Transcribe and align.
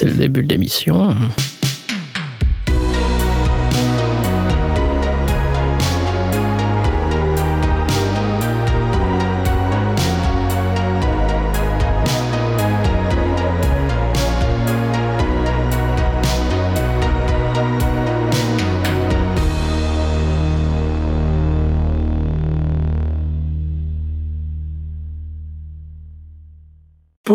C'est 0.00 0.06
le 0.06 0.14
début 0.14 0.42
de 0.42 0.48
l'émission. 0.48 1.14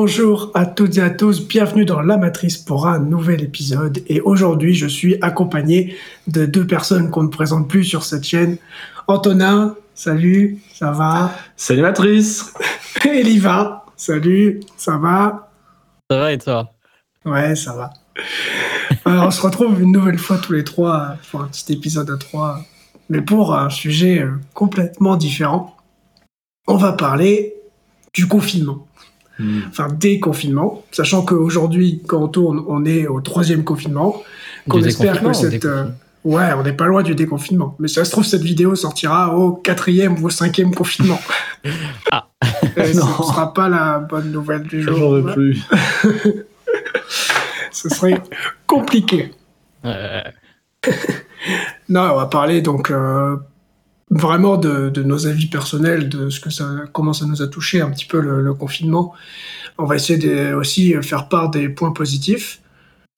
Bonjour 0.07 0.51
à 0.53 0.67
toutes 0.67 0.99
et 0.99 1.01
à 1.01 1.09
tous, 1.09 1.47
bienvenue 1.47 1.83
dans 1.83 1.99
La 1.99 2.17
Matrice 2.17 2.59
pour 2.59 2.85
un 2.85 2.99
nouvel 2.99 3.41
épisode. 3.41 4.03
Et 4.05 4.21
aujourd'hui, 4.21 4.75
je 4.75 4.85
suis 4.85 5.17
accompagné 5.19 5.97
de 6.27 6.45
deux 6.45 6.67
personnes 6.67 7.09
qu'on 7.09 7.23
ne 7.23 7.29
présente 7.29 7.67
plus 7.67 7.83
sur 7.83 8.03
cette 8.03 8.23
chaîne. 8.23 8.57
Antonin, 9.07 9.75
salut, 9.95 10.59
ça 10.71 10.91
va? 10.91 11.31
Salut 11.57 11.81
Matrice 11.81 12.53
Et 13.03 13.23
Liva, 13.23 13.83
salut, 13.97 14.59
ça 14.77 14.97
va? 14.97 15.49
Ça 16.11 16.19
va 16.19 16.33
et 16.33 16.37
toi? 16.37 16.71
Ouais, 17.25 17.55
ça 17.55 17.73
va. 17.73 17.89
Alors, 19.05 19.25
on 19.25 19.31
se 19.31 19.41
retrouve 19.41 19.81
une 19.81 19.91
nouvelle 19.91 20.19
fois 20.19 20.37
tous 20.37 20.53
les 20.53 20.63
trois 20.63 21.15
pour 21.31 21.41
un 21.41 21.47
petit 21.47 21.73
épisode 21.73 22.11
à 22.11 22.17
trois, 22.17 22.59
mais 23.09 23.21
pour 23.21 23.55
un 23.55 23.71
sujet 23.71 24.19
euh, 24.19 24.33
complètement 24.53 25.15
différent. 25.15 25.75
On 26.67 26.75
va 26.75 26.93
parler 26.93 27.55
du 28.13 28.27
confinement 28.27 28.84
enfin 29.69 29.87
des 29.89 30.19
confinements, 30.19 30.83
sachant 30.91 31.23
qu'aujourd'hui, 31.23 32.01
quand 32.07 32.21
on 32.23 32.27
tourne, 32.27 32.63
on 32.67 32.85
est 32.85 33.07
au 33.07 33.21
troisième 33.21 33.63
confinement, 33.63 34.23
qu'on 34.69 34.81
espère 34.81 35.21
que 35.21 35.33
cette... 35.33 35.65
euh, 35.65 35.85
ouais, 36.23 36.53
on 36.57 36.63
n'est 36.63 36.73
pas 36.73 36.85
loin 36.85 37.03
du 37.03 37.15
déconfinement. 37.15 37.75
Mais 37.79 37.87
ça 37.87 38.05
se 38.05 38.11
trouve, 38.11 38.25
cette 38.25 38.43
vidéo 38.43 38.75
sortira 38.75 39.35
au 39.35 39.51
quatrième 39.53 40.21
ou 40.21 40.27
au 40.27 40.29
cinquième 40.29 40.73
confinement. 40.73 41.19
Ah. 42.11 42.27
Et 42.77 42.93
ce 42.93 42.97
ne 42.97 43.01
sera 43.01 43.51
pas 43.51 43.67
la 43.67 43.97
bonne 43.97 44.31
nouvelle 44.31 44.63
du 44.63 44.83
jour. 44.83 44.95
J'en 44.95 45.09
veux 45.09 45.33
plus. 45.33 45.63
Ce 47.71 47.89
serait 47.89 48.21
compliqué. 48.67 49.31
Euh, 49.83 50.21
Non, 51.89 52.01
on 52.13 52.15
va 52.15 52.25
parler 52.25 52.61
donc 52.61 52.89
euh, 52.89 53.37
vraiment 54.09 54.57
de, 54.57 54.89
de 54.89 55.03
nos 55.03 55.27
avis 55.27 55.47
personnels, 55.47 56.09
de 56.09 56.29
ce 56.29 56.39
que 56.39 56.49
ça, 56.49 56.69
comment 56.93 57.13
ça 57.13 57.25
nous 57.25 57.41
a 57.41 57.47
touché 57.47 57.81
un 57.81 57.89
petit 57.89 58.05
peu 58.05 58.19
le, 58.19 58.41
le 58.41 58.53
confinement. 58.53 59.13
On 59.77 59.85
va 59.85 59.95
essayer 59.95 60.19
de 60.19 60.53
aussi 60.53 60.93
faire 61.01 61.27
part 61.27 61.49
des 61.49 61.69
points 61.69 61.91
positifs. 61.91 62.61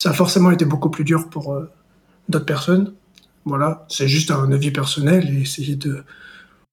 Ça 0.02 0.10
a 0.10 0.12
forcément 0.12 0.50
été 0.50 0.64
beaucoup 0.64 0.90
plus 0.90 1.04
dur 1.04 1.28
pour 1.28 1.54
euh, 1.54 1.70
d'autres 2.28 2.46
personnes. 2.46 2.94
Voilà, 3.44 3.86
c'est 3.88 4.08
juste 4.08 4.30
un 4.30 4.52
avis 4.52 4.70
personnel 4.70 5.28
et 5.34 5.40
essayer 5.40 5.76
de 5.76 6.04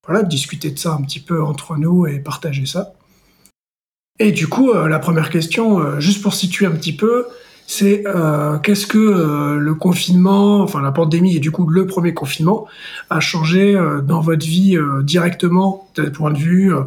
voilà 0.06 0.24
discuter 0.24 0.72
de 0.72 0.78
ça 0.78 0.94
un 0.94 1.02
petit 1.02 1.20
peu 1.20 1.42
entre 1.42 1.78
nous 1.78 2.06
et 2.06 2.20
partager 2.20 2.66
ça. 2.66 2.94
Et 4.20 4.32
du 4.32 4.48
coup, 4.48 4.72
euh, 4.72 4.88
la 4.88 5.00
première 5.00 5.30
question, 5.30 5.80
euh, 5.80 6.00
juste 6.00 6.22
pour 6.22 6.34
situer 6.34 6.66
un 6.66 6.72
petit 6.72 6.96
peu, 6.96 7.28
c'est 7.68 8.04
euh, 8.06 8.58
qu'est-ce 8.60 8.86
que 8.88 8.98
euh, 8.98 9.58
le 9.58 9.74
confinement, 9.76 10.62
enfin 10.62 10.82
la 10.82 10.92
pandémie 10.92 11.36
et 11.36 11.40
du 11.40 11.52
coup 11.52 11.68
le 11.68 11.88
premier 11.88 12.14
confinement 12.14 12.68
a 13.10 13.20
changé 13.20 13.76
euh, 13.76 14.02
dans 14.02 14.22
votre 14.22 14.46
vie 14.46 14.78
euh, 14.78 15.02
directement, 15.02 15.90
d'un 15.96 16.10
point 16.12 16.32
de 16.32 16.38
vue 16.38 16.74
euh, 16.76 16.84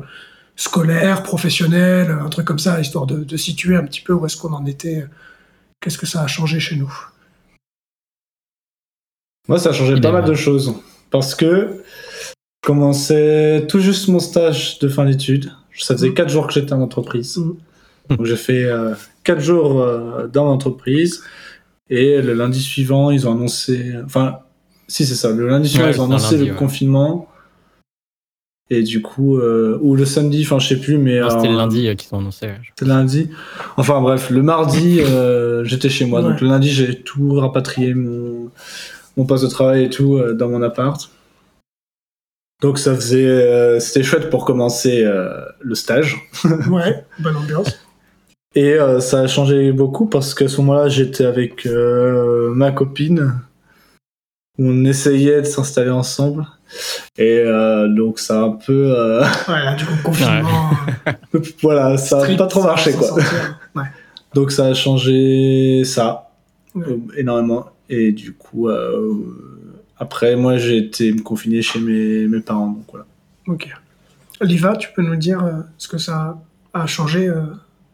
scolaire, 0.57 1.23
professionnel, 1.23 2.11
un 2.11 2.29
truc 2.29 2.47
comme 2.47 2.59
ça, 2.59 2.81
histoire 2.81 3.07
de, 3.07 3.25
de 3.25 3.37
situer 3.37 3.77
un 3.77 3.85
petit 3.85 4.01
peu 4.01 4.13
où 4.13 4.25
est-ce 4.27 4.37
qu'on 4.37 4.53
en 4.53 4.67
était, 4.67 5.07
qu'est-ce 5.81 5.99
que 5.99 6.07
ça 6.07 6.23
a 6.23 6.27
changé 6.27 6.61
chez 6.61 6.77
nous? 6.77 6.93
Moi, 9.49 9.59
ça 9.59 9.71
a 9.71 9.73
changé 9.73 9.95
Il 9.95 10.01
pas 10.01 10.13
mal 10.13 10.25
de 10.25 10.35
choses. 10.35 10.75
Parce 11.11 11.35
que 11.35 11.83
je 12.63 12.67
commençais 12.67 13.67
tout 13.69 13.81
juste 13.81 14.09
mon 14.09 14.19
stage 14.19 14.79
de 14.79 14.89
fin 14.89 15.07
d'études. 15.07 15.53
Ça 15.79 15.95
faisait 15.95 16.09
Mhm. 16.09 16.15
4 16.15 16.29
jours 16.29 16.47
que 16.47 16.53
j'étais 16.53 16.73
en 16.73 16.83
entreprise. 16.83 17.39
Mhm. 17.39 17.57
Donc 18.11 18.27
j'ai 18.27 18.37
fait 18.37 18.65
4 19.29 19.41
jours 19.41 19.83
euh, 19.83 20.27
dans 20.27 20.45
l'entreprise. 20.47 21.23
Et 21.91 22.21
le 22.23 22.33
lundi 22.33 22.63
suivant, 22.63 23.11
ils 23.11 23.29
ont 23.29 23.33
annoncé... 23.33 23.95
Enfin, 24.05 24.39
si 24.89 25.05
c'est 25.05 25.15
ça. 25.15 25.31
Le 25.33 25.47
lundi 25.49 25.69
suivant, 25.69 25.85
Ouais, 25.85 25.93
ils 25.93 26.01
ont 26.01 26.05
annoncé 26.07 26.35
lundi, 26.37 26.47
le 26.47 26.53
ouais. 26.53 26.59
confinement. 26.59 27.29
Et 28.71 28.83
du 28.83 29.03
coup... 29.03 29.39
euh, 29.39 29.79
ou 29.83 29.97
le 29.97 30.07
samedi, 30.07 30.43
enfin 30.45 30.59
je 30.59 30.69
sais 30.69 30.81
plus, 30.81 30.97
mais... 30.99 31.21
non, 31.21 31.29
C'était 31.31 31.49
euh, 31.49 31.51
le 31.53 31.57
lundi 31.59 31.89
euh, 31.89 31.95
qu'ils 31.95 32.15
ont 32.15 32.21
annoncé. 32.21 32.49
C'était 32.69 32.87
lundi. 32.87 33.31
Enfin 33.77 34.01
bref, 34.01 34.31
le 34.31 34.43
mardi, 34.43 35.01
euh, 35.05 35.63
j'étais 35.65 35.89
chez 35.91 36.07
moi. 36.07 36.21
Ouais. 36.23 36.31
Donc 36.31 36.41
le 36.41 36.49
lundi, 36.49 36.71
j'ai 36.71 37.03
tout 37.03 37.35
rapatrié, 37.35 37.93
mon, 37.95 38.51
mon 39.19 39.27
poste 39.27 39.45
de 39.45 39.51
travail 39.51 39.85
et 39.85 39.91
tout, 39.91 40.17
euh, 40.17 40.33
dans 40.35 40.49
mon 40.49 40.63
appart. 40.63 41.11
Donc 42.63 42.79
ça 42.79 42.95
faisait... 42.95 43.25
euh, 43.27 43.79
C'était 43.79 44.03
chouette 44.03 44.31
pour 44.31 44.45
commencer 44.47 45.03
euh, 45.05 45.45
le 45.61 45.75
stage. 45.75 46.17
Ouais, 46.71 47.05
bonne 47.19 47.37
ambiance. 47.37 47.79
Et 48.55 48.73
euh, 48.73 49.01
ça 49.01 49.21
a 49.21 49.27
changé 49.27 49.73
beaucoup 49.73 50.07
parce 50.07 50.35
qu'à 50.35 50.49
ce 50.49 50.61
moment-là, 50.61 50.89
j'étais 50.89 51.25
avec 51.25 51.67
euh, 51.67 52.51
ma 52.55 52.73
copine. 52.73 53.35
On 54.59 54.85
essayait 54.85 55.43
de 55.43 55.47
s'installer 55.47 55.91
ensemble. 55.91 56.47
Et 57.17 57.39
euh, 57.39 57.89
donc 57.89 58.19
ça 58.19 58.41
a 58.41 58.45
un 58.45 58.51
peu... 58.53 58.93
Voilà, 59.47 59.75
du 59.75 59.85
coup 59.85 59.93
confinement. 60.03 60.71
voilà, 61.63 61.97
ça 61.97 62.19
a 62.19 62.21
strict, 62.21 62.39
pas 62.39 62.47
trop 62.47 62.63
marché 62.63 62.93
quoi. 62.93 63.15
Ouais. 63.75 63.85
Donc 64.35 64.53
ça 64.53 64.67
a 64.67 64.75
changé 64.75 65.85
ça 65.85 66.25
Ouais. 66.75 66.85
énormément. 67.17 67.71
Et 67.89 68.13
du 68.13 68.35
coup, 68.35 68.69
après, 69.97 70.37
moi 70.37 70.59
j'ai 70.59 70.77
été 70.77 71.13
me 71.13 71.23
confiner 71.23 71.63
chez 71.63 71.81
mes, 71.81 72.27
mes 72.29 72.41
parents. 72.41 72.69
Donc 72.69 72.85
voilà. 72.91 73.07
Ok. 73.47 73.69
Liva, 74.43 74.77
tu 74.77 74.91
peux 74.95 75.03
nous 75.03 75.17
dire 75.17 75.43
ce 75.79 75.89
que 75.89 75.97
ça 75.97 76.39
a 76.75 76.87
changé 76.87 77.33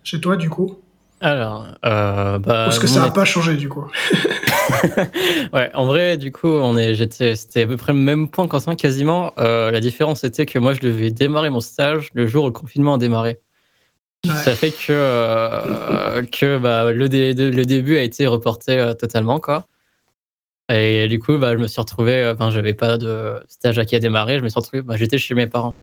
chez 0.04 0.20
toi 0.20 0.36
du 0.36 0.48
coup 0.50 0.78
Alors, 1.20 1.66
euh, 1.84 2.38
bah, 2.38 2.68
Ou 2.68 2.70
ce 2.72 2.78
que 2.80 2.86
ça 2.86 3.00
n'a 3.00 3.08
est- 3.08 3.12
pas 3.12 3.24
changé 3.24 3.56
du 3.56 3.68
coup 3.68 3.84
ouais, 5.52 5.70
en 5.74 5.84
vrai, 5.86 6.16
du 6.16 6.32
coup, 6.32 6.48
on 6.48 6.76
est, 6.76 6.94
j'étais, 6.94 7.36
c'était 7.36 7.62
à 7.62 7.66
peu 7.66 7.76
près 7.76 7.92
le 7.92 7.98
même 7.98 8.28
point 8.28 8.48
qu'Antoine, 8.48 8.76
quasiment. 8.76 9.32
Euh, 9.38 9.70
la 9.70 9.80
différence 9.80 10.24
était 10.24 10.46
que 10.46 10.58
moi, 10.58 10.72
je 10.74 10.80
devais 10.80 11.10
démarrer 11.10 11.50
mon 11.50 11.60
stage 11.60 12.10
le 12.14 12.26
jour 12.26 12.44
où 12.44 12.46
le 12.46 12.52
confinement 12.52 12.94
a 12.94 12.98
démarré. 12.98 13.38
Ouais. 14.26 14.32
Ça 14.32 14.54
fait 14.54 14.70
que, 14.70 14.86
euh, 14.90 16.22
que 16.22 16.56
bah, 16.58 16.92
le, 16.92 17.08
dé- 17.10 17.34
le 17.34 17.64
début 17.66 17.98
a 17.98 18.02
été 18.02 18.26
reporté 18.26 18.92
totalement, 18.98 19.38
quoi. 19.38 19.66
Et 20.72 21.08
du 21.08 21.18
coup, 21.18 21.36
bah, 21.36 21.52
je 21.52 21.58
me 21.58 21.66
suis 21.66 21.80
retrouvé, 21.80 22.26
enfin, 22.34 22.50
j'avais 22.50 22.72
pas 22.74 22.96
de 22.96 23.34
stage 23.48 23.78
à 23.78 23.84
qui 23.84 23.96
a 23.96 23.98
démarré, 24.00 24.38
je 24.38 24.44
me 24.44 24.48
suis 24.48 24.58
retrouvé, 24.58 24.80
bah, 24.82 24.96
j'étais 24.96 25.18
chez 25.18 25.34
mes 25.34 25.46
parents. 25.46 25.74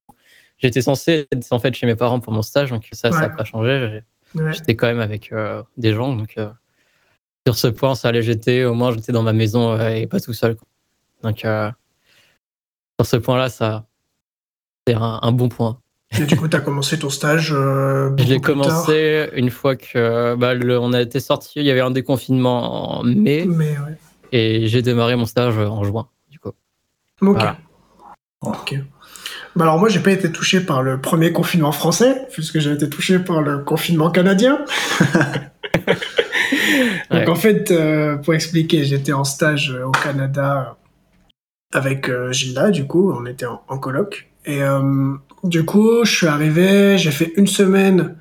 J'étais 0.62 0.82
censé 0.82 1.28
être 1.32 1.48
en 1.52 1.60
fait 1.60 1.74
chez 1.74 1.86
mes 1.88 1.96
parents 1.96 2.20
pour 2.20 2.34
mon 2.34 2.42
stage, 2.44 2.70
donc 2.70 2.88
ça, 2.92 3.12
ça 3.12 3.22
n'a 3.22 3.30
pas 3.30 3.44
changé. 3.46 4.02
Ouais. 4.36 4.54
J'étais 4.54 4.76
quand 4.76 4.88
même 4.88 5.00
avec 5.00 5.32
euh, 5.32 5.64
des 5.78 5.94
gens, 5.94 6.16
donc 6.16 6.36
euh, 6.38 6.50
sur 7.48 7.56
ce 7.58 7.68
point, 7.68 7.96
ça 7.96 8.10
allait. 8.10 8.22
J'étais, 8.22 8.64
au 8.64 8.74
moins, 8.74 8.92
j'étais 8.94 9.12
dans 9.12 9.24
ma 9.24 9.34
maison 9.34 9.72
euh, 9.72 9.90
et 9.90 10.08
pas 10.08 10.20
tout 10.20 10.34
seul. 10.34 10.56
quoi. 10.56 10.68
Donc, 11.24 11.40
sur 11.40 13.06
ce 13.06 13.18
point-là, 13.18 13.50
ça, 13.50 13.86
c'est 14.88 14.94
un, 14.96 15.20
un 15.22 15.32
bon 15.32 15.50
point. 15.50 15.80
Et 16.20 16.26
du 16.26 16.36
coup, 16.36 16.48
tu 16.48 16.58
as 16.58 16.62
commencé 16.62 17.00
ton 17.00 17.10
stage 17.10 17.48
Je 17.50 18.24
l'ai 18.24 18.36
tard. 18.40 18.42
commencé 18.54 19.30
une 19.34 19.50
fois 19.50 19.76
que 19.78 20.36
bah, 20.36 20.54
le- 20.54 20.78
on 20.80 20.92
a 20.94 21.02
été 21.02 21.20
sorti. 21.20 21.54
Il 21.60 21.66
y 21.66 21.72
avait 21.72 21.80
un 21.82 21.92
déconfinement 21.92 23.00
en 23.00 23.04
mai 23.04 23.48
ouais. 23.48 23.98
et 24.34 24.68
j'ai 24.68 24.82
démarré 24.82 25.16
mon 25.16 25.26
stage 25.26 25.58
en 25.58 25.84
juin. 25.86 26.10
Du 26.30 26.38
coup, 26.40 26.50
Ok. 26.50 26.56
Voilà. 27.22 27.58
Ok. 28.42 28.76
Bah 29.56 29.66
alors 29.66 29.80
moi, 29.80 29.90
j'ai 29.90 30.00
pas 30.00 30.12
été 30.12 30.32
touché 30.32 30.62
par 30.62 30.82
le 30.82 31.00
premier 31.02 31.32
confinement 31.34 31.72
français, 31.74 32.26
puisque 32.32 32.60
j'ai 32.60 32.72
été 32.72 32.90
touché 32.90 33.20
par 33.20 33.42
le 33.42 33.60
confinement 33.60 34.10
canadien. 34.10 34.60
Donc 37.12 37.12
Ouais. 37.12 37.30
en 37.30 37.36
fait, 37.36 37.72
euh, 37.72 38.18
pour 38.18 38.34
expliquer, 38.34 38.84
j'étais 38.84 39.14
en 39.14 39.24
stage 39.24 39.72
euh, 39.72 39.86
au 39.86 39.92
Canada 39.92 40.78
avec 41.74 42.10
euh, 42.10 42.32
Gilda, 42.32 42.72
du 42.72 42.86
coup, 42.86 43.12
on 43.14 43.26
était 43.26 43.46
en, 43.46 43.62
en 43.68 43.78
coloc. 43.78 44.30
Et 44.46 44.62
euh, 44.64 45.14
du 45.44 45.64
coup, 45.66 46.04
je 46.04 46.12
suis 46.16 46.28
arrivé, 46.28 46.98
j'ai 46.98 47.12
fait 47.12 47.32
une 47.36 47.48
semaine 47.48 48.16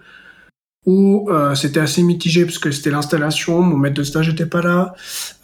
où 0.86 1.28
euh, 1.30 1.54
c'était 1.54 1.80
assez 1.80 2.02
mitigé 2.02 2.44
parce 2.44 2.58
que 2.58 2.70
c'était 2.70 2.90
l'installation, 2.90 3.60
mon 3.60 3.76
maître 3.76 3.96
de 3.96 4.02
stage 4.02 4.28
n'était 4.28 4.46
pas 4.46 4.62
là. 4.62 4.94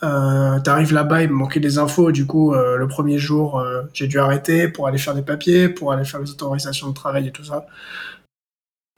Euh, 0.03 0.59
T'arrives 0.61 0.93
là-bas, 0.93 1.23
il 1.23 1.29
me 1.29 1.35
manquait 1.35 1.61
des 1.61 1.79
infos, 1.79 2.11
du 2.13 2.27
coup, 2.27 2.55
euh, 2.55 2.77
le 2.77 2.89
premier 2.89 3.19
jour, 3.19 3.61
euh, 3.61 3.83
j'ai 3.93 4.07
dû 4.07 4.19
arrêter 4.19 4.69
pour 4.69 4.87
aller 4.87 4.99
faire 4.99 5.15
des 5.15 5.23
papiers, 5.23 5.69
pour 5.69 5.93
aller 5.93 6.05
faire 6.05 6.21
les 6.21 6.31
autorisations 6.31 6.89
de 6.89 6.95
travail 6.95 7.29
et 7.29 7.33
tout 7.33 7.45
ça. 7.45 7.67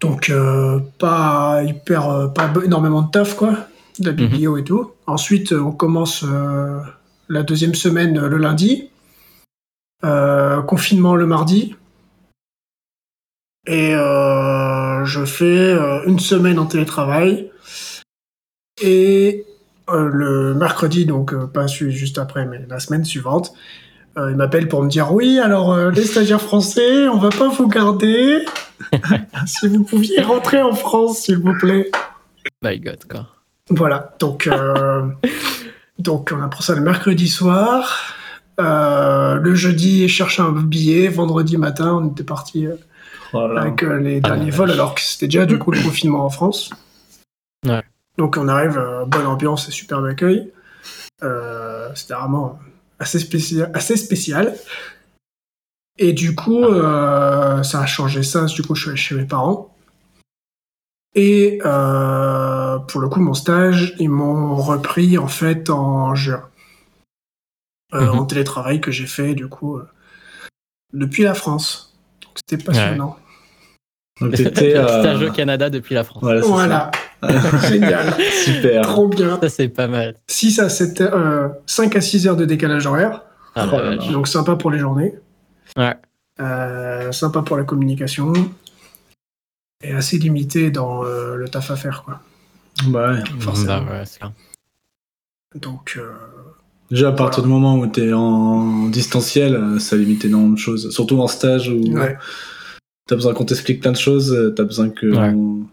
Donc, 0.00 0.30
euh, 0.30 0.80
pas 0.98 1.62
hyper, 1.64 2.08
euh, 2.08 2.28
pas 2.28 2.52
énormément 2.64 3.02
de 3.02 3.10
taf, 3.10 3.34
quoi, 3.34 3.66
de 3.98 4.06
la 4.06 4.12
biblio 4.12 4.56
et 4.56 4.64
tout. 4.64 4.92
Ensuite, 5.06 5.52
on 5.52 5.72
commence 5.72 6.24
euh, 6.24 6.78
la 7.28 7.42
deuxième 7.42 7.74
semaine 7.74 8.18
le 8.18 8.38
lundi, 8.38 8.90
Euh, 10.04 10.62
confinement 10.62 11.16
le 11.16 11.26
mardi, 11.26 11.74
et 13.66 13.90
euh, 13.96 14.87
je 15.04 15.24
fais 15.24 15.44
euh, 15.44 16.02
une 16.06 16.18
semaine 16.18 16.58
en 16.58 16.66
télétravail. 16.66 17.50
Et 18.80 19.44
euh, 19.88 20.08
le 20.12 20.54
mercredi, 20.54 21.06
donc 21.06 21.32
euh, 21.32 21.46
pas 21.46 21.68
celui 21.68 21.92
juste 21.92 22.18
après, 22.18 22.46
mais 22.46 22.64
la 22.68 22.78
semaine 22.78 23.04
suivante, 23.04 23.52
euh, 24.16 24.30
il 24.30 24.36
m'appelle 24.36 24.68
pour 24.68 24.82
me 24.82 24.88
dire 24.88 25.12
oui, 25.12 25.38
alors 25.38 25.72
euh, 25.72 25.90
les 25.90 26.04
stagiaires 26.04 26.40
français, 26.40 27.08
on 27.08 27.18
va 27.18 27.30
pas 27.30 27.48
vous 27.48 27.68
garder. 27.68 28.44
si 29.46 29.68
vous 29.68 29.84
pouviez 29.84 30.20
rentrer 30.22 30.62
en 30.62 30.74
France, 30.74 31.20
s'il 31.20 31.38
vous 31.38 31.54
plaît. 31.58 31.90
My 32.62 32.78
God, 32.78 33.04
quoi. 33.08 33.26
Voilà, 33.70 34.14
donc, 34.18 34.46
euh, 34.46 35.06
donc 35.98 36.32
on 36.34 36.42
apprend 36.42 36.62
ça 36.62 36.74
le 36.74 36.80
mercredi 36.80 37.28
soir. 37.28 38.14
Euh, 38.60 39.34
le 39.36 39.54
jeudi, 39.54 40.08
chercher 40.08 40.42
un 40.42 40.52
billet. 40.52 41.08
Vendredi 41.08 41.56
matin, 41.56 42.00
on 42.02 42.10
était 42.10 42.24
parti 42.24 42.66
euh, 42.66 42.74
Voilà. 43.32 43.62
avec 43.62 43.82
euh, 43.82 43.98
les 43.98 44.20
derniers 44.20 44.50
vols, 44.50 44.70
alors 44.70 44.94
que 44.94 45.00
c'était 45.00 45.26
déjà 45.26 45.46
du 45.46 45.58
coup 45.58 45.70
le 45.70 45.82
confinement 45.82 46.24
en 46.24 46.30
France. 46.30 46.70
Ouais. 47.66 47.82
Donc 48.16 48.36
on 48.36 48.48
arrive, 48.48 48.78
euh, 48.78 49.04
bonne 49.04 49.26
ambiance 49.26 49.68
et 49.68 49.70
superbe 49.70 50.06
accueil. 50.06 50.50
Euh, 51.22 51.90
c'était 51.94 52.14
vraiment 52.14 52.58
assez 52.98 53.18
spécial, 53.18 53.70
assez 53.74 53.96
spécial. 53.96 54.56
Et 55.98 56.12
du 56.12 56.34
coup, 56.34 56.64
euh, 56.64 57.62
ça 57.62 57.80
a 57.80 57.86
changé 57.86 58.22
ça. 58.22 58.44
Du 58.46 58.62
coup, 58.62 58.74
je 58.74 58.82
suis 58.82 58.90
allé 58.90 58.96
chez 58.96 59.14
mes 59.16 59.24
parents. 59.24 59.74
Et 61.14 61.60
euh, 61.64 62.78
pour 62.78 63.00
le 63.00 63.08
coup, 63.08 63.20
mon 63.20 63.34
stage, 63.34 63.96
ils 63.98 64.08
m'ont 64.10 64.54
repris 64.56 65.18
en 65.18 65.26
fait 65.28 65.70
en 65.70 66.14
juin. 66.14 66.44
Euh, 67.94 68.12
Mhm. 68.12 68.18
En 68.18 68.26
télétravail 68.26 68.80
que 68.82 68.90
j'ai 68.90 69.06
fait 69.06 69.34
du 69.34 69.48
coup 69.48 69.78
euh, 69.78 69.88
depuis 70.92 71.22
la 71.22 71.34
France. 71.34 71.87
C'était 72.38 72.62
passionnant. 72.62 73.16
Donc 74.20 74.34
t'étais. 74.34 74.70
Stage 74.82 75.22
euh, 75.22 75.28
au 75.28 75.32
Canada 75.32 75.70
depuis 75.70 75.94
la 75.94 76.04
France. 76.04 76.22
Voilà, 76.22 76.42
c'est 76.42 76.48
Voilà, 76.48 76.90
génial. 77.68 78.14
Super. 78.44 78.82
trop 78.82 79.08
bien. 79.08 79.38
Ça, 79.40 79.48
c'est 79.48 79.68
pas 79.68 79.86
mal. 79.88 80.14
6 80.28 80.60
à 80.60 80.68
7 80.68 81.00
heures, 81.02 81.14
euh, 81.14 81.48
5 81.66 81.96
à 81.96 82.00
6 82.00 82.26
heures 82.26 82.36
de 82.36 82.44
décalage 82.44 82.86
horaire, 82.86 83.22
Ah, 83.54 83.66
Oh 83.72 83.76
là 83.76 83.94
là. 83.96 84.12
donc 84.12 84.28
sympa 84.28 84.56
pour 84.56 84.70
les 84.70 84.78
journées. 84.78 85.14
Ouais. 85.76 85.94
Euh, 86.40 87.10
sympa 87.12 87.42
pour 87.42 87.56
la 87.56 87.64
communication. 87.64 88.32
Et 89.82 89.92
assez 89.92 90.18
limité 90.18 90.70
dans 90.70 91.04
euh, 91.04 91.36
le 91.36 91.48
taf 91.48 91.70
à 91.70 91.76
faire, 91.76 92.02
quoi. 92.04 92.20
Bah 92.88 93.12
ouais. 93.12 93.22
Forcément. 93.40 93.82
Bah 93.82 94.02
ouais. 94.02 94.28
Donc, 95.60 95.94
euh, 95.96 96.12
Déjà, 96.90 97.08
à 97.08 97.12
partir 97.12 97.42
du 97.42 97.48
moment 97.48 97.76
où 97.78 97.86
t'es 97.86 98.12
en 98.12 98.88
distanciel, 98.88 99.54
euh, 99.54 99.78
ça 99.78 99.96
limite 99.96 100.24
énormément 100.24 100.54
de 100.54 100.58
choses. 100.58 100.90
Surtout 100.90 101.20
en 101.20 101.26
stage 101.28 101.68
où 101.68 101.80
ouais. 101.98 102.16
t'as 103.06 103.14
besoin 103.14 103.34
qu'on 103.34 103.44
t'explique 103.44 103.80
plein 103.80 103.92
de 103.92 103.96
choses, 103.98 104.32
euh, 104.32 104.50
t'as 104.56 104.64
besoin 104.64 104.88
que. 104.90 105.06
Ouais. 105.06 105.32
on- 105.34 105.66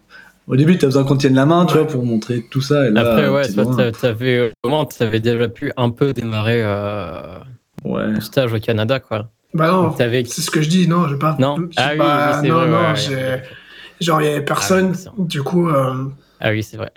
Au 0.48 0.54
début, 0.54 0.78
t'as 0.78 0.86
besoin 0.86 1.02
qu'on 1.02 1.16
tienne 1.16 1.34
la 1.34 1.44
main, 1.46 1.66
tu 1.66 1.74
Ouais. 1.74 1.80
vois, 1.82 1.88
pour 1.90 2.04
montrer 2.06 2.46
tout 2.50 2.60
ça. 2.60 2.86
Et 2.86 2.90
là, 2.90 3.00
Après, 3.00 3.28
ouais, 3.28 3.48
t'a- 3.48 3.90
t'avais, 3.92 4.36
euh, 4.38 4.50
au 4.62 4.68
moins, 4.68 4.84
t'avais 4.84 5.18
déjà 5.18 5.48
pu 5.48 5.72
un 5.76 5.90
peu 5.90 6.12
démarrer 6.12 6.60
euh, 6.62 7.20
Ouais. 7.84 8.14
ton 8.14 8.20
stage 8.20 8.52
au 8.52 8.60
Canada, 8.60 9.00
quoi. 9.00 9.28
Bah 9.54 9.68
non, 9.72 9.92
c'est 9.96 10.40
ce 10.42 10.50
que 10.50 10.60
je 10.62 10.68
dis, 10.68 10.86
non, 10.86 11.08
j'ai 11.08 11.16
pas. 11.18 11.36
Non 11.40 11.56
Ah 11.76 11.88
oui, 11.92 11.98
pas- 11.98 12.40
oui, 12.42 12.48
non, 12.48 12.54
vrai. 12.56 12.68
non, 12.68 12.92
ouais. 13.16 13.42
Genre, 14.00 14.20
il 14.22 14.24
y 14.26 14.28
avait 14.30 14.44
personne. 14.44 14.90
Ah, 14.92 14.96
ça. 14.98 15.12
du 15.18 15.42
coup, 15.42 15.68
euh, 15.68 15.94
Ah 16.40 16.50
oui, 16.50 16.62
c'est 16.62 16.76
vrai. 16.76 16.92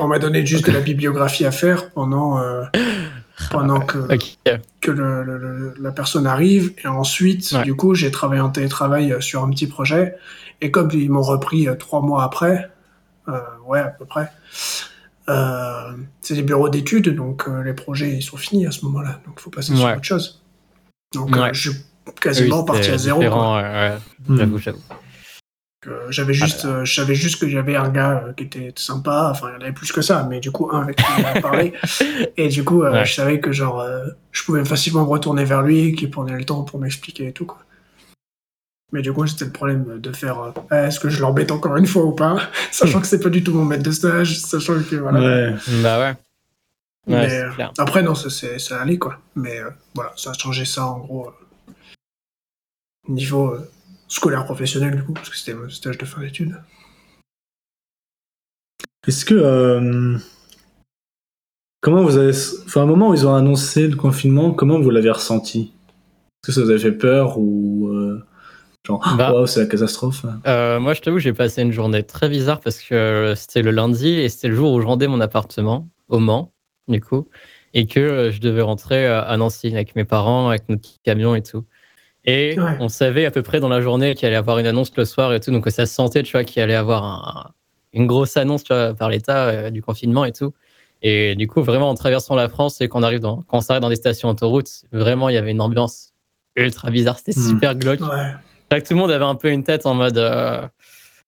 on 0.00 0.08
m'a 0.08 0.18
donné, 0.18 0.44
juste 0.44 0.66
de 0.66 0.72
la 0.72 0.80
bibliographie 0.80 1.44
à 1.44 1.52
faire 1.52 1.90
pendant, 1.90 2.38
euh, 2.40 2.62
pendant 3.50 3.80
que, 3.80 3.98
que 4.80 4.90
le, 4.90 5.22
le- 5.22 5.38
le- 5.38 5.74
la 5.80 5.92
personne 5.92 6.26
arrive. 6.26 6.72
Et 6.84 6.88
ensuite, 6.88 7.52
Ouais. 7.52 7.62
du 7.62 7.74
coup, 7.74 7.94
j'ai 7.94 8.10
travaillé 8.10 8.40
en 8.40 8.50
télétravail 8.50 9.12
euh, 9.12 9.20
sur 9.20 9.42
un 9.42 9.50
petit 9.50 9.66
projet. 9.66 10.16
Et 10.60 10.70
comme 10.70 10.90
ils 10.92 11.10
m'ont 11.10 11.22
repris 11.22 11.68
euh, 11.68 11.74
trois 11.74 12.00
mois 12.02 12.22
après, 12.24 12.70
euh, 13.28 13.38
ouais, 13.66 13.80
à 13.80 13.88
peu 13.88 14.04
près, 14.04 14.30
euh, 15.28 15.92
c'est 16.20 16.34
des 16.34 16.42
bureaux 16.42 16.68
d'études, 16.68 17.14
donc 17.14 17.46
euh, 17.48 17.62
les 17.62 17.72
projets, 17.74 18.10
ils 18.16 18.22
sont 18.22 18.36
finis 18.36 18.66
à 18.66 18.70
ce 18.72 18.84
moment-là. 18.86 19.20
Donc, 19.26 19.34
il 19.38 19.40
faut 19.42 19.50
passer 19.50 19.74
sur 19.76 19.86
autre 19.88 20.02
chose. 20.04 20.42
Donc, 21.14 21.34
Ouais. 21.36 21.50
je 21.52 21.70
suis 21.70 21.78
quasiment 22.20 22.60
Oui, 22.60 22.66
parti 22.66 22.90
à 22.90 22.98
zéro. 22.98 23.20
quoi. 23.20 23.98
J'avoue, 24.28 24.58
j'avoue. 24.58 24.78
Euh, 25.88 26.06
j'avais 26.10 26.32
juste, 26.32 26.64
euh, 26.64 26.84
je 26.84 26.94
savais 26.94 27.14
juste 27.16 27.40
que 27.40 27.48
j'avais 27.48 27.74
un 27.74 27.88
gars 27.88 28.22
euh, 28.28 28.32
qui 28.34 28.44
était 28.44 28.72
sympa. 28.76 29.28
Enfin, 29.32 29.48
il 29.50 29.54
y 29.54 29.56
en 29.56 29.60
avait 29.62 29.72
plus 29.72 29.90
que 29.90 30.00
ça, 30.00 30.22
mais 30.30 30.38
du 30.38 30.52
coup, 30.52 30.68
un 30.72 30.82
avec 30.82 30.96
qui 30.96 31.04
on 31.18 31.24
a 31.24 31.40
parlé. 31.40 31.72
Et 32.36 32.48
du 32.48 32.62
coup, 32.62 32.82
euh, 32.84 32.92
Ouais. 32.92 33.04
je 33.04 33.12
savais 33.14 33.40
que 33.40 33.50
genre, 33.50 33.80
euh, 33.80 34.06
je 34.30 34.44
pouvais 34.44 34.64
facilement 34.64 35.02
me 35.04 35.08
retourner 35.08 35.44
vers 35.44 35.62
lui, 35.62 35.94
qu'il 35.96 36.08
prenait 36.10 36.38
le 36.38 36.44
temps 36.44 36.62
pour 36.62 36.78
m'expliquer 36.78 37.28
et 37.28 37.32
tout, 37.32 37.46
quoi. 37.46 37.58
Mais 38.92 39.02
du 39.02 39.12
coup, 39.12 39.26
c'était 39.26 39.46
le 39.46 39.52
problème 39.52 39.98
de 40.00 40.12
faire, 40.12 40.38
euh, 40.40 40.50
Ah, 40.70 40.86
est-ce 40.86 41.00
que 41.00 41.08
je 41.08 41.20
l'embête 41.20 41.50
encore 41.50 41.76
une 41.76 41.86
fois 41.86 42.04
ou 42.04 42.12
pas, 42.12 42.36
sachant 42.70 43.00
que 43.00 43.06
c'est 43.08 43.18
pas 43.20 43.30
du 43.30 43.42
tout 43.42 43.52
mon 43.52 43.64
maître 43.64 43.82
de 43.82 43.90
stage, 43.90 44.38
sachant 44.38 44.74
que 44.88 44.96
voilà. 44.96 45.18
Ouais. 45.20 45.54
Bah 45.82 45.98
ouais. 45.98 46.14
Ouais, 47.08 47.26
Mais, 47.26 47.40
euh, 47.40 47.50
clair. 47.50 47.72
après, 47.78 48.02
non, 48.04 48.14
ça, 48.14 48.30
c'est, 48.30 48.60
ça 48.60 48.80
allait, 48.80 48.98
quoi. 48.98 49.18
Mais 49.34 49.58
euh, 49.58 49.70
voilà, 49.96 50.12
ça 50.16 50.30
a 50.30 50.34
changé 50.34 50.64
ça, 50.64 50.86
en 50.86 50.98
gros, 51.00 51.26
euh, 51.26 51.72
niveau 53.08 53.48
euh, 53.54 53.68
scolaire 54.12 54.44
professionnel, 54.44 54.94
du 54.96 55.02
coup, 55.02 55.12
parce 55.12 55.30
que 55.30 55.36
c'était 55.36 55.54
mon 55.54 55.68
stage 55.68 55.98
de 55.98 56.04
fin 56.04 56.20
d'études. 56.20 56.60
Est-ce 59.06 59.24
que. 59.24 59.34
euh, 59.34 60.18
Comment 61.80 62.04
vous 62.04 62.16
avez. 62.16 62.32
Enfin, 62.66 62.82
à 62.82 62.84
un 62.84 62.86
moment 62.86 63.08
où 63.08 63.14
ils 63.14 63.26
ont 63.26 63.34
annoncé 63.34 63.88
le 63.88 63.96
confinement, 63.96 64.52
comment 64.52 64.78
vous 64.80 64.90
l'avez 64.90 65.10
ressenti? 65.10 65.72
Est-ce 65.72 66.46
que 66.48 66.52
ça 66.52 66.62
vous 66.62 66.70
avait 66.70 66.78
fait 66.78 66.92
peur 66.92 67.38
ou. 67.38 67.88
euh, 67.88 68.22
Genre, 68.86 69.14
Bah. 69.16 69.32
waouh, 69.32 69.46
c'est 69.46 69.60
la 69.60 69.66
catastrophe 69.66 70.26
Euh, 70.46 70.80
moi, 70.80 70.92
je 70.94 71.00
t'avoue, 71.00 71.20
j'ai 71.20 71.32
passé 71.32 71.62
une 71.62 71.70
journée 71.70 72.02
très 72.02 72.28
bizarre 72.28 72.60
parce 72.60 72.80
que 72.80 73.32
c'était 73.36 73.62
le 73.62 73.70
lundi 73.70 74.08
et 74.08 74.28
c'était 74.28 74.48
le 74.48 74.56
jour 74.56 74.72
où 74.72 74.80
je 74.80 74.86
rendais 74.86 75.06
mon 75.06 75.20
appartement 75.20 75.88
au 76.08 76.18
Mans, 76.18 76.52
du 76.88 77.00
coup, 77.00 77.28
et 77.74 77.86
que 77.86 78.30
je 78.32 78.40
devais 78.40 78.60
rentrer 78.62 79.06
à 79.06 79.36
Nancy 79.36 79.68
avec 79.72 79.94
mes 79.94 80.04
parents, 80.04 80.48
avec 80.48 80.68
notre 80.68 80.82
petit 80.82 80.98
camion 81.04 81.36
et 81.36 81.42
tout. 81.42 81.64
Et 82.24 82.54
Ouais. 82.58 82.76
on 82.80 82.88
savait 82.88 83.24
à 83.26 83.30
peu 83.30 83.42
près 83.42 83.58
dans 83.60 83.68
la 83.68 83.80
journée 83.80 84.14
qu'il 84.14 84.26
allait 84.26 84.36
y 84.36 84.38
avoir 84.38 84.58
une 84.58 84.66
annonce 84.66 84.92
le 84.96 85.04
soir 85.04 85.32
et 85.34 85.40
tout, 85.40 85.50
donc 85.50 85.68
ça 85.70 85.86
se 85.86 85.94
sentait, 85.94 86.22
tu 86.22 86.32
vois, 86.32 86.44
qu'il 86.44 86.62
allait 86.62 86.72
y 86.74 86.76
avoir 86.76 87.04
un- 87.04 87.50
une 87.92 88.06
grosse 88.06 88.36
annonce, 88.36 88.62
tu 88.64 88.72
vois, 88.72 88.94
par 88.94 89.08
l'État 89.10 89.46
euh, 89.48 89.70
du 89.70 89.82
confinement 89.82 90.24
et 90.24 90.32
tout. 90.32 90.52
Et 91.02 91.34
du 91.34 91.48
coup, 91.48 91.62
vraiment, 91.62 91.90
en 91.90 91.94
traversant 91.94 92.36
la 92.36 92.48
France 92.48 92.80
et 92.80 92.86
qu'on 92.88 93.02
arrive 93.02 93.18
dans, 93.18 93.42
quand 93.42 93.58
on 93.58 93.60
s'arrête 93.60 93.82
dans 93.82 93.88
des 93.88 93.96
stations 93.96 94.28
autoroutes, 94.28 94.70
vraiment, 94.92 95.28
il 95.28 95.34
y 95.34 95.36
avait 95.38 95.50
une 95.50 95.60
ambiance 95.60 96.12
ultra 96.54 96.90
bizarre. 96.90 97.18
C'était 97.18 97.38
Hmm. 97.38 97.48
super 97.50 97.74
glauque. 97.74 98.00
Ouais. 98.00 98.32
Que 98.70 98.86
tout 98.86 98.94
le 98.94 99.00
monde 99.00 99.10
avait 99.10 99.24
un 99.24 99.34
peu 99.34 99.50
une 99.50 99.64
tête 99.64 99.84
en 99.84 99.94
mode 99.94 100.16
euh, 100.16 100.62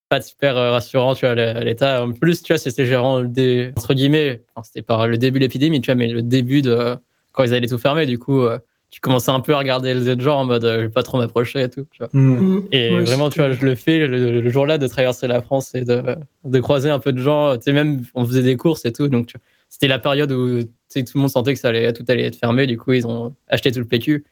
pas 0.08 0.20
super 0.23 0.56
euh, 0.56 0.70
rassurant, 0.70 1.14
tu 1.17 1.26
vois, 1.26 1.35
l'État. 1.35 2.05
En 2.05 2.12
plus, 2.12 2.43
tu 2.43 2.52
vois, 2.52 2.58
c'était 2.58 2.87
gérant 2.87 3.20
dé- 3.23 3.73
entre 3.76 3.94
guillemets, 3.94 4.43
enfin, 4.55 4.62
c'était 4.64 4.82
pas 4.82 5.06
le 5.08 5.19
début 5.19 5.40
de 5.40 5.44
l'épidémie, 5.44 5.81
tu 5.81 5.87
vois, 5.87 5.97
mais 5.97 6.06
le 6.08 6.23
début 6.23 6.62
de 6.62 6.97
quand 7.33 7.42
ils 7.42 7.52
allaient 7.52 7.66
tout 7.66 7.78
fermer, 7.78 8.07
du 8.07 8.18
coup, 8.18 8.47
tu 8.94 9.00
commençais 9.00 9.32
un 9.32 9.40
peu 9.40 9.52
à 9.54 9.58
regarder 9.58 9.92
les 9.92 10.08
autres 10.08 10.20
gens 10.22 10.38
en 10.38 10.44
mode 10.44 10.64
euh, 10.64 10.76
je 10.76 10.80
vais 10.82 10.88
pas 10.88 11.02
trop 11.02 11.18
m'approcher 11.18 11.62
et 11.62 11.68
tout, 11.68 11.84
tu 11.90 11.98
vois. 11.98 12.08
Hmm. 12.12 12.62
Et 12.70 12.94
Ouais, 12.94 13.02
vraiment, 13.02 13.28
tu 13.28 13.40
vois, 13.40 13.50
je 13.50 13.64
le 13.66 13.74
fais 13.74 13.98
le, 14.06 14.40
le 14.40 14.50
jour-là 14.50 14.78
de 14.78 14.86
traverser 14.86 15.26
la 15.26 15.42
France 15.42 15.74
et 15.74 15.80
de, 15.80 16.00
de 16.44 16.60
croiser 16.60 16.90
un 16.90 17.00
peu 17.00 17.12
de 17.12 17.18
gens. 17.20 17.56
Tu 17.56 17.62
sais, 17.64 17.72
même, 17.72 18.04
on 18.14 18.24
faisait 18.24 18.44
des 18.44 18.56
courses 18.56 18.84
et 18.84 18.92
tout. 18.92 19.08
Donc, 19.08 19.32
c'était 19.68 19.88
la 19.88 19.98
période 19.98 20.30
où 20.30 20.62
tu 20.62 20.68
sais, 20.86 21.02
tout 21.02 21.18
le 21.18 21.22
monde 21.22 21.30
sentait 21.30 21.54
que 21.54 21.58
ça 21.58 21.70
allait, 21.70 21.92
tout 21.92 22.04
allait 22.06 22.22
être 22.22 22.36
fermé. 22.38 22.68
Du 22.68 22.78
coup, 22.78 22.92
ils 22.92 23.04
ont 23.04 23.34
acheté 23.48 23.72
tout 23.72 23.80
le 23.80 23.84
PQ. 23.84 24.24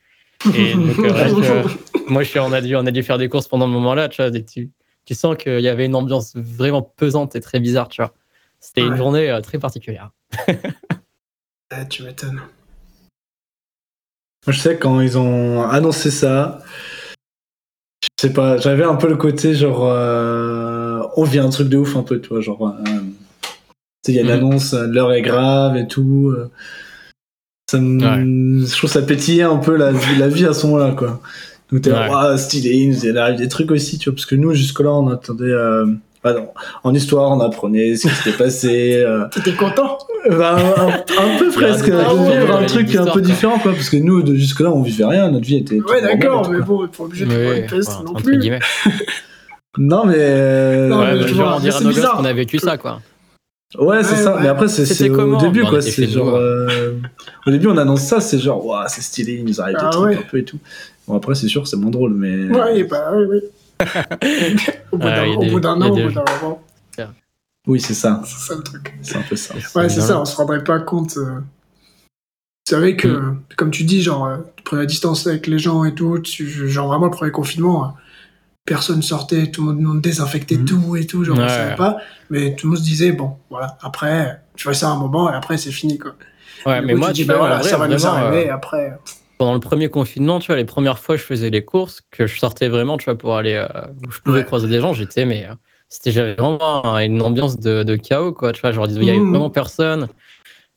Et 0.56 0.74
donc, 0.74 0.96
euh, 1.00 1.12
ouais, 1.12 1.42
je- 1.42 2.12
moi, 2.12 2.22
je 2.22 2.28
suis, 2.28 2.38
on, 2.38 2.52
a 2.52 2.60
dû, 2.60 2.76
on 2.76 2.86
a 2.86 2.92
dû 2.92 3.02
faire 3.02 3.18
des 3.18 3.28
courses 3.28 3.48
pendant 3.48 3.66
le 3.66 3.72
moment-là. 3.72 4.08
Tu, 4.08 4.22
vois, 4.22 4.30
et 4.32 4.44
tu, 4.44 4.70
tu 5.04 5.14
sens 5.16 5.36
qu'il 5.36 5.58
y 5.58 5.68
avait 5.68 5.86
une 5.86 5.96
ambiance 5.96 6.36
vraiment 6.36 6.82
pesante 6.82 7.34
et 7.34 7.40
très 7.40 7.58
bizarre. 7.58 7.88
Tu 7.88 8.00
vois. 8.00 8.14
C'était 8.60 8.86
une 8.86 8.96
journée 8.96 9.28
euh, 9.28 9.40
très 9.40 9.58
particulière. 9.58 10.12
Tu 11.90 12.04
m'étonnes. 12.04 12.42
Moi, 14.46 14.52
je 14.54 14.58
sais 14.60 14.76
quand 14.76 15.00
ils 15.00 15.16
ont 15.18 15.62
annoncé 15.62 16.10
ça, 16.10 16.58
je 18.02 18.08
sais 18.28 18.32
pas, 18.32 18.56
j'avais 18.56 18.82
un 18.84 18.96
peu 18.96 19.08
le 19.08 19.16
côté 19.16 19.54
genre, 19.54 19.84
euh, 19.86 21.02
on 21.16 21.22
vit 21.24 21.38
un 21.38 21.48
truc 21.50 21.68
de 21.68 21.76
ouf 21.76 21.94
un 21.96 22.02
peu, 22.02 22.20
tu 22.20 22.28
vois, 22.28 22.40
genre, 22.40 22.68
euh, 22.68 22.82
tu 22.82 23.48
sais, 24.06 24.12
il 24.12 24.14
y 24.16 24.18
a 24.18 24.22
une 24.22 24.28
Mhm. 24.28 24.34
annonce, 24.34 24.74
l'heure 24.74 25.12
est 25.12 25.22
grave 25.22 25.76
et 25.76 25.86
tout. 25.86 26.32
euh, 26.36 26.50
ça 27.70 27.78
je 27.78 28.76
trouve 28.76 28.90
ça 28.90 29.00
pétillait 29.02 29.44
un 29.44 29.56
peu 29.56 29.76
la, 29.76 29.92
vie- 29.92 30.16
la 30.18 30.28
vie 30.28 30.44
à 30.44 30.52
ce 30.52 30.66
moment-là, 30.66 30.92
quoi. 30.94 31.20
Donc 31.70 31.80
t'es 31.82 31.92
Ouais. 31.92 32.36
Stylé, 32.36 32.70
il 33.02 33.16
arrive 33.18 33.38
des 33.38 33.48
trucs 33.48 33.70
aussi, 33.70 33.96
tu 33.98 34.10
vois, 34.10 34.14
parce 34.16 34.26
que 34.26 34.34
nous, 34.34 34.52
jusque-là, 34.52 34.90
on 34.92 35.08
attendait, 35.08 35.54
euh, 36.26 36.34
non, 36.34 36.48
en 36.84 36.94
histoire, 36.94 37.30
on 37.32 37.40
apprenait 37.40 37.96
ce 37.96 38.08
qui 38.08 38.14
s'était 38.14 38.36
passé, 38.36 38.96
euh, 38.96 39.24
T'étais 39.32 39.52
content? 39.54 39.98
bah, 40.30 40.56
un, 40.56 40.88
un 40.88 41.38
peu 41.38 41.50
presque, 41.50 41.86
de 41.86 41.92
vivre 41.92 42.56
un 42.56 42.62
de 42.62 42.66
truc 42.68 42.94
un 42.94 43.04
peu 43.06 43.10
quoi. 43.12 43.20
différent, 43.20 43.58
quoi, 43.58 43.72
parce 43.72 43.90
que 43.90 43.96
nous, 43.96 44.22
de 44.22 44.34
jusque-là, 44.36 44.70
on 44.70 44.82
vivait 44.82 45.04
rien, 45.04 45.30
notre 45.30 45.46
vie 45.46 45.56
était. 45.56 45.80
Ouais, 45.80 46.00
d'accord, 46.00 46.48
mais 46.50 46.60
bon, 46.60 46.86
t'es 46.86 46.96
pas 46.96 47.04
obligé 47.04 47.24
de 47.24 47.30
faire 47.30 47.50
Oui, 47.50 47.58
une 47.60 47.66
peste 47.66 47.90
non 48.04 48.10
entre 48.12 48.22
plus. 48.22 48.38
guillemets. 48.38 48.60
Non, 49.78 50.04
mais. 50.04 50.14
euh, 50.18 50.88
Non, 50.88 50.98
Ouais, 51.00 51.14
mais 51.14 51.22
je 51.22 51.32
dire 51.32 51.46
mais 51.62 51.74
à 51.74 51.80
nos 51.80 52.16
qu'on 52.18 52.24
a 52.26 52.32
vécu 52.34 52.58
ça, 52.58 52.76
quoi. 52.76 53.00
Ouais, 53.78 54.02
c'est 54.04 54.16
Ouais, 54.16 54.20
ça. 54.22 54.34
ouais. 54.34 54.42
Mais 54.42 54.48
après, 54.48 54.68
c'est 54.68 55.08
au 55.10 55.36
début, 55.40 55.62
on 55.62 55.70
quoi. 55.70 55.80
C'est 55.80 56.06
genre. 56.06 56.34
euh, 56.36 56.92
Au 57.46 57.50
début, 57.50 57.68
on 57.68 57.78
annonce 57.78 58.02
ça, 58.02 58.20
c'est 58.20 58.38
genre, 58.38 58.64
waouh, 58.66 58.84
c'est 58.88 59.00
stylé, 59.00 59.36
il 59.40 59.46
nous 59.46 59.62
arrive 59.62 59.76
des 59.76 59.82
Ah 59.86 59.88
trucs 59.88 60.04
ouais. 60.10 60.16
un 60.18 60.28
peu 60.30 60.36
et 60.38 60.44
tout. 60.44 60.58
Bon, 61.08 61.16
après, 61.16 61.34
c'est 61.34 61.48
sûr, 61.48 61.66
c'est 61.66 61.78
moins 61.78 61.90
drôle, 61.90 62.12
mais. 62.12 62.54
Ouais, 62.54 62.84
bah 62.84 63.12
oui, 63.14 63.24
oui. 63.30 63.38
Au 64.92 64.96
bout 64.98 65.08
d'un 65.60 65.80
an, 65.80 65.88
au 65.90 65.96
bout 65.96 66.10
d'un 66.12 66.24
moment. 66.40 66.62
Oui, 67.68 67.80
c'est 67.80 67.94
ça. 67.94 68.20
C'est 68.24 68.38
ça 68.48 68.54
le 68.56 68.62
truc. 68.64 68.92
C'est 69.02 69.16
un 69.16 69.22
peu 69.22 69.36
ça. 69.36 69.54
Ouais, 69.76 69.88
c'est 69.88 70.00
ça, 70.00 70.20
on 70.20 70.24
se 70.24 70.34
rendrait 70.34 70.64
pas 70.64 70.80
compte. 70.80 71.16
euh. 71.16 71.38
Vous 72.66 72.76
savez 72.76 72.96
que, 72.96 73.08
Mm. 73.08 73.40
comme 73.56 73.70
tu 73.70 73.84
dis, 73.84 74.02
genre, 74.02 74.26
euh, 74.26 74.38
tu 74.56 74.62
prenais 74.64 74.82
la 74.82 74.86
distance 74.86 75.26
avec 75.28 75.46
les 75.46 75.58
gens 75.60 75.84
et 75.84 75.94
tout, 75.94 76.18
tu- 76.20 76.68
genre 76.68 76.88
vraiment 76.88 77.06
le 77.06 77.10
premier 77.12 77.30
confinement, 77.30 77.84
euh, 77.84 77.88
personne 78.64 79.00
sortait, 79.02 79.50
tout 79.50 79.66
le 79.68 79.74
monde 79.74 80.00
désinfectait 80.00 80.56
Mm. 80.58 80.64
tout 80.64 80.96
et 80.96 81.06
tout, 81.06 81.22
genre 81.24 81.38
on 81.38 81.42
Ouais. 81.42 81.48
savait 81.48 81.74
pas, 81.76 81.98
mais 82.30 82.54
tout 82.56 82.66
le 82.66 82.70
monde 82.70 82.78
se 82.78 82.84
disait, 82.84 83.12
bon, 83.12 83.36
voilà, 83.50 83.78
après, 83.82 84.40
tu 84.56 84.66
fais 84.66 84.74
ça 84.74 84.88
un 84.90 84.96
moment 84.96 85.30
et 85.32 85.34
après 85.34 85.56
c'est 85.58 85.70
fini, 85.72 85.98
quoi. 85.98 86.14
Ouais, 86.66 86.80
mais 86.82 86.92
coup, 86.94 86.98
moi, 87.00 87.08
tu 87.08 87.14
dis, 87.14 87.24
bah 87.24 87.36
voilà, 87.38 87.58
vrai, 87.58 87.68
ça 87.70 87.76
va 87.78 87.86
nous 87.88 88.06
arriver, 88.06 88.44
euh, 88.44 88.46
et 88.46 88.50
après. 88.50 88.92
Pendant 89.42 89.54
le 89.54 89.58
premier 89.60 89.88
confinement, 89.88 90.38
tu 90.38 90.46
vois, 90.46 90.54
les 90.54 90.64
premières 90.64 91.00
fois 91.00 91.16
je 91.16 91.22
faisais 91.24 91.50
les 91.50 91.64
courses, 91.64 92.00
que 92.12 92.28
je 92.28 92.38
sortais 92.38 92.68
vraiment, 92.68 92.96
tu 92.96 93.06
vois, 93.06 93.18
pour 93.18 93.36
aller 93.36 93.54
euh, 93.54 93.66
où 94.06 94.10
je 94.12 94.20
pouvais 94.20 94.38
Ouais. 94.38 94.44
croiser 94.44 94.68
des 94.68 94.78
gens, 94.80 94.92
j'étais, 94.92 95.24
mais 95.24 95.46
euh, 95.50 95.54
c'était 95.88 96.12
vraiment 96.12 96.94
un- 96.94 97.00
une 97.04 97.20
ambiance 97.20 97.58
de, 97.58 97.82
de 97.82 97.96
chaos, 97.96 98.32
quoi, 98.32 98.52
tu 98.52 98.60
vois, 98.60 98.70
genre, 98.70 98.86
il 98.86 99.02
y 99.02 99.10
avait 99.10 99.18
Mhm. 99.18 99.30
vraiment 99.30 99.50
personne. 99.50 100.06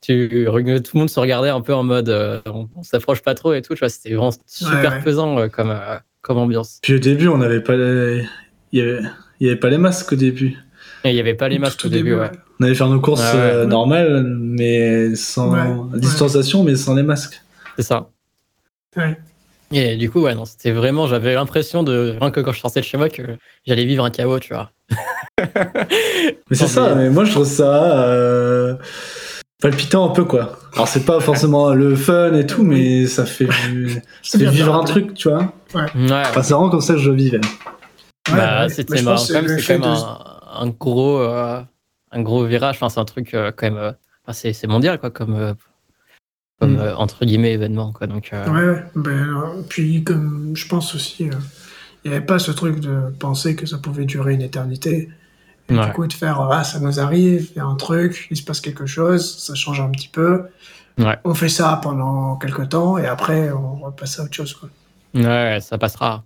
Tu, 0.02 0.48
tout 0.48 0.52
le 0.96 0.98
monde 1.00 1.12
se 1.12 1.20
regardait 1.20 1.50
un 1.50 1.62
peu 1.62 1.76
en 1.76 1.84
mode, 1.84 2.10
euh, 2.10 2.42
on, 2.48 2.68
on 2.76 2.82
s'approche 2.82 3.22
pas 3.22 3.36
trop 3.36 3.54
et 3.54 3.62
tout, 3.62 3.76
tu 3.76 3.80
vois, 3.82 3.90
c'était 3.90 4.16
vraiment 4.16 4.34
super 4.48 4.94
ouais. 4.94 5.04
pesant 5.04 5.38
euh, 5.38 5.48
comme, 5.48 5.70
euh, 5.70 5.98
comme 6.24 6.40
ambiance. 6.40 6.80
Puis 6.82 6.96
au 6.96 7.00
début, 7.00 7.28
on 7.28 7.38
n'avait 7.38 7.62
pas 7.62 7.76
les... 7.76 8.26
il 8.72 8.80
y 8.80 8.82
avait... 8.82 9.02
il 9.40 9.46
y 9.46 9.50
avait 9.52 9.60
pas 9.60 9.70
les 9.70 9.78
masques 9.78 10.12
au 10.12 10.16
début. 10.16 10.58
Et 11.04 11.12
il 11.12 11.16
y 11.16 11.20
avait 11.20 11.36
pas 11.36 11.50
les 11.50 11.60
masques 11.60 11.82
au 11.84 11.88
au 11.88 11.92
début, 11.92 12.16
ouais. 12.16 12.32
On 12.60 12.64
allait 12.64 12.74
faire 12.74 12.90
nos 12.90 13.00
courses 13.00 13.22
Ah 13.24 13.36
ouais. 13.36 13.42
euh, 13.44 13.66
normales, 13.68 14.24
mais 14.40 15.14
sans 15.14 15.52
Ouais, 15.52 16.00
distanciation, 16.00 16.64
mais 16.64 16.76
sans 16.76 16.96
les 16.96 17.04
masques. 17.04 17.40
C'est 17.78 17.84
ça. 17.84 18.10
Ouais. 18.98 19.18
Et 19.72 19.96
du 19.98 20.10
coup, 20.12 20.22
ouais, 20.22 20.36
non, 20.36 20.46
c'était 20.46 20.72
vraiment, 20.72 21.08
j'avais 21.08 21.34
l'impression 21.34 21.82
de, 21.84 22.16
rien 22.22 22.32
que 22.32 22.40
quand 22.40 22.52
je 22.52 22.60
sortais 22.60 22.82
de 22.82 22.86
chez 22.86 22.98
moi, 22.98 23.10
que 23.10 23.24
j'allais 23.66 23.86
vivre 23.86 24.06
un 24.06 24.12
chaos, 24.12 24.40
tu 24.40 24.54
vois. 24.54 24.72
Mais 26.50 26.56
c'est 26.56 26.68
ça, 26.68 26.94
mais- 26.96 27.04
mais 27.06 27.10
moi 27.10 27.26
je 27.26 27.32
trouve 27.32 27.46
ça 27.46 28.04
euh, 28.04 28.76
palpitant 29.62 30.10
un 30.10 30.14
peu 30.14 30.24
quoi. 30.24 30.58
Alors 30.74 30.88
c'est 30.88 31.04
pas 31.06 31.20
forcément 31.20 31.74
le 31.74 31.96
fun 31.96 32.34
et 32.36 32.46
tout, 32.46 32.64
mais 32.64 33.06
ça 33.08 33.26
fait, 33.26 33.48
ça 34.22 34.40
fait 34.40 34.46
vivre 34.46 34.74
un 34.76 34.84
truc, 34.84 35.14
tu 35.14 35.30
vois. 35.30 35.52
Ouais. 35.74 35.86
Enfin, 36.12 36.42
c'est 36.44 36.54
vraiment 36.54 36.70
comme 36.70 36.82
ça 36.82 36.94
que 36.94 37.00
je 37.00 37.12
vivais. 37.12 37.42
Ouais, 38.30 38.36
bah, 38.38 38.64
ouais. 38.64 38.70
c'était 38.70 39.02
marrant. 39.02 39.24
Quand 39.28 39.34
même, 39.34 39.48
c'est 39.60 39.66
quand 39.66 39.74
même 39.74 39.82
de- 39.82 39.88
un, 39.88 40.20
un 40.62 40.68
gros, 40.68 41.20
euh, 41.20 41.62
un 42.12 42.22
gros 42.22 42.46
virage. 42.46 42.76
Enfin, 42.76 42.90
c'est 42.90 43.00
un 43.00 43.06
truc 43.06 43.34
euh, 43.34 43.52
quand 43.56 43.66
même. 43.68 43.78
euh, 43.78 43.92
enfin, 44.24 44.34
c'est, 44.34 44.54
c'est 44.54 44.68
mondial, 44.68 45.00
quoi, 45.00 45.10
comme, 45.12 45.36
euh, 45.36 45.54
comme 46.60 46.76
Mm. 46.76 46.80
euh, 46.80 46.96
entre 46.96 47.26
guillemets 47.26 47.54
événement, 47.54 47.92
quoi. 47.92 48.08
Donc, 48.08 48.30
euh, 48.34 48.48
Ouais. 48.76 48.84
Ben, 48.96 49.12
euh, 49.12 49.62
puis, 49.68 50.04
comme 50.04 50.56
je 50.56 50.68
pense 50.68 50.96
aussi, 50.96 51.28
euh, 51.30 51.34
il 52.04 52.12
n'y 52.12 52.18
avait 52.18 52.26
pas 52.26 52.40
ce 52.40 52.52
truc 52.52 52.80
de 52.80 53.14
penser 53.20 53.56
que 53.56 53.66
ça 53.66 53.78
pouvait 53.78 54.06
durer 54.06 54.34
une 54.34 54.42
éternité. 54.42 55.10
Et 55.70 55.74
Ouais. 55.78 55.86
Du 55.88 55.92
coup, 55.94 56.06
de 56.08 56.14
faire, 56.14 56.40
ah, 56.42 56.64
ça 56.64 56.80
nous 56.80 57.00
arrive, 57.00 57.50
il 57.56 57.58
y 57.58 57.60
a 57.60 57.66
un 57.66 57.76
truc, 57.76 58.28
il 58.32 58.38
se 58.38 58.44
passe 58.44 58.62
quelque 58.62 58.86
chose, 58.86 59.38
ça 59.40 59.56
change 59.56 59.82
un 59.82 59.90
petit 59.90 60.08
peu. 60.08 60.46
Ouais. 60.98 61.18
On 61.26 61.34
fait 61.34 61.50
ça 61.50 61.80
pendant 61.82 62.38
quelques 62.38 62.70
temps 62.70 62.98
et 62.98 63.06
après, 63.08 63.52
on 63.52 63.76
repasse 63.78 64.20
à 64.20 64.24
autre 64.24 64.34
chose. 64.34 64.54
Quoi. 64.54 64.70
ouais, 65.16 65.60
ça 65.62 65.78
passera. 65.78 66.24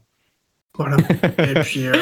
Voilà. 0.78 0.98
et 1.40 1.54
puis, 1.62 1.88
euh, 1.88 1.94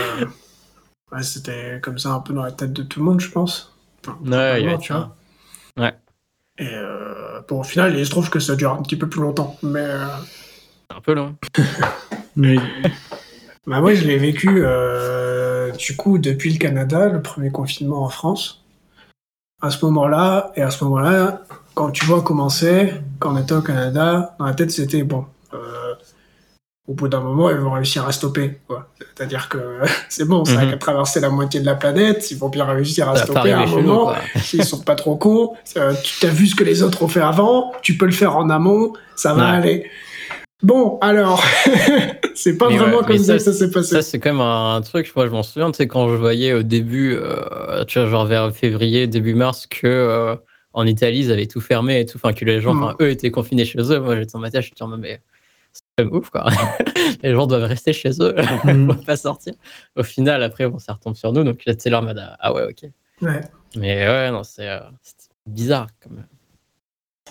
ouais, 1.11 1.23
c'était 1.23 1.79
comme 1.81 1.97
ça 1.97 2.09
un 2.09 2.19
peu 2.19 2.33
dans 2.33 2.43
la 2.43 2.51
tête 2.51 2.73
de 2.73 2.83
tout 2.83 2.99
le 2.99 3.05
monde, 3.05 3.21
je 3.21 3.29
pense. 3.29 3.73
Enfin, 4.05 4.17
Ouais, 4.25 4.61
il 4.61 4.65
y 4.65 4.69
avait 4.69 4.77
tu 4.79 4.91
vois. 4.91 5.15
Ouais. 5.77 5.93
Et 6.59 6.69
euh, 6.73 7.41
bon, 7.47 7.59
au 7.59 7.63
final, 7.63 7.97
il 7.97 8.05
se 8.05 8.11
trouve 8.11 8.29
que 8.29 8.39
ça 8.39 8.55
dure 8.55 8.71
un 8.71 8.81
petit 8.81 8.95
peu 8.95 9.07
plus 9.07 9.21
longtemps. 9.21 9.57
Mais 9.61 9.79
euh, 9.81 10.07
Un 10.95 11.01
peu 11.01 11.13
long. 11.13 11.35
Mais 12.35 12.57
Bah 13.67 13.81
moi, 13.81 13.93
je 13.93 14.07
l'ai 14.07 14.17
vécu 14.17 14.63
euh, 14.63 15.71
du 15.71 15.97
coup 15.97 16.17
depuis 16.17 16.53
le 16.53 16.57
Canada, 16.57 17.09
le 17.09 17.21
premier 17.21 17.51
confinement 17.51 18.01
en 18.03 18.09
France. 18.09 18.63
À 19.61 19.71
ce 19.71 19.83
moment-là, 19.85 20.53
et 20.55 20.61
à 20.61 20.69
ce 20.69 20.83
moment-là, 20.85 21.41
quand 21.73 21.91
tu 21.91 22.05
vois 22.05 22.21
commencer, 22.21 22.93
quand 23.19 23.33
on 23.33 23.37
était 23.37 23.53
au 23.53 23.61
Canada, 23.61 24.35
dans 24.39 24.45
la 24.45 24.53
tête 24.53 24.71
c'était 24.71 25.03
bon. 25.03 25.25
Au 26.87 26.93
bout 26.93 27.09
d'un 27.09 27.19
moment, 27.19 27.49
ils 27.49 27.57
vont 27.57 27.71
réussir 27.71 28.07
à 28.07 28.11
stopper. 28.13 28.59
C'est-à-dire 29.15 29.49
que 29.49 29.57
c'est 30.09 30.25
bon, 30.25 30.45
ça 30.45 30.59
a 30.59 30.63
Mhm. 30.65 30.71
qu'à 30.71 30.77
traverser 30.77 31.19
la 31.19 31.29
moitié 31.29 31.59
de 31.59 31.65
la 31.65 31.75
planète, 31.75 32.31
ils 32.31 32.37
vont 32.37 32.49
bien 32.49 32.63
réussir 32.65 33.09
à 33.09 33.15
Ça 33.17 33.23
stopper 33.25 33.51
à 33.51 33.59
un 33.59 33.65
nous, 33.65 33.81
moment. 33.81 34.03
quoi. 34.05 34.17
Ils 34.53 34.63
sont 34.63 34.79
pas 34.79 34.95
trop 34.95 35.15
cons. 35.17 35.53
euh, 35.75 35.93
tu 36.03 36.19
t'as 36.21 36.29
vu 36.29 36.47
ce 36.47 36.55
que 36.55 36.63
les 36.63 36.83
autres 36.83 37.03
ont 37.03 37.07
fait 37.09 37.19
avant, 37.21 37.73
tu 37.81 37.97
peux 37.97 38.05
le 38.05 38.11
faire 38.13 38.37
en 38.37 38.49
amont, 38.49 38.93
ça 39.15 39.33
va 39.33 39.51
Ouais. 39.51 39.57
aller. 39.57 39.91
Bon, 40.63 40.97
alors, 41.01 41.43
c'est 42.35 42.57
pas 42.57 42.69
Mais 42.69 42.77
vraiment 42.77 42.99
ouais, 42.99 43.05
comme 43.05 43.17
ça, 43.19 43.33
que 43.33 43.39
ça 43.39 43.53
s'est 43.53 43.69
passé. 43.69 43.89
Ça, 43.95 44.01
c'est 44.01 44.17
quand 44.19 44.31
même 44.31 44.41
un 44.41 44.81
truc, 44.81 45.11
moi 45.15 45.25
je 45.27 45.31
m'en 45.31 45.43
souviens, 45.43 45.69
tu 45.71 45.77
sais, 45.77 45.87
quand 45.87 46.09
je 46.09 46.15
voyais 46.15 46.53
au 46.53 46.63
début, 46.63 47.15
euh, 47.15 47.83
tu 47.85 47.99
vois, 47.99 48.09
genre 48.09 48.25
vers 48.25 48.51
février, 48.55 49.05
début 49.07 49.35
mars, 49.35 49.67
que 49.67 49.85
euh, 49.85 50.35
en 50.73 50.85
Italie, 50.87 51.19
ils 51.25 51.31
avaient 51.31 51.45
tout 51.47 51.61
fermé 51.61 51.99
et 51.99 52.05
tout, 52.05 52.17
enfin, 52.21 52.33
que 52.33 52.45
les 52.45 52.59
gens, 52.61 52.73
Mm. 52.73 52.95
eux 53.01 53.09
étaient 53.09 53.29
confinés 53.31 53.65
chez 53.65 53.79
eux. 53.79 53.99
Moi, 53.99 54.15
j'étais 54.17 54.35
en 54.35 54.39
ma 54.39 54.49
tête, 54.49 54.61
je 54.61 54.67
suis 54.67 54.75
en 54.81 54.87
mode, 54.87 54.99
mais 55.01 55.19
c'est 55.77 55.83
quand 55.97 56.05
même 56.05 56.13
ouf, 56.15 56.29
quoi. 56.29 56.45
les 57.23 57.33
gens 57.33 57.47
doivent 57.47 57.63
rester 57.63 57.93
chez 57.93 58.11
eux, 58.21 58.35
ils 58.65 58.73
Mm. 58.73 58.85
doivent 58.87 59.05
pas 59.05 59.17
sortir. 59.17 59.53
Au 59.95 60.03
final, 60.03 60.43
après, 60.43 60.67
bon, 60.67 60.79
ça 60.79 60.93
retombe 60.93 61.15
sur 61.15 61.31
nous, 61.33 61.43
donc 61.43 61.63
là, 61.65 61.73
c'est 61.77 61.89
leur 61.89 62.01
mode, 62.03 62.21
ah 62.39 62.53
ouais, 62.53 62.63
ok. 62.69 62.89
Ouais. 63.21 63.41
Mais 63.75 64.07
ouais, 64.07 64.31
non, 64.31 64.43
c'est 64.43 64.69
euh, 64.69 64.79
c'est 65.01 65.29
bizarre. 65.47 65.87
Comme... 66.03 66.23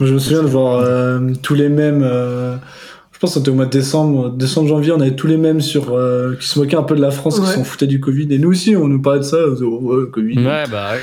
je 0.06 0.12
me 0.12 0.18
souviens 0.18 0.42
de 0.42 0.48
voir 0.48 0.80
euh, 0.80 1.20
tous 1.42 1.54
les 1.54 1.68
mêmes. 1.68 2.02
euh, 2.02 2.56
je 3.12 3.18
pense 3.18 3.32
que 3.32 3.38
c'était 3.38 3.50
au 3.50 3.54
mois 3.54 3.64
de 3.64 3.70
décembre, 3.70 4.30
décembre, 4.30 4.68
janvier, 4.68 4.92
on 4.92 5.00
avait 5.00 5.16
tous 5.16 5.26
les 5.26 5.38
mêmes 5.38 5.60
sur 5.62 5.94
euh, 5.94 6.34
qui 6.36 6.46
se 6.46 6.58
moquaient 6.58 6.76
un 6.76 6.82
peu 6.82 6.94
de 6.96 7.00
la 7.00 7.10
France, 7.10 7.38
Ouais. 7.38 7.46
qui 7.46 7.52
s'en 7.52 7.64
foutaient 7.64 7.86
du 7.86 7.98
Covid. 8.00 8.26
Et 8.32 8.38
nous 8.38 8.50
aussi, 8.50 8.76
on 8.76 8.88
nous 8.88 9.00
parlait 9.00 9.20
de 9.20 9.24
ça. 9.24 9.38
on 9.48 9.52
disait, 9.52 9.64
Oh, 9.64 9.78
ouais, 9.80 10.10
Covid. 10.10 10.38
Ouais, 10.38 10.64
bah 10.70 10.92
ouais. 10.92 11.00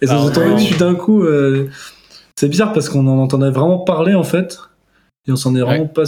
Et 0.00 0.06
ça 0.08 0.16
Ah, 0.18 0.24
ouais. 0.38 0.54
dessus 0.54 0.74
d'un 0.76 0.94
coup. 0.96 1.24
c'est 2.36 2.48
bizarre 2.48 2.72
parce 2.72 2.88
qu'on 2.88 3.06
en 3.06 3.18
entendait 3.18 3.50
vraiment 3.50 3.78
parler 3.78 4.14
en 4.14 4.24
fait, 4.24 4.58
et 5.28 5.30
on 5.32 5.36
s'en 5.36 5.54
est 5.54 5.60
vraiment 5.60 5.86
pas, 5.86 6.02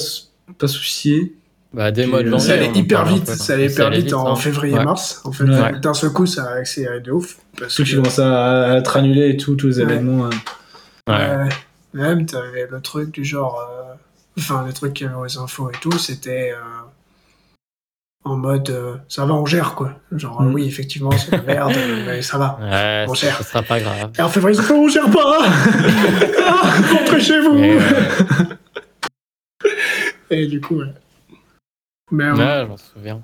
pas 0.59 0.69
soucié. 0.69 1.35
Bah, 1.73 1.91
dès 1.91 2.03
Puis, 2.03 2.11
mois 2.13 2.23
de 2.23 2.33
euh. 2.33 2.39
Ça 2.39 2.53
allait 2.53 2.69
en 2.69 2.75
hyper 2.75 3.05
vite, 3.05 3.25
peu, 3.25 3.31
là. 3.33 3.37
ça 3.37 3.55
allait 3.55 3.67
hyper 3.67 3.91
vite 3.91 4.13
en 4.13 4.33
hein. 4.33 4.37
février-mars. 4.37 5.21
En 5.25 5.33
fait, 5.33 5.45
Ouais. 5.45 5.79
d'un 5.81 5.95
seul 5.95 6.11
coup, 6.11 6.27
ça 6.27 6.45
a 6.45 6.55
accéléré 6.59 7.01
de 7.01 7.11
ouf. 7.11 7.37
Parce 7.59 7.77
que, 7.77 7.97
commençaient 7.97 8.23
à, 8.23 8.73
à 8.73 8.77
être 8.79 8.97
annulés 8.97 9.31
et 9.31 9.37
tout, 9.37 9.57
tous 9.57 9.67
les 9.67 9.77
Ouais. 9.79 9.83
événements. 9.83 10.29
Ouais. 11.09 11.15
euh, 11.15 11.49
même, 11.93 12.27
t'avais 12.27 12.69
le 12.71 12.81
truc 12.81 13.11
du 13.13 13.25
genre. 13.25 13.59
euh, 13.61 13.95
Enfin, 14.39 14.65
les 14.67 14.73
trucs 14.73 14.95
qu'il 14.95 15.07
y 15.07 15.11
avait 15.11 15.19
aux 15.19 15.39
infos 15.39 15.71
et 15.71 15.77
tout, 15.81 15.97
c'était. 15.99 16.53
euh, 16.53 16.57
en 18.27 18.37
mode. 18.37 18.75
ça 19.09 19.27
va, 19.27 19.35
on 19.35 19.45
gère, 19.45 19.75
quoi. 19.75 19.93
Genre, 20.17 20.41
Mm. 20.43 20.55
oui, 20.55 20.65
effectivement, 20.67 21.11
c'est 21.13 21.31
la 21.33 21.43
merde, 21.43 21.73
mais 22.07 22.23
ça 22.23 22.39
va. 22.39 22.59
Ouais, 22.61 23.05
On 23.09 23.15
ça, 23.15 23.27
gère. 23.27 23.37
ça 23.39 23.45
sera 23.45 23.63
pas 23.63 23.81
grave. 23.81 24.11
Et 24.19 24.23
en 24.23 24.29
février, 24.29 24.57
ils 24.57 24.61
ont 24.61 24.65
fait, 24.65 24.73
on 24.75 24.89
gère 24.89 25.11
pas 25.11 25.41
Rentrez 26.99 27.21
chez 27.21 27.41
vous 27.41 27.55
euh, 27.59 27.81
Et 30.35 30.47
du 30.47 30.61
coup, 30.61 30.77
ouais. 30.77 30.87
Mais, 32.11 32.25
euh, 32.25 32.35
Ouais, 32.35 32.67
j'en 32.67 32.77
souviens. 32.77 33.23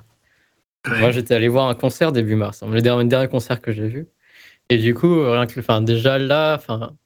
Moi, 0.86 1.10
j'étais 1.10 1.34
allé 1.34 1.48
voir 1.48 1.68
un 1.68 1.74
concert 1.74 2.12
début 2.12 2.36
mars, 2.36 2.62
hein, 2.62 2.68
le 2.70 2.80
dernier, 2.80 3.04
dernier 3.08 3.28
concert 3.28 3.60
que 3.60 3.72
j'ai 3.72 3.88
vu. 3.88 4.08
Et 4.70 4.78
du 4.78 4.94
coup, 4.94 5.22
rien 5.22 5.46
que, 5.46 5.60
enfin, 5.60 5.82
déjà 5.82 6.18
là, 6.18 6.54
enfin, 6.54 6.96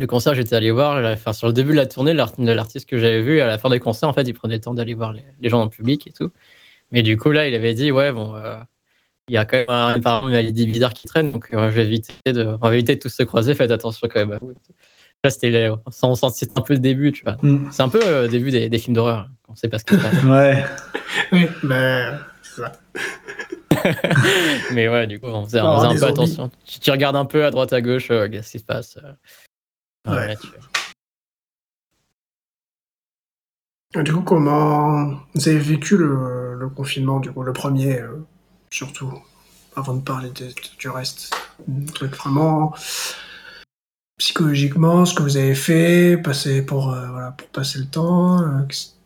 le 0.00 0.06
concert, 0.06 0.34
j'étais 0.34 0.56
allé 0.56 0.70
voir, 0.70 1.02
enfin, 1.12 1.32
sur 1.32 1.46
le 1.46 1.52
début 1.52 1.70
de 1.70 1.76
la 1.76 1.86
tournée, 1.86 2.12
l'artiste 2.12 2.88
que 2.88 2.98
j'avais 2.98 3.22
vu, 3.22 3.40
à 3.40 3.46
la 3.46 3.58
fin 3.58 3.70
des 3.70 3.80
concerts, 3.80 4.08
en 4.08 4.12
fait, 4.12 4.28
il 4.28 4.34
prenait 4.34 4.56
le 4.56 4.60
temps 4.60 4.74
d'aller 4.74 4.94
voir 4.94 5.12
les, 5.12 5.24
les 5.40 5.48
gens 5.48 5.64
le 5.64 5.70
public 5.70 6.06
et 6.06 6.12
tout. 6.12 6.30
Mais 6.90 7.02
du 7.02 7.16
coup, 7.16 7.30
là, 7.30 7.48
il 7.48 7.54
avait 7.54 7.74
dit, 7.74 7.92
ouais, 7.92 8.12
bon, 8.12 8.34
euh, 8.34 8.58
il 9.28 9.34
y 9.34 9.36
a 9.36 9.44
quand 9.44 9.58
même 9.58 9.68
un, 9.68 10.32
a 10.32 10.42
des 10.42 10.66
bizarres 10.66 10.94
qui 10.94 11.06
traînent, 11.06 11.30
donc 11.32 11.52
euh, 11.52 11.70
je 11.70 11.76
vais 11.76 11.86
éviter 11.86 12.32
de, 12.32 12.44
on 12.44 12.56
va 12.56 12.74
éviter 12.74 12.96
de 12.96 13.00
tous 13.00 13.10
se 13.10 13.22
croiser, 13.22 13.54
faites 13.54 13.70
attention 13.70 14.08
quand 14.10 14.20
même 14.20 14.32
à 14.32 14.38
vous. 14.38 14.54
Là, 15.24 15.30
c'était, 15.30 15.68
c'est 15.90 16.56
un 16.58 16.62
peu 16.62 16.74
le 16.74 16.78
début, 16.78 17.10
tu 17.12 17.24
vois. 17.24 17.36
Mm. 17.42 17.70
C'est 17.72 17.82
un 17.82 17.88
peu 17.88 18.00
euh, 18.04 18.22
le 18.22 18.28
début 18.28 18.50
des, 18.52 18.68
des 18.68 18.78
films 18.78 18.94
d'horreur, 18.94 19.18
hein, 19.18 19.30
on 19.48 19.56
sait 19.56 19.68
pas 19.68 19.78
ce 19.80 19.84
qui 19.84 19.94
se 19.96 20.00
passe. 20.00 20.14
Ouais. 20.24 20.64
oui, 21.32 21.48
mais. 21.64 22.10
Mais 24.72 24.88
ouais, 24.88 25.06
du 25.06 25.18
coup, 25.20 25.26
on 25.26 25.44
faisait, 25.44 25.60
On 25.60 25.66
on 25.66 25.80
un 25.80 25.90
peu 25.90 25.96
zombies. 25.98 26.12
attention. 26.12 26.50
Tu, 26.64 26.80
tu 26.80 26.90
regardes 26.90 27.16
un 27.16 27.24
peu 27.24 27.44
à 27.44 27.50
droite, 27.50 27.72
à 27.72 27.80
gauche, 27.80 28.10
euh, 28.10 28.28
qu'est-ce 28.28 28.52
qui 28.52 28.58
se 28.58 28.64
passe. 28.64 28.98
euh. 28.98 29.12
Ouais. 30.10 30.16
Ouais, 30.28 30.36
tu- 30.36 30.48
Et 33.98 34.02
Du 34.02 34.12
coup, 34.12 34.22
comment 34.22 35.20
vous 35.34 35.48
avez 35.48 35.58
vécu 35.58 35.96
le, 35.96 36.54
le 36.58 36.68
confinement, 36.68 37.20
du 37.20 37.32
coup, 37.32 37.42
le 37.42 37.52
premier, 37.52 38.00
euh, 38.00 38.24
surtout, 38.70 39.12
avant 39.76 39.94
de 39.94 40.02
parler 40.02 40.30
de- 40.30 40.52
du 40.78 40.88
reste? 40.88 41.34
Un 41.68 41.84
truc 41.86 42.14
vraiment 42.16 42.72
psychologiquement, 44.18 45.04
ce 45.06 45.14
que 45.14 45.22
vous 45.22 45.36
avez 45.36 45.54
fait, 45.54 46.16
passer 46.22 46.62
pour, 46.62 46.92
euh, 46.92 47.06
voilà, 47.08 47.30
pour 47.32 47.48
passer 47.48 47.78
le 47.78 47.86
temps, 47.86 48.42
euh, 48.42 48.66
est-ce 48.68 48.98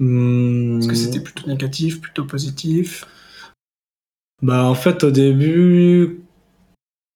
Hmm. 0.00 0.86
que 0.86 0.94
c'était 0.94 1.18
plutôt 1.18 1.48
négatif, 1.48 2.00
plutôt 2.00 2.24
positif? 2.24 3.04
Bah 4.42 4.64
en 4.64 4.74
fait 4.74 5.02
au 5.02 5.10
début, 5.10 6.20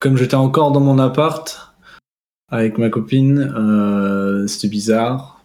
comme 0.01 0.17
j'étais 0.17 0.35
encore 0.35 0.73
dans 0.73 0.81
mon 0.81 0.99
appart 0.99 1.75
avec 2.51 2.79
ma 2.79 2.89
copine, 2.91 3.53
euh, 3.57 4.49
c'était 4.49 4.67
bizarre. 4.67 5.45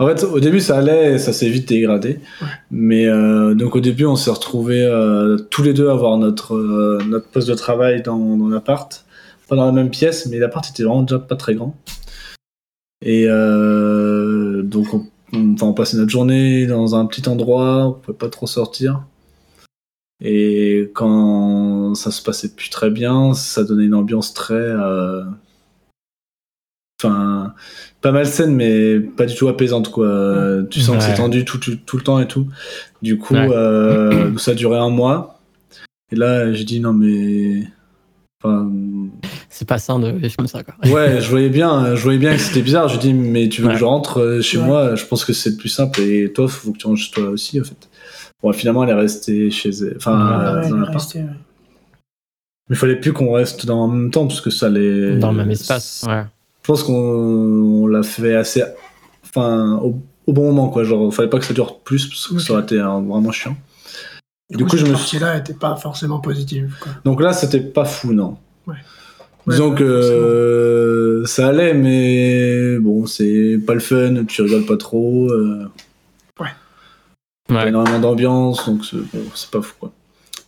En 0.00 0.06
fait 0.08 0.24
au 0.24 0.40
début 0.40 0.60
ça 0.60 0.78
allait, 0.78 1.14
et 1.14 1.18
ça 1.18 1.32
s'est 1.32 1.48
vite 1.48 1.68
dégradé. 1.68 2.18
Ouais. 2.42 2.48
Mais 2.72 3.06
euh, 3.06 3.54
donc 3.54 3.76
au 3.76 3.80
début 3.80 4.06
on 4.06 4.16
s'est 4.16 4.30
retrouvés 4.30 4.82
euh, 4.82 5.36
tous 5.36 5.62
les 5.62 5.72
deux 5.72 5.88
à 5.88 5.92
avoir 5.92 6.16
notre 6.18 6.56
euh, 6.56 6.98
notre 7.06 7.28
poste 7.28 7.48
de 7.48 7.54
travail 7.54 8.02
dans, 8.02 8.36
dans 8.36 8.48
l'appart. 8.48 9.04
Pas 9.50 9.56
dans 9.56 9.66
la 9.66 9.72
même 9.72 9.90
pièce, 9.90 10.26
mais 10.26 10.38
l'appart 10.38 10.66
était 10.70 10.84
vraiment 10.84 11.02
déjà 11.02 11.18
pas 11.18 11.36
très 11.36 11.54
grand. 11.54 11.76
Et 13.04 13.26
euh, 13.28 14.62
donc, 14.62 14.94
on, 14.94 15.06
on, 15.32 15.52
enfin, 15.54 15.66
on 15.66 15.72
passait 15.74 15.96
notre 15.96 16.10
journée 16.10 16.66
dans 16.66 16.94
un 16.94 17.04
petit 17.06 17.28
endroit, 17.28 17.86
on 17.88 17.92
pouvait 17.92 18.16
pas 18.16 18.28
trop 18.30 18.46
sortir. 18.46 19.02
Et 20.22 20.90
quand 20.94 21.94
ça 21.94 22.10
se 22.10 22.22
passait 22.22 22.50
plus 22.54 22.68
très 22.70 22.90
bien, 22.90 23.34
ça 23.34 23.64
donnait 23.64 23.84
une 23.86 23.94
ambiance 23.94 24.32
très. 24.34 24.54
euh, 24.54 25.24
Enfin, 27.02 27.54
pas 28.02 28.12
malsaine, 28.12 28.54
mais 28.54 29.00
pas 29.00 29.24
du 29.24 29.34
tout 29.34 29.48
apaisante, 29.48 29.90
quoi. 29.90 30.62
Tu 30.70 30.80
sens 30.80 30.98
que 30.98 31.02
c'est 31.02 31.14
tendu 31.14 31.46
tout, 31.46 31.56
tout, 31.56 31.76
tout 31.76 31.96
le 31.96 32.02
temps 32.02 32.20
et 32.20 32.28
tout. 32.28 32.46
Du 33.00 33.16
coup, 33.16 33.32
Ouais. 33.34 33.48
euh, 33.50 34.36
ça 34.36 34.50
a 34.50 34.54
duré 34.54 34.76
un 34.76 34.90
mois. 34.90 35.40
Et 36.12 36.16
là, 36.16 36.52
j'ai 36.52 36.64
dit 36.64 36.78
non, 36.80 36.92
mais. 36.92 37.66
Enfin, 38.44 38.70
C'est 39.52 39.66
pas 39.68 39.78
sain 39.78 39.98
de 39.98 40.10
vivre 40.10 40.36
comme 40.36 40.46
ça, 40.46 40.62
quoi. 40.62 40.74
Ouais, 40.90 41.20
je 41.20 41.28
voyais 41.28 41.48
bien, 41.48 41.96
je 41.96 42.02
voyais 42.04 42.18
bien 42.20 42.32
que 42.32 42.40
c'était 42.40 42.62
bizarre. 42.62 42.88
Je 42.88 42.98
dis, 42.98 43.12
mais 43.12 43.48
tu 43.48 43.60
veux 43.62 43.66
Ouais. 43.68 43.74
que 43.74 43.80
je 43.80 43.84
rentre 43.84 44.20
euh, 44.20 44.40
chez 44.40 44.58
Ouais. 44.58 44.64
moi? 44.64 44.94
Je 44.94 45.04
pense 45.04 45.24
que 45.24 45.32
c'est 45.32 45.50
le 45.50 45.56
plus 45.56 45.68
simple. 45.68 46.00
Et 46.00 46.32
toi, 46.32 46.46
faut 46.48 46.72
que 46.72 46.78
tu 46.78 46.86
rentres 46.86 47.00
chez 47.00 47.10
toi 47.10 47.24
aussi, 47.30 47.60
en 47.60 47.64
fait. 47.64 47.88
Bon, 48.42 48.52
finalement, 48.52 48.84
elle 48.84 48.90
est 48.90 48.94
restée 48.94 49.50
chez 49.50 49.70
elle, 49.70 49.94
enfin, 49.96 50.12
Ouais. 50.12 50.60
Ouais, 50.62 50.70
dans 50.70 50.76
il 50.76 50.82
est 50.82 50.86
l'appart. 50.86 51.14
Mais 51.16 52.76
il 52.76 52.76
fallait 52.76 52.96
plus 53.00 53.12
qu'on 53.12 53.32
reste 53.32 53.66
dans 53.66 53.80
en 53.80 53.88
même 53.88 54.10
temps, 54.12 54.26
parce 54.28 54.40
que 54.40 54.50
ça 54.50 54.66
allait. 54.66 55.16
Dans 55.18 55.32
le 55.32 55.38
même 55.38 55.50
espace. 55.50 56.04
Ouais. 56.08 56.22
Je 56.62 56.66
pense 56.66 56.82
qu'on 56.84 56.92
on 56.94 57.86
l'a 57.88 58.02
fait 58.04 58.36
assez, 58.36 58.62
enfin, 59.24 59.80
au, 59.82 59.98
au 60.26 60.32
bon 60.32 60.44
moment, 60.52 60.68
quoi. 60.68 60.84
Genre, 60.84 61.12
fallait 61.12 61.28
pas 61.28 61.38
que 61.40 61.44
ça 61.44 61.54
dure 61.54 61.80
plus, 61.80 62.06
parce 62.06 62.28
que 62.28 62.38
ça 62.38 62.52
aurait 62.52 62.62
été 62.62 62.78
euh, 62.78 62.86
vraiment 63.00 63.32
chiant. 63.32 63.56
Du 64.50 64.64
coup, 64.64 64.76
je 64.76 64.84
cette 64.84 64.88
me 64.90 64.94
suis- 64.94 65.18
partie-là 65.18 65.36
était 65.38 65.54
pas 65.54 65.74
forcément 65.76 66.20
positive. 66.20 66.74
Quoi. 66.80 66.92
Donc 67.04 67.20
là, 67.20 67.32
c'était 67.32 67.60
pas 67.60 67.84
fou, 67.84 68.12
non. 68.12 68.36
Ouais. 68.66 68.76
Disons 69.46 69.70
Ouais, 69.70 69.78
que 69.78 69.84
euh, 69.84 71.24
ça 71.24 71.48
allait, 71.48 71.74
mais 71.74 72.78
bon, 72.78 73.06
c'est 73.06 73.58
pas 73.66 73.74
le 73.74 73.80
fun, 73.80 74.24
tu 74.26 74.42
rigoles 74.42 74.66
pas 74.66 74.76
trop, 74.76 75.30
euh, 75.30 75.64
pas 76.36 76.44
Ouais. 77.50 77.68
énormément 77.68 77.98
d'ambiance, 77.98 78.66
donc 78.66 78.84
c'est 78.84 78.96
bon, 78.98 79.24
pas 79.50 79.62
fou, 79.62 79.74
quoi. 79.80 79.92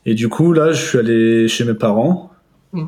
Et 0.06 0.14
du 0.14 0.28
coup, 0.28 0.52
là, 0.52 0.72
je 0.72 0.84
suis 0.84 0.99
allé 0.99 1.49
chez 1.49 1.64
mes 1.64 1.75
parents. 1.75 2.30
Mm. 2.72 2.84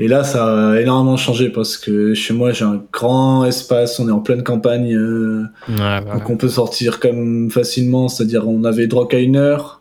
Et 0.00 0.06
là, 0.06 0.22
ça 0.22 0.70
a 0.72 0.80
énormément 0.80 1.16
changé 1.16 1.50
parce 1.50 1.76
que 1.76 2.14
chez 2.14 2.32
moi, 2.32 2.52
j'ai 2.52 2.64
un 2.64 2.80
grand 2.92 3.44
espace, 3.44 3.98
on 3.98 4.08
est 4.08 4.12
en 4.12 4.20
pleine 4.20 4.44
campagne, 4.44 4.94
euh, 4.94 5.44
Ouais, 5.68 5.74
ouais, 5.76 6.00
donc 6.12 6.30
on 6.30 6.36
peut 6.36 6.48
sortir 6.48 7.00
comme 7.00 7.50
facilement, 7.50 8.08
c'est-à-dire 8.08 8.48
on 8.48 8.62
avait 8.64 8.86
droit 8.86 9.08
qu'à 9.08 9.18
une 9.18 9.36
heure, 9.36 9.77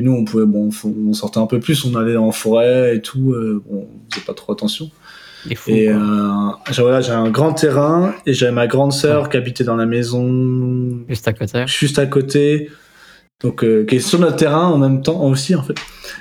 mais 0.00 0.06
nous 0.06 0.12
on 0.12 0.24
pouvait, 0.24 0.46
bon, 0.46 0.70
on 0.84 1.12
sortait 1.12 1.38
un 1.38 1.46
peu 1.46 1.60
plus, 1.60 1.84
on 1.84 1.94
allait 1.96 2.16
en 2.16 2.32
forêt 2.32 2.96
et 2.96 3.00
tout, 3.00 3.32
euh, 3.32 3.62
bon, 3.68 3.86
on 3.88 4.12
faisait 4.14 4.24
pas 4.24 4.34
trop 4.34 4.52
attention. 4.52 4.90
Fou, 5.56 5.70
Et 5.70 5.88
euh, 5.88 5.96
j'ai 6.70 6.82
voilà, 6.82 7.00
j'ai 7.00 7.12
un 7.12 7.30
grand 7.30 7.54
terrain 7.54 8.14
et 8.26 8.34
j'avais 8.34 8.52
ma 8.52 8.66
grande 8.66 8.92
sœur 8.92 9.30
qui 9.30 9.38
habitait 9.38 9.64
dans 9.64 9.76
la 9.76 9.86
maison 9.86 10.98
Juste 11.08 11.28
à 11.28 11.32
côté. 11.32 11.64
juste 11.66 11.98
à 11.98 12.06
côté, 12.06 12.70
donc 13.42 13.64
euh, 13.64 13.86
qui 13.86 13.96
est 13.96 14.00
sur 14.00 14.18
notre 14.18 14.36
terrain 14.36 14.66
en 14.66 14.76
même 14.76 15.00
temps 15.02 15.22
aussi 15.24 15.54
en 15.54 15.62
fait. 15.62 15.76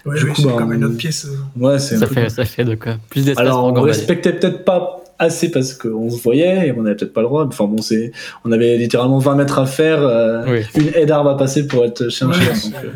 Ouais, 0.06 0.18
du 0.18 0.24
oui, 0.26 0.32
coup, 0.32 0.42
c'est 0.42 0.48
bah, 0.48 0.56
comme 0.58 0.72
une 0.72 0.86
autre 0.86 0.96
pièce. 0.96 1.28
Ouais, 1.58 1.80
c'est 1.80 1.96
un 1.96 2.00
Ça 2.00 2.08
peu 2.08 2.14
fait, 2.14 2.30
ça 2.30 2.46
fait 2.46 2.64
de 2.64 2.76
quoi 2.76 2.96
Plus 3.10 3.26
d'espace 3.26 3.46
alors, 3.46 3.66
on 3.66 3.82
respectait 3.82 4.32
peut-être 4.32 4.64
pas 4.64 4.99
assez 5.20 5.52
parce 5.52 5.74
qu'on 5.74 6.10
se 6.10 6.22
voyait 6.22 6.68
et 6.68 6.72
on 6.72 6.82
n'avait 6.84 6.96
peut-être 6.96 7.14
pas 7.14 7.22
le 7.22 7.28
droit. 7.28 7.46
Enfin 7.46 7.66
bon, 7.66 7.82
c'est, 7.82 8.12
on 8.46 8.52
avait 8.52 8.78
littéralement 8.78 9.20
20 9.20 9.36
mètres 9.36 9.60
à 9.60 9.66
faire. 9.66 10.02
euh, 10.02 10.44
Oui. 10.48 10.62
Une 10.76 10.92
haie 10.96 11.06
d'arbre 11.06 11.30
à 11.30 11.38
passer 11.38 11.68
pour 11.68 11.84
être 11.86 12.10
chez 12.10 12.26
un 12.26 12.30
Ouais, 12.30 12.36
chien. 12.36 12.56
c'est- 12.56 12.72
Donc, 12.72 12.86
euh, 12.86 12.92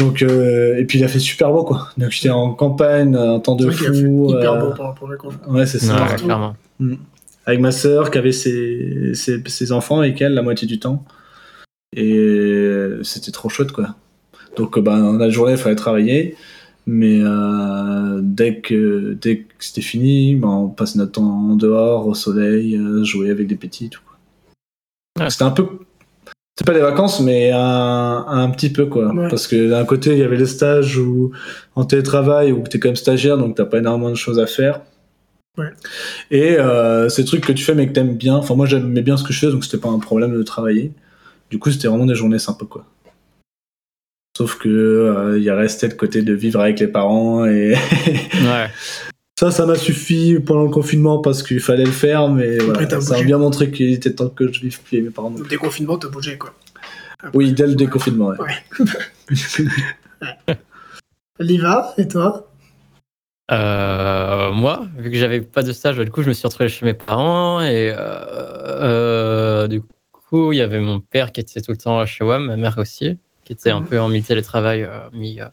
donc, 0.00 0.22
euh, 0.22 0.76
et 0.78 0.84
puis 0.84 0.98
il 0.98 1.04
a 1.04 1.08
fait 1.08 1.18
super 1.18 1.50
beau 1.52 1.64
quoi. 1.64 1.88
Donc 1.98 2.10
j'étais 2.10 2.30
en 2.30 2.52
campagne, 2.52 3.14
un 3.16 3.38
temps 3.40 3.54
de 3.56 3.70
fou. 3.70 4.28
hyper 4.30 4.58
beau 4.58 4.70
par 4.74 4.86
rapport 4.88 5.08
à 5.10 5.14
la. 5.46 5.52
Ouais, 5.52 5.66
c'est 5.66 5.78
ça. 5.78 5.94
Ouais, 6.04 6.16
clairement. 6.16 6.56
Avec 7.46 7.60
ma 7.60 7.72
sœur 7.72 8.10
qui 8.10 8.18
avait 8.18 8.32
ses, 8.32 9.12
ses, 9.14 9.42
ses 9.46 9.72
enfants 9.72 9.98
avec 10.00 10.20
elle 10.22 10.34
la 10.34 10.42
moitié 10.42 10.66
du 10.66 10.78
temps. 10.78 11.04
Et 11.96 12.88
c'était 13.02 13.30
trop 13.30 13.48
chouette 13.48 13.72
quoi. 13.72 13.94
Donc 14.56 14.78
ben, 14.78 15.16
la 15.18 15.30
journée 15.30 15.52
il 15.52 15.58
fallait 15.58 15.76
travailler. 15.76 16.36
Mais 16.86 17.18
euh, 17.22 18.20
dès 18.22 18.60
que 18.60 19.16
dès 19.20 19.38
que 19.38 19.44
c'était 19.58 19.80
fini, 19.80 20.34
ben, 20.36 20.48
on 20.48 20.68
passait 20.68 20.98
notre 20.98 21.12
temps 21.12 21.22
en 21.24 21.56
dehors, 21.56 22.06
au 22.06 22.14
soleil, 22.14 22.76
euh, 22.76 23.04
jouer 23.04 23.30
avec 23.30 23.46
des 23.46 23.56
petits, 23.56 23.88
tout. 23.88 24.00
quoi. 24.06 25.24
Ouais. 25.24 25.30
C'était 25.30 25.44
un 25.44 25.50
peu, 25.50 25.66
c'est 26.58 26.66
pas 26.66 26.74
des 26.74 26.80
vacances, 26.80 27.20
mais 27.20 27.50
un, 27.52 28.24
un 28.28 28.50
petit 28.50 28.70
peu 28.70 28.86
quoi. 28.86 29.14
Ouais. 29.14 29.28
Parce 29.28 29.46
que 29.46 29.70
d'un 29.70 29.84
côté 29.84 30.12
il 30.12 30.18
y 30.18 30.22
avait 30.22 30.36
les 30.36 30.46
stages 30.46 30.98
où 30.98 31.32
en 31.74 31.84
télétravail 31.84 32.52
où 32.52 32.62
t'es 32.62 32.78
quand 32.78 32.88
même 32.88 32.96
stagiaire, 32.96 33.38
donc 33.38 33.56
t'as 33.56 33.64
pas 33.64 33.78
énormément 33.78 34.10
de 34.10 34.14
choses 34.16 34.38
à 34.38 34.46
faire. 34.46 34.82
Ouais. 35.56 35.70
Et 36.30 36.58
euh, 36.58 37.08
ces 37.08 37.24
trucs 37.24 37.46
que 37.46 37.52
tu 37.52 37.64
fais 37.64 37.74
mais 37.74 37.86
que 37.86 37.92
t'aimes 37.92 38.16
bien. 38.16 38.34
Enfin 38.36 38.54
moi 38.54 38.66
j'aimais 38.66 39.02
bien 39.02 39.16
ce 39.16 39.24
que 39.24 39.32
je 39.32 39.38
fais, 39.38 39.50
donc 39.50 39.64
c'était 39.64 39.78
pas 39.78 39.88
un 39.88 40.00
problème 40.00 40.36
de 40.36 40.42
travailler. 40.42 40.92
Du 41.50 41.58
coup 41.58 41.70
c'était 41.70 41.88
vraiment 41.88 42.06
des 42.06 42.14
journées 42.14 42.38
sympas 42.38 42.66
quoi. 42.66 42.84
Sauf 44.36 44.58
que 44.58 44.68
euh, 44.68 45.38
il 45.38 45.48
resté 45.50 45.86
le 45.88 45.94
côté 45.94 46.22
de 46.22 46.34
vivre 46.34 46.60
avec 46.60 46.80
les 46.80 46.88
parents 46.88 47.46
et 47.46 47.74
Ouais. 48.34 48.68
ça, 49.38 49.50
ça 49.52 49.64
m'a 49.64 49.76
suffi 49.76 50.38
pendant 50.44 50.64
le 50.64 50.70
confinement 50.70 51.18
parce 51.20 51.42
qu'il 51.44 51.60
fallait 51.60 51.84
le 51.84 51.92
faire, 51.92 52.28
mais 52.28 52.58
voilà, 52.58 53.00
ça 53.00 53.16
a 53.16 53.22
bien 53.22 53.38
montré 53.38 53.70
qu'il 53.70 53.92
était 53.92 54.12
temps 54.12 54.28
que 54.28 54.52
je 54.52 54.60
vive 54.60 54.80
plus 54.80 54.96
avec 54.96 55.06
mes 55.08 55.12
parents. 55.12 55.32
Le 55.38 55.48
déconfinement, 55.48 55.98
t'as 55.98 56.08
bougé, 56.08 56.36
quoi. 56.36 56.52
Oui, 57.32 57.52
dès 57.52 57.66
le 57.66 57.74
déconfinement. 57.76 58.28
ouais. 58.28 58.38
Ouais. 59.30 60.56
Liva, 61.40 61.94
et 61.98 62.06
toi? 62.08 62.50
Euh, 63.50 64.52
moi, 64.52 64.86
vu 64.96 65.10
que 65.10 65.16
j'avais 65.16 65.40
pas 65.42 65.62
de 65.62 65.72
stage, 65.72 65.98
du 65.98 66.10
coup, 66.10 66.22
je 66.22 66.28
me 66.28 66.32
suis 66.32 66.46
retrouvé 66.46 66.68
chez 66.68 66.86
mes 66.86 66.94
parents 66.94 67.60
et 67.60 67.90
euh, 67.90 67.96
euh, 67.98 69.68
du 69.68 69.82
coup, 70.12 70.52
il 70.52 70.58
y 70.58 70.62
avait 70.62 70.80
mon 70.80 71.00
père 71.00 71.32
qui 71.32 71.40
était 71.40 71.60
tout 71.60 71.72
le 71.72 71.76
temps 71.76 72.04
chez 72.06 72.24
WAM, 72.24 72.46
ma 72.46 72.56
mère 72.56 72.78
aussi, 72.78 73.18
qui 73.44 73.52
était 73.52 73.70
un 73.70 73.82
peu 73.82 74.00
en 74.00 74.08
mi-télétravail, 74.08 74.82
euh, 74.82 75.08
mi. 75.12 75.40
euh, 75.40 75.46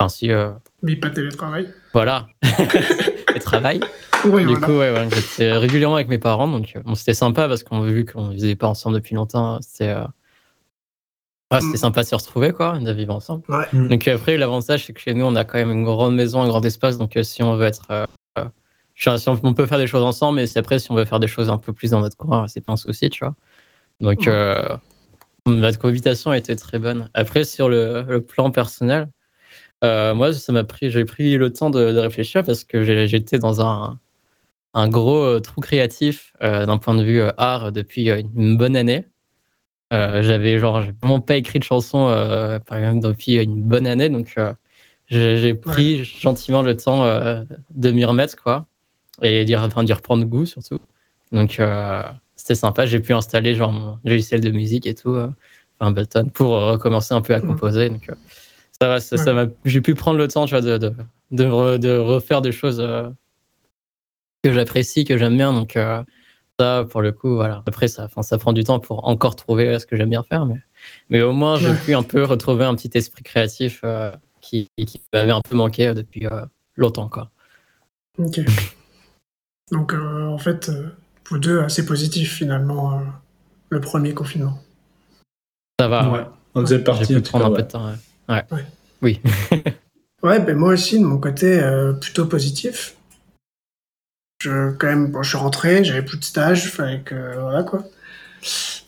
Enfin, 0.00 0.08
si, 0.08 0.30
euh, 0.32 0.50
Mais 0.82 0.96
pas 0.96 1.10
de 1.10 1.14
télétravail. 1.14 1.72
voilà, 1.92 2.26
et 3.34 3.38
travail. 3.38 3.80
Oui, 4.24 4.42
Du 4.44 4.48
voilà. 4.48 4.66
coup, 4.66 4.72
ouais, 4.78 4.90
ouais, 4.92 5.08
j'étais 5.12 5.52
régulièrement 5.52 5.94
avec 5.96 6.08
mes 6.08 6.18
parents, 6.18 6.48
donc 6.48 6.76
bon, 6.84 6.94
c'était 6.96 7.14
sympa 7.14 7.46
parce 7.48 7.62
qu'on 7.62 7.80
vu 7.82 8.04
qu'on 8.04 8.28
vivait 8.30 8.56
pas 8.56 8.66
ensemble 8.68 8.96
depuis 8.96 9.14
longtemps, 9.14 9.60
c'était 9.62 9.90
euh, 9.90 10.02
ouais, 11.52 11.60
c'était 11.60 11.74
Mm. 11.74 11.76
sympa 11.76 12.02
de 12.02 12.08
se 12.08 12.14
retrouver, 12.16 12.52
quoi, 12.52 12.78
de 12.78 12.92
vivre 12.92 13.14
ensemble. 13.14 13.44
Ouais. 13.48 13.66
Mm. 13.72 13.88
Donc 13.88 14.08
après, 14.08 14.36
l'avantage, 14.36 14.86
c'est 14.86 14.92
que 14.92 15.00
chez 15.00 15.14
nous, 15.14 15.24
on 15.24 15.36
a 15.36 15.44
quand 15.44 15.58
même 15.58 15.70
une 15.70 15.84
grande 15.84 16.14
maison, 16.16 16.42
un 16.42 16.48
grand 16.48 16.64
espace, 16.64 16.98
donc 16.98 17.16
si 17.22 17.42
on 17.42 17.56
veut 17.56 17.66
être, 17.66 17.86
euh, 17.90 18.06
si 18.96 19.08
on, 19.28 19.40
on 19.42 19.54
peut 19.54 19.66
faire 19.66 19.78
des 19.78 19.86
choses 19.86 20.02
ensemble, 20.02 20.36
mais 20.36 20.46
si 20.46 20.58
après, 20.58 20.78
si 20.78 20.90
on 20.90 20.94
veut 20.96 21.04
faire 21.04 21.20
des 21.20 21.28
choses 21.28 21.48
un 21.50 21.58
peu 21.58 21.72
plus 21.72 21.90
dans 21.92 22.00
notre 22.00 22.16
coin, 22.16 22.48
c'est 22.48 22.60
pas 22.60 22.72
un 22.72 22.76
souci, 22.76 23.08
tu 23.10 23.24
vois. 23.24 23.34
Donc 24.00 24.26
euh, 24.26 24.76
notre 25.46 25.78
cohabitation 25.78 26.30
a 26.30 26.38
été 26.38 26.54
très 26.56 26.78
bonne. 26.78 27.08
Après, 27.14 27.44
sur 27.44 27.68
le, 27.68 28.04
le 28.08 28.20
plan 28.20 28.50
personnel, 28.50 29.08
euh, 29.84 30.14
moi, 30.14 30.32
ça 30.32 30.52
m'a 30.52 30.64
pris, 30.64 30.90
j'ai 30.90 31.04
pris 31.04 31.36
le 31.36 31.52
temps 31.52 31.70
de, 31.70 31.92
de 31.92 31.98
réfléchir 31.98 32.44
parce 32.44 32.64
que 32.64 33.06
j'étais 33.06 33.38
dans 33.38 33.60
un, 33.60 33.98
un 34.74 34.88
gros 34.88 35.22
euh, 35.24 35.40
trou 35.40 35.60
créatif 35.60 36.32
euh, 36.42 36.66
d'un 36.66 36.78
point 36.78 36.94
de 36.94 37.02
vue 37.02 37.22
art 37.36 37.72
depuis 37.72 38.08
une 38.10 38.56
bonne 38.56 38.76
année. 38.76 39.06
Euh, 39.92 40.22
j'avais 40.22 40.58
genre, 40.58 40.82
j'ai 40.82 40.92
vraiment 41.02 41.20
pas 41.20 41.36
écrit 41.36 41.58
de 41.58 41.64
chanson 41.64 42.06
par 42.66 42.78
exemple 42.78 43.00
depuis 43.06 43.34
une 43.34 43.62
bonne 43.62 43.86
année, 43.86 44.08
donc 44.08 44.34
j'ai 45.08 45.54
pris 45.54 46.04
gentiment 46.04 46.62
le 46.62 46.76
temps 46.76 47.04
de 47.04 47.90
m'y 47.90 48.04
remettre 48.04 48.36
quoi 48.36 48.66
et 49.20 49.44
d'y 49.44 49.54
enfin, 49.54 49.84
reprendre 49.84 50.24
goût 50.24 50.46
surtout. 50.46 50.78
Donc 51.30 51.60
c'était 52.42 52.56
sympa, 52.56 52.86
j'ai 52.86 52.98
pu 52.98 53.12
installer 53.14 53.54
genre 53.54 53.70
mon 53.70 53.98
logiciel 54.04 54.40
de 54.40 54.50
musique 54.50 54.84
et 54.88 54.96
tout, 54.96 55.10
euh, 55.14 55.28
enfin 55.78 55.90
Ableton 55.92 56.28
pour 56.34 56.56
euh, 56.56 56.72
recommencer 56.72 57.14
un 57.14 57.20
peu 57.20 57.34
à 57.34 57.38
Mhm. 57.40 57.46
composer. 57.46 57.88
Donc 57.88 58.08
euh, 58.08 58.14
ça 58.80 58.88
va, 58.88 58.98
ça, 59.00 59.16
ça 59.16 59.32
m'a, 59.32 59.46
j'ai 59.64 59.80
pu 59.80 59.94
prendre 59.94 60.18
le 60.18 60.26
temps, 60.26 60.44
tu 60.46 60.50
vois, 60.50 60.60
de 60.60 60.76
de, 60.76 60.92
de, 61.30 61.44
re- 61.44 61.78
de 61.78 61.96
refaire 61.96 62.42
des 62.42 62.50
choses 62.50 62.82
que 64.42 64.52
j'apprécie, 64.52 65.04
que 65.04 65.16
j'aime 65.16 65.36
bien. 65.36 65.52
Donc 65.52 65.78
ça, 66.58 66.84
pour 66.90 67.00
le 67.00 67.12
coup, 67.12 67.36
voilà. 67.36 67.62
Après, 67.64 67.86
ça, 67.86 68.08
ça 68.22 68.38
prend 68.38 68.52
du 68.52 68.64
temps 68.64 68.80
pour 68.80 69.06
encore 69.06 69.36
trouver 69.36 69.78
ce 69.78 69.86
que 69.86 69.94
j'aime 69.96 70.10
bien 70.10 70.24
faire, 70.24 70.44
mais, 70.44 70.60
mais 71.10 71.22
au 71.22 71.32
moins, 71.32 71.58
j'ai 71.60 71.68
Ouais. 71.70 71.78
pu 71.78 71.94
un 71.94 72.02
peu 72.02 72.24
retrouver 72.24 72.64
un 72.64 72.74
petit 72.74 72.90
esprit 72.94 73.22
créatif 73.22 73.82
euh, 73.84 74.10
qui, 74.40 74.66
qui 74.84 75.00
m'avait 75.12 75.30
un 75.30 75.42
peu 75.42 75.54
manqué 75.54 75.94
depuis 75.94 76.26
euh, 76.26 76.44
longtemps, 76.74 77.08
quoi. 77.08 77.30
Ok. 78.18 78.40
Donc, 79.70 79.94
euh, 79.94 80.26
en 80.26 80.38
fait, 80.38 80.70
vous 81.32 81.38
deux, 81.38 81.60
assez 81.60 81.86
positifs, 81.86 82.34
finalement, 82.34 82.92
euh, 82.92 83.02
le 83.70 83.80
premier 83.80 84.14
confinement. 84.14 84.58
Ça 85.80 85.88
va. 85.88 86.08
Ouais. 86.10 86.26
On 86.54 86.60
faisait 86.60 86.78
J'ai 86.78 86.84
partie 86.84 87.20
prendre 87.20 87.46
un 87.46 87.50
peu 87.50 87.62
de 87.62 87.68
temps. 87.68 87.86
ouais. 87.86 87.94
Ouais. 88.28 88.44
Ouais. 88.50 88.64
Oui. 89.00 89.20
Ouais, 90.22 90.38
ben 90.38 90.56
moi 90.56 90.74
aussi, 90.74 91.00
de 91.00 91.04
mon 91.04 91.18
côté, 91.18 91.58
euh, 91.58 91.94
plutôt 91.94 92.26
positif. 92.26 92.94
Je, 94.40 94.70
quand 94.70 94.86
même, 94.86 95.10
bon, 95.10 95.20
je 95.24 95.30
suis 95.30 95.38
rentré, 95.38 95.82
j'avais 95.82 96.04
plus 96.04 96.16
de 96.16 96.22
stage, 96.22 96.70
fallait 96.70 97.00
que, 97.00 97.40
voilà, 97.40 97.64
quoi. 97.64 97.82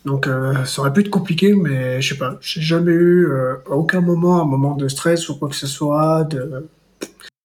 Donc, 0.05 0.27
euh, 0.27 0.63
ça 0.63 0.79
aurait 0.79 0.93
pu 0.93 1.01
être 1.01 1.09
compliqué, 1.09 1.53
mais 1.53 2.01
je 2.01 2.13
sais 2.13 2.17
pas, 2.17 2.37
j'ai 2.39 2.61
jamais 2.61 2.93
eu, 2.93 3.25
euh, 3.25 3.55
à 3.69 3.71
aucun 3.71 3.99
moment, 3.99 4.41
un 4.41 4.45
moment 4.45 4.75
de 4.75 4.87
stress 4.87 5.27
ou 5.27 5.37
quoi 5.37 5.49
que 5.49 5.55
ce 5.55 5.67
soit, 5.67 6.23
de, 6.23 6.69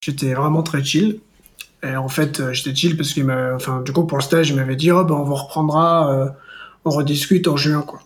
j'étais 0.01 0.35
vraiment 0.35 0.63
très 0.63 0.81
chill. 0.81 1.19
Et 1.83 1.95
en 1.95 2.07
fait, 2.09 2.39
euh, 2.39 2.53
j'étais 2.53 2.75
chill 2.75 2.95
parce 2.97 3.13
qu'il 3.13 3.25
m'a, 3.25 3.55
enfin, 3.55 3.81
du 3.81 3.91
coup, 3.91 4.05
pour 4.05 4.17
le 4.17 4.23
stage, 4.23 4.49
il 4.49 4.55
m'avait 4.55 4.75
dit, 4.75 4.91
oh, 4.91 5.03
ben, 5.03 5.15
on 5.15 5.23
vous 5.23 5.35
reprendra, 5.35 6.13
euh, 6.13 6.29
on 6.85 6.91
rediscute 6.91 7.47
en 7.47 7.57
juin, 7.57 7.81
quoi. 7.81 8.01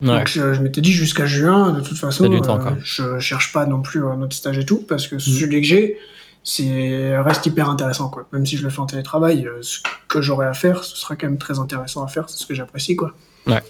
Ouais. 0.00 0.08
Donc, 0.08 0.28
je, 0.28 0.54
je 0.54 0.60
m'étais 0.60 0.80
dit 0.80 0.92
jusqu'à 0.92 1.26
juin, 1.26 1.72
de 1.72 1.80
toute 1.80 1.98
façon, 1.98 2.28
du 2.28 2.40
temps, 2.40 2.58
euh, 2.58 2.62
quoi. 2.62 2.76
je 2.82 3.18
cherche 3.20 3.52
pas 3.52 3.66
non 3.66 3.80
plus 3.80 4.04
un 4.04 4.20
autre 4.22 4.34
stage 4.34 4.58
et 4.58 4.66
tout, 4.66 4.84
parce 4.88 5.06
que 5.06 5.16
Mm. 5.16 5.20
celui 5.20 5.60
que 5.60 5.66
j'ai, 5.66 5.98
c'est 6.42 7.16
reste 7.20 7.46
hyper 7.46 7.70
intéressant, 7.70 8.08
quoi. 8.08 8.26
Même 8.32 8.44
si 8.44 8.56
je 8.56 8.64
le 8.64 8.70
fais 8.70 8.80
en 8.80 8.86
télétravail, 8.86 9.46
euh, 9.46 9.58
ce 9.62 9.78
que 10.08 10.20
j'aurai 10.20 10.46
à 10.46 10.54
faire, 10.54 10.82
ce 10.82 10.96
sera 10.96 11.14
quand 11.14 11.28
même 11.28 11.38
très 11.38 11.60
intéressant 11.60 12.04
à 12.04 12.08
faire, 12.08 12.28
c'est 12.28 12.38
ce 12.38 12.46
que 12.46 12.54
j'apprécie, 12.54 12.96
quoi. 12.96 13.12
Ouais. 13.46 13.62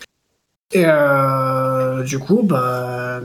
Et 0.73 0.85
euh, 0.87 2.03
du 2.03 2.19
coup, 2.19 2.43
bah, 2.43 3.21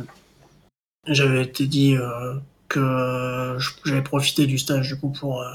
j'avais 1.07 1.43
été 1.43 1.65
dit 1.65 1.95
euh, 1.95 2.33
que 2.67 3.57
j'avais 3.85 4.01
profité 4.01 4.45
du 4.47 4.57
stage 4.57 4.89
du 4.89 4.99
coup 4.99 5.09
pour 5.09 5.41
euh, 5.41 5.45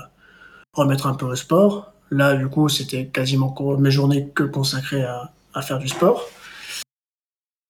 remettre 0.75 1.07
un 1.07 1.15
peu 1.15 1.27
au 1.27 1.37
sport. 1.37 1.93
Là, 2.11 2.35
du 2.35 2.49
coup, 2.49 2.69
c'était 2.69 3.07
quasiment 3.07 3.55
mes 3.79 3.91
journées 3.91 4.29
que 4.35 4.43
consacrées 4.43 5.05
à, 5.05 5.63
faire 5.63 5.79
du 5.79 5.89
sport. 5.89 6.29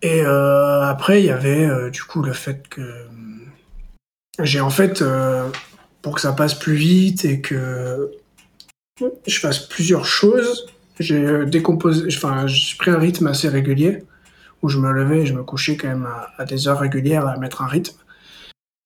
Et 0.03 0.23
euh, 0.23 0.83
après, 0.83 1.23
il 1.23 1.27
y 1.27 1.31
avait 1.31 1.65
euh, 1.65 1.91
du 1.91 2.03
coup 2.03 2.23
le 2.23 2.33
fait 2.33 2.69
que 2.69 3.07
hum, 3.09 3.47
j'ai 4.41 4.61
en 4.61 4.71
fait, 4.71 5.01
euh, 5.01 5.49
pour 6.01 6.17
que 6.17 6.21
ça 6.21 6.33
passe 6.33 6.55
plus 6.55 6.75
vite 6.75 7.25
et 7.25 7.41
que 7.41 8.11
je 9.27 9.39
fasse 9.39 9.61
plusieurs 9.61 10.05
choses, 10.05 10.67
j'ai 10.99 11.25
euh, 11.25 11.45
décomposé, 11.45 12.07
enfin, 12.09 12.47
j'ai 12.47 12.77
pris 12.77 12.91
un 12.91 12.99
rythme 12.99 13.27
assez 13.29 13.49
régulier 13.49 14.05
où 14.63 14.69
je 14.69 14.79
me 14.79 14.93
levais 14.93 15.21
et 15.21 15.27
je 15.27 15.35
me 15.35 15.43
couchais 15.43 15.77
quand 15.77 15.89
même 15.89 16.07
à, 16.07 16.31
à 16.39 16.45
des 16.45 16.69
heures 16.69 16.81
régulières 16.81 17.27
à 17.27 17.37
mettre 17.37 17.63
un 17.63 17.67
rythme 17.67 17.97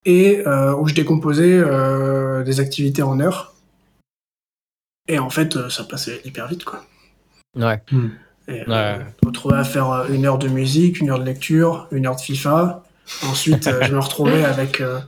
et 0.06 0.46
euh, 0.46 0.74
où 0.76 0.86
je 0.86 0.94
décomposais 0.94 1.58
euh, 1.58 2.44
des 2.44 2.60
activités 2.60 3.02
en 3.02 3.20
heures. 3.20 3.55
Et 5.08 5.18
en 5.18 5.30
fait, 5.30 5.56
euh, 5.56 5.68
ça 5.70 5.84
passait 5.84 6.20
hyper 6.24 6.48
vite, 6.48 6.64
quoi. 6.64 6.84
Ouais. 7.54 7.80
Et, 8.48 8.62
euh, 8.62 8.64
Ouais. 8.66 8.98
je 9.20 9.26
me 9.26 9.28
retrouvais 9.30 9.56
à 9.56 9.64
faire 9.64 9.90
euh, 9.90 10.08
une 10.08 10.24
heure 10.26 10.38
de 10.38 10.48
musique, 10.48 11.00
une 11.00 11.10
heure 11.10 11.18
de 11.18 11.24
lecture, 11.24 11.88
une 11.92 12.06
heure 12.06 12.16
de 12.16 12.20
FIFA. 12.20 12.82
Ensuite, 13.24 13.66
euh, 13.66 13.82
je 13.82 13.92
me 13.94 14.00
retrouvais 14.00 14.44
avec, 14.54 14.80
euh, 14.80 14.98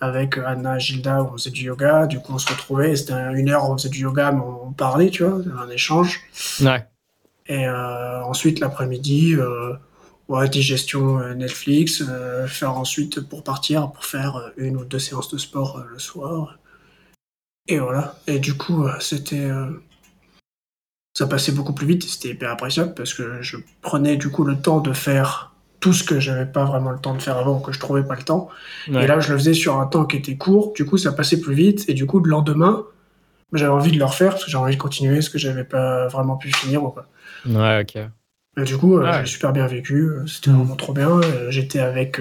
avec 0.00 0.38
Anna 0.38 0.76
et 0.76 0.80
Gilda 0.80 1.22
où 1.22 1.28
on 1.28 1.32
faisait 1.38 1.50
du 1.50 1.64
yoga. 1.64 2.06
Du 2.06 2.20
coup, 2.20 2.32
on 2.34 2.38
se 2.38 2.48
retrouvait. 2.48 2.94
C'était 2.96 3.14
une 3.34 3.50
heure 3.50 3.68
où 3.68 3.72
on 3.72 3.76
faisait 3.76 3.88
du 3.88 4.00
yoga, 4.02 4.32
mais 4.32 4.40
on 4.40 4.72
parlait, 4.72 5.10
tu 5.10 5.24
vois, 5.24 5.40
un 5.62 5.68
échange. 5.70 6.20
Ouais. 6.60 6.86
Et 7.48 7.66
euh, 7.66 8.22
ensuite, 8.24 8.58
l'après-midi, 8.60 9.34
euh, 9.34 9.74
ouais, 10.28 10.48
digestion 10.48 11.18
euh, 11.20 11.34
Netflix, 11.34 12.02
euh, 12.08 12.46
faire 12.48 12.76
ensuite 12.76 13.20
pour 13.20 13.44
partir, 13.44 13.90
pour 13.92 14.04
faire 14.04 14.36
euh, 14.36 14.50
une 14.56 14.76
ou 14.76 14.84
deux 14.84 14.98
séances 14.98 15.30
de 15.32 15.38
sport 15.38 15.78
euh, 15.78 15.84
le 15.92 15.98
soir. 15.98 16.58
Et 17.68 17.78
voilà. 17.78 18.14
Et 18.26 18.38
du 18.38 18.54
coup, 18.54 18.84
euh, 18.86 18.92
c'était. 19.00 19.44
euh, 19.44 19.66
ça 21.16 21.26
passait 21.26 21.52
beaucoup 21.52 21.72
plus 21.72 21.86
vite 21.86 22.02
c'était 22.04 22.28
hyper 22.28 22.50
appréciable 22.50 22.92
parce 22.94 23.14
que 23.14 23.40
je 23.40 23.56
prenais 23.80 24.16
du 24.18 24.28
coup 24.28 24.44
le 24.44 24.54
temps 24.60 24.80
de 24.80 24.92
faire 24.92 25.52
tout 25.80 25.94
ce 25.94 26.04
que 26.04 26.20
j'avais 26.20 26.44
pas 26.46 26.64
vraiment 26.66 26.90
le 26.90 26.98
temps 26.98 27.14
de 27.14 27.22
faire 27.22 27.38
avant, 27.38 27.58
que 27.60 27.72
je 27.72 27.78
trouvais 27.78 28.02
pas 28.02 28.16
le 28.16 28.22
temps. 28.22 28.48
Ouais. 28.88 29.04
Et 29.04 29.06
là, 29.06 29.20
je 29.20 29.32
le 29.32 29.38
faisais 29.38 29.54
sur 29.54 29.78
un 29.78 29.86
temps 29.86 30.04
qui 30.04 30.16
était 30.16 30.36
court, 30.36 30.72
du 30.74 30.84
coup, 30.84 30.98
ça 30.98 31.12
passait 31.12 31.40
plus 31.40 31.54
vite, 31.54 31.88
et 31.88 31.94
du 31.94 32.06
coup, 32.06 32.18
le 32.20 32.28
lendemain, 32.30 32.84
j'avais 33.52 33.70
envie 33.70 33.92
de 33.92 33.98
le 33.98 34.04
refaire 34.04 34.30
parce 34.32 34.44
que 34.44 34.50
j'avais 34.50 34.64
envie 34.64 34.76
de 34.76 34.80
continuer 34.80 35.20
ce 35.22 35.30
que 35.30 35.38
j'avais 35.38 35.64
pas 35.64 36.06
vraiment 36.08 36.36
pu 36.36 36.50
finir 36.52 36.82
ou 36.84 36.88
quoi. 36.90 37.06
Ouais, 37.46 37.80
ok. 37.82 37.96
Et 38.58 38.64
du 38.64 38.76
coup, 38.78 38.96
euh, 38.98 39.04
Ouais. 39.04 39.20
j'ai 39.20 39.26
super 39.26 39.52
bien 39.52 39.66
vécu, 39.66 40.10
c'était 40.26 40.50
Mhm. 40.50 40.56
vraiment 40.58 40.76
trop 40.76 40.92
bien. 40.92 41.20
J'étais 41.50 41.78
avec. 41.80 42.20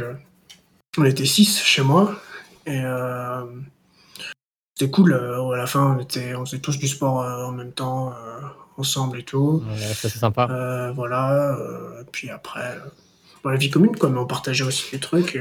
on 0.98 1.04
était 1.06 1.26
six 1.26 1.58
chez 1.60 1.82
moi, 1.82 2.16
et 2.66 2.82
euh, 2.84 3.42
c'était 4.78 4.92
cool. 4.92 5.14
euh, 5.14 5.50
à 5.52 5.58
la 5.58 5.68
fin, 5.68 5.96
on, 5.98 6.02
était, 6.02 6.36
on 6.36 6.46
faisait 6.46 6.60
tous 6.60 6.78
du 6.78 6.88
sport 6.88 7.22
euh, 7.22 7.46
en 7.46 7.52
même 7.52 7.72
temps, 7.72 8.10
euh, 8.10 8.42
ensemble 8.78 9.20
et 9.20 9.24
tout. 9.24 9.64
Ouais, 9.70 9.78
ça, 9.78 10.10
c'est 10.10 10.20
sympa. 10.20 10.92
Voilà. 10.96 11.58
puis 12.12 12.30
après, 12.30 12.78
dans 13.44 13.50
la 13.52 13.58
vie 13.58 13.70
commune, 13.70 13.96
quoi, 13.96 14.10
mais 14.10 14.20
on 14.20 14.26
partageait 14.26 14.66
aussi 14.66 14.92
des 14.92 15.00
trucs, 15.00 15.40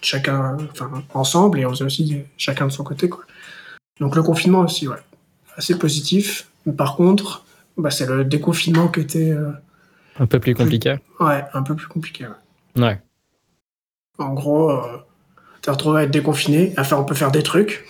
chacun, 0.00 0.56
enfin, 0.70 1.02
ensemble, 1.12 1.58
et 1.58 1.66
on 1.66 1.70
faisait 1.70 1.84
aussi 1.84 2.22
chacun 2.36 2.66
de 2.66 2.72
son 2.72 2.84
côté, 2.84 3.08
quoi. 3.08 3.24
Donc 3.98 4.14
le 4.14 4.22
confinement 4.22 4.60
aussi, 4.60 4.86
ouais, 4.86 5.02
assez 5.56 5.76
positif. 5.76 6.48
Mais 6.66 6.72
par 6.72 6.94
contre, 6.94 7.44
bah, 7.76 7.90
c'est 7.90 8.06
le 8.06 8.24
déconfinement 8.24 8.86
qui 8.86 9.00
était, 9.00 9.34
Un 10.20 10.26
peu 10.26 10.38
plus 10.38 10.54
compliqué. 10.54 10.96
ouais, 11.18 11.44
un 11.52 11.62
peu 11.64 11.74
plus 11.74 11.88
compliqué. 11.88 12.26
ouais. 12.26 12.82
Ouais. 12.84 13.00
En 14.18 14.34
gros, 14.34 14.72
t'es 15.62 15.72
retrouvé 15.72 16.00
à 16.00 16.04
être 16.04 16.10
déconfiné, 16.12 16.74
à 16.76 16.84
faire, 16.84 17.00
on 17.00 17.04
peut 17.04 17.16
faire 17.16 17.32
des 17.32 17.42
trucs, 17.42 17.84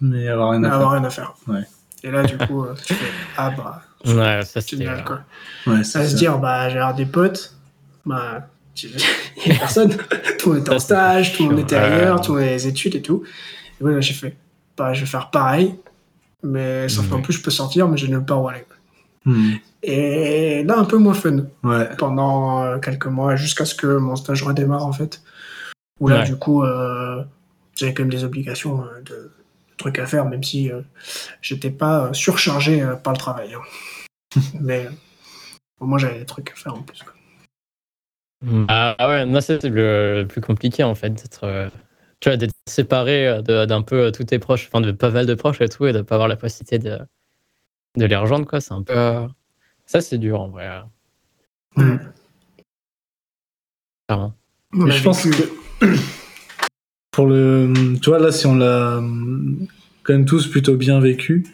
Mais 0.00 0.28
avoir 0.28 0.50
rien 0.50 0.62
à 0.64 0.68
faire. 0.68 0.74
avoir 0.76 0.92
rien 0.92 1.04
à 1.04 1.10
faire. 1.10 1.34
Ouais. 1.48 1.62
Et 2.02 2.10
là, 2.10 2.22
du 2.22 2.36
coup, 2.36 2.64
euh, 2.64 2.74
tu 2.84 2.94
fais, 2.94 3.06
ah 3.36 3.50
bah, 3.50 3.82
Ouais, 4.06 4.42
ça, 4.44 4.60
c'était. 4.60 4.76
génial, 4.84 5.02
quoi. 5.04 5.20
Ouais, 5.66 5.78
à 5.80 5.84
c'est 5.84 6.06
se 6.08 6.14
dire 6.16 6.38
bah 6.38 6.68
j'ai 6.68 6.82
des 6.96 7.06
potes 7.06 7.54
bah 8.04 8.46
il 8.82 8.90
y 9.46 9.52
a 9.52 9.58
personne 9.58 9.96
tout 10.38 10.50
le 10.50 10.56
monde 10.56 10.60
était 10.66 10.74
en 10.74 10.78
c'est 10.78 10.84
stage 10.84 11.32
tout 11.36 11.44
le 11.44 11.50
monde 11.50 11.60
était 11.60 11.76
ailleurs 11.76 12.20
tout 12.20 12.32
le 12.34 12.40
monde 12.40 12.48
avait 12.48 12.56
des 12.56 12.66
études 12.66 12.96
et 12.96 13.00
tout 13.00 13.22
et 13.24 13.76
voilà 13.82 14.00
j'ai 14.02 14.12
fait 14.12 14.36
bah 14.76 14.92
je 14.92 15.00
vais 15.00 15.06
faire 15.06 15.30
pareil 15.30 15.74
mais 16.42 16.86
sauf 16.90 17.08
qu'en 17.08 17.16
Ouais. 17.16 17.22
plus 17.22 17.32
je 17.32 17.40
peux 17.42 17.50
sortir 17.50 17.88
mais 17.88 17.96
j'ai 17.96 18.08
nulle 18.08 18.24
part 18.24 18.42
où 18.42 18.48
aller 18.48 18.66
Hmm. 19.24 19.52
et 19.82 20.64
là 20.64 20.76
un 20.76 20.84
peu 20.84 20.98
moins 20.98 21.14
fun 21.14 21.44
Ouais. 21.62 21.88
pendant 21.96 22.62
euh, 22.62 22.78
quelques 22.78 23.06
mois 23.06 23.36
jusqu'à 23.36 23.64
ce 23.64 23.74
que 23.74 23.96
mon 23.96 24.16
stage 24.16 24.42
redémarre 24.42 24.84
en 24.84 24.92
fait 24.92 25.22
où 25.98 26.08
là 26.08 26.18
Ouais. 26.18 26.24
du 26.26 26.36
coup 26.36 26.62
euh, 26.62 27.22
j'avais 27.76 27.94
quand 27.94 28.02
même 28.02 28.12
des 28.12 28.24
obligations 28.24 28.82
euh, 28.84 29.00
de 29.00 29.30
trucs 29.84 29.98
à 29.98 30.06
faire 30.06 30.24
même 30.24 30.42
si 30.42 30.70
euh, 30.70 30.80
j'étais 31.42 31.70
pas 31.70 32.06
euh, 32.06 32.12
surchargé 32.12 32.82
euh, 32.82 32.96
par 32.96 33.12
le 33.12 33.18
travail 33.18 33.54
hein. 33.54 33.60
mais 34.60 34.86
euh, 34.86 34.90
au 35.80 35.86
moins 35.86 35.98
j'avais 35.98 36.18
des 36.20 36.26
trucs 36.26 36.50
à 36.50 36.54
faire 36.54 36.74
en 36.74 36.82
plus 36.82 37.02
quoi. 37.02 37.12
Ah 38.68 38.96
ouais, 39.08 39.24
non, 39.24 39.40
c'est 39.40 39.62
le, 39.64 40.20
le 40.22 40.26
plus 40.26 40.42
compliqué 40.42 40.82
en 40.84 40.94
fait, 40.94 41.08
d'être 41.10 41.44
euh, 41.44 41.68
tu 42.20 42.28
vois, 42.28 42.36
d'être 42.36 42.52
séparé 42.68 43.42
de- 43.42 43.64
d'un 43.64 43.80
peu 43.80 44.12
tous 44.12 44.24
tes 44.24 44.38
proches, 44.38 44.66
enfin 44.66 44.82
de 44.82 44.92
pas 44.92 45.10
mal 45.10 45.24
de 45.24 45.34
proches 45.34 45.60
et 45.62 45.68
tout, 45.68 45.86
et 45.86 45.92
de 45.94 46.02
pas 46.02 46.16
avoir 46.16 46.28
la 46.28 46.36
possibilité 46.36 46.78
de, 46.78 46.98
de 47.96 48.04
les 48.04 48.16
rejoindre, 48.16 48.46
quoi. 48.46 48.60
C'est 48.60 48.72
un 48.72 48.82
peu. 48.82 48.92
euh, 48.94 49.26
Ça, 49.86 50.02
c'est 50.02 50.18
dur 50.18 50.40
en 50.42 50.48
vrai. 50.48 50.68
Hmm. 51.76 51.96
clairement. 54.08 54.34
Mais 54.72 54.92
a 54.92 54.96
je 54.96 55.04
pense 55.04 55.22
que 55.22 55.30
pour 57.14 57.26
le, 57.26 57.72
tu 58.02 58.10
vois 58.10 58.18
là, 58.18 58.32
si 58.32 58.44
on 58.46 58.56
l'a 58.56 59.00
quand 60.02 60.12
même 60.12 60.24
tous 60.24 60.48
plutôt 60.48 60.76
bien 60.76 60.98
vécu, 60.98 61.46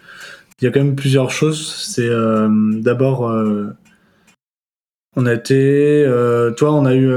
il 0.60 0.64
y 0.64 0.68
a 0.68 0.70
quand 0.70 0.80
même 0.80 0.96
plusieurs 0.96 1.30
choses. 1.30 1.74
C'est 1.86 2.08
euh, 2.08 2.48
d'abord, 2.80 3.28
euh, 3.28 3.68
on 5.16 5.26
a 5.26 5.34
été, 5.34 6.02
euh, 6.06 6.50
toi, 6.52 6.72
on 6.72 6.86
a 6.86 6.94
eu, 6.94 7.12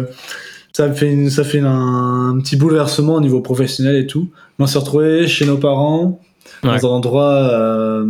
ça 0.74 0.92
fait, 0.92 1.30
ça 1.30 1.46
fait 1.46 1.62
un, 1.62 2.38
petit 2.42 2.58
bouleversement 2.58 3.16
au 3.16 3.22
niveau 3.22 3.40
professionnel 3.40 3.96
et 3.96 4.08
tout. 4.08 4.30
On 4.60 4.68
s'est 4.68 4.80
retrouvé 4.80 5.26
chez 5.28 5.46
nos 5.46 5.58
parents 5.58 6.20
Ouais. 6.64 6.80
dans 6.80 6.88
un 6.94 6.96
endroit, 6.98 7.32
euh, 7.34 8.04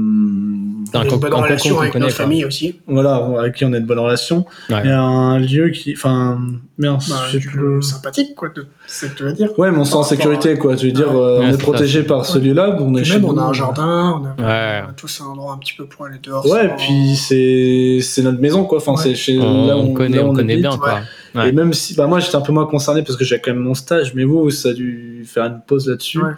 On 0.96 1.00
a 1.00 1.06
une 1.06 1.18
bonne 1.18 1.34
relation 1.34 1.74
qu'on 1.76 1.82
avec 1.82 1.94
connaît, 1.94 2.06
notre 2.06 2.16
quoi. 2.18 2.26
famille 2.26 2.46
aussi. 2.46 2.80
voilà, 2.88 3.16
avec 3.40 3.56
qui 3.56 3.66
on 3.66 3.74
a 3.74 3.80
de 3.80 3.86
bonnes 3.86 3.98
relations. 4.00 4.46
Ouais. 4.70 4.88
A 4.90 5.02
un 5.02 5.40
lieu 5.40 5.70
qui, 5.70 5.94
enfin, 5.98 6.40
merde, 6.78 7.02
Bah, 7.10 7.16
je 7.32 7.40
sais 7.40 7.46
plus 7.48 7.82
sympathique, 7.82 8.36
quoi. 8.36 8.50
de- 8.56 8.68
C'est 8.86 9.08
ce 9.08 9.12
que 9.12 9.18
tu 9.18 9.24
veux 9.24 9.34
dire. 9.34 9.58
Ouais, 9.58 9.72
mais 9.72 9.78
on 9.80 9.86
sent 9.86 9.96
en 9.96 10.04
sécurité, 10.04 10.56
quoi. 10.58 10.76
Tu 10.76 10.88
veux 10.88 10.92
dire, 10.92 11.10
Ouais. 11.12 11.20
euh, 11.20 11.40
Ouais, 11.40 11.46
on 11.48 11.54
est 11.54 11.58
protégé 11.58 12.02
ça. 12.02 12.08
par 12.08 12.26
celui-là, 12.26 12.78
on 12.80 12.94
est 12.96 13.04
chez 13.04 13.14
même, 13.14 13.24
nous. 13.24 13.30
on 13.30 13.38
a 13.38 13.44
un 13.44 13.54
jardin, 13.54 14.22
on 14.22 14.26
a, 14.44 14.46
Ouais. 14.48 14.82
on 14.86 14.90
a 14.90 14.94
tous 14.94 15.22
un 15.22 15.32
endroit 15.32 15.54
un 15.54 15.58
petit 15.58 15.74
peu 15.76 15.86
pour 15.86 16.06
aller 16.06 16.18
dehors. 16.22 16.46
Ouais, 16.46 16.70
sans- 16.70 16.76
puis 16.76 17.16
c'est 17.16 17.98
c'est 18.02 18.22
notre 18.22 18.40
maison, 18.40 18.66
quoi. 18.66 18.78
Enfin, 18.78 18.92
Ouais. 18.92 18.98
c'est 19.02 19.16
chez 19.16 19.40
On, 19.40 19.66
là 19.68 19.76
on 19.78 19.94
connaît, 19.94 20.18
là 20.18 20.26
on 20.26 20.34
connaît 20.34 20.54
habite. 20.54 20.66
bien, 20.68 20.78
quoi. 20.78 21.00
Ouais. 21.36 21.50
Et 21.50 21.52
même 21.52 21.74
si, 21.74 21.96
bah 21.96 22.06
moi, 22.08 22.20
j'étais 22.20 22.36
un 22.36 22.42
peu 22.42 22.52
moins 22.52 22.66
concerné 22.68 23.02
parce 23.04 23.18
que 23.18 23.24
j'ai 23.26 23.40
quand 23.40 23.52
même 23.52 23.62
mon 23.64 23.74
stage, 23.74 24.14
mais 24.14 24.24
vous, 24.24 24.50
ça 24.52 24.70
a 24.70 24.74
dû 24.74 25.24
faire 25.26 25.46
une 25.46 25.62
pause 25.66 25.88
là-dessus. 25.90 26.20
Ouais. 26.22 26.34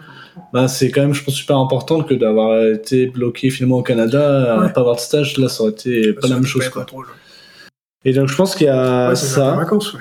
Bah, 0.52 0.68
c'est 0.68 0.90
quand 0.90 1.02
même, 1.02 1.12
je 1.14 1.22
pense, 1.22 1.34
super 1.34 1.58
important 1.58 2.02
que 2.02 2.14
d'avoir 2.14 2.64
été 2.66 3.06
bloqué 3.06 3.50
finalement 3.50 3.78
au 3.78 3.82
Canada, 3.82 4.54
à 4.54 4.60
Ouais. 4.60 4.72
pas 4.72 4.80
avoir 4.80 4.96
de 4.96 5.00
stage, 5.00 5.36
là, 5.38 5.48
ça 5.48 5.62
aurait 5.62 5.72
été 5.72 6.12
pas 6.14 6.28
la 6.28 6.36
même 6.36 6.44
chose, 6.46 6.68
quoi. 6.70 6.84
drôle. 6.84 7.06
Et 8.04 8.12
donc, 8.12 8.28
je 8.28 8.36
pense 8.36 8.54
qu'il 8.54 8.66
y 8.66 8.70
a 8.70 9.14
ça. 9.14 9.50
des 9.52 9.56
vacances, 9.58 9.92
ouais. 9.94 10.00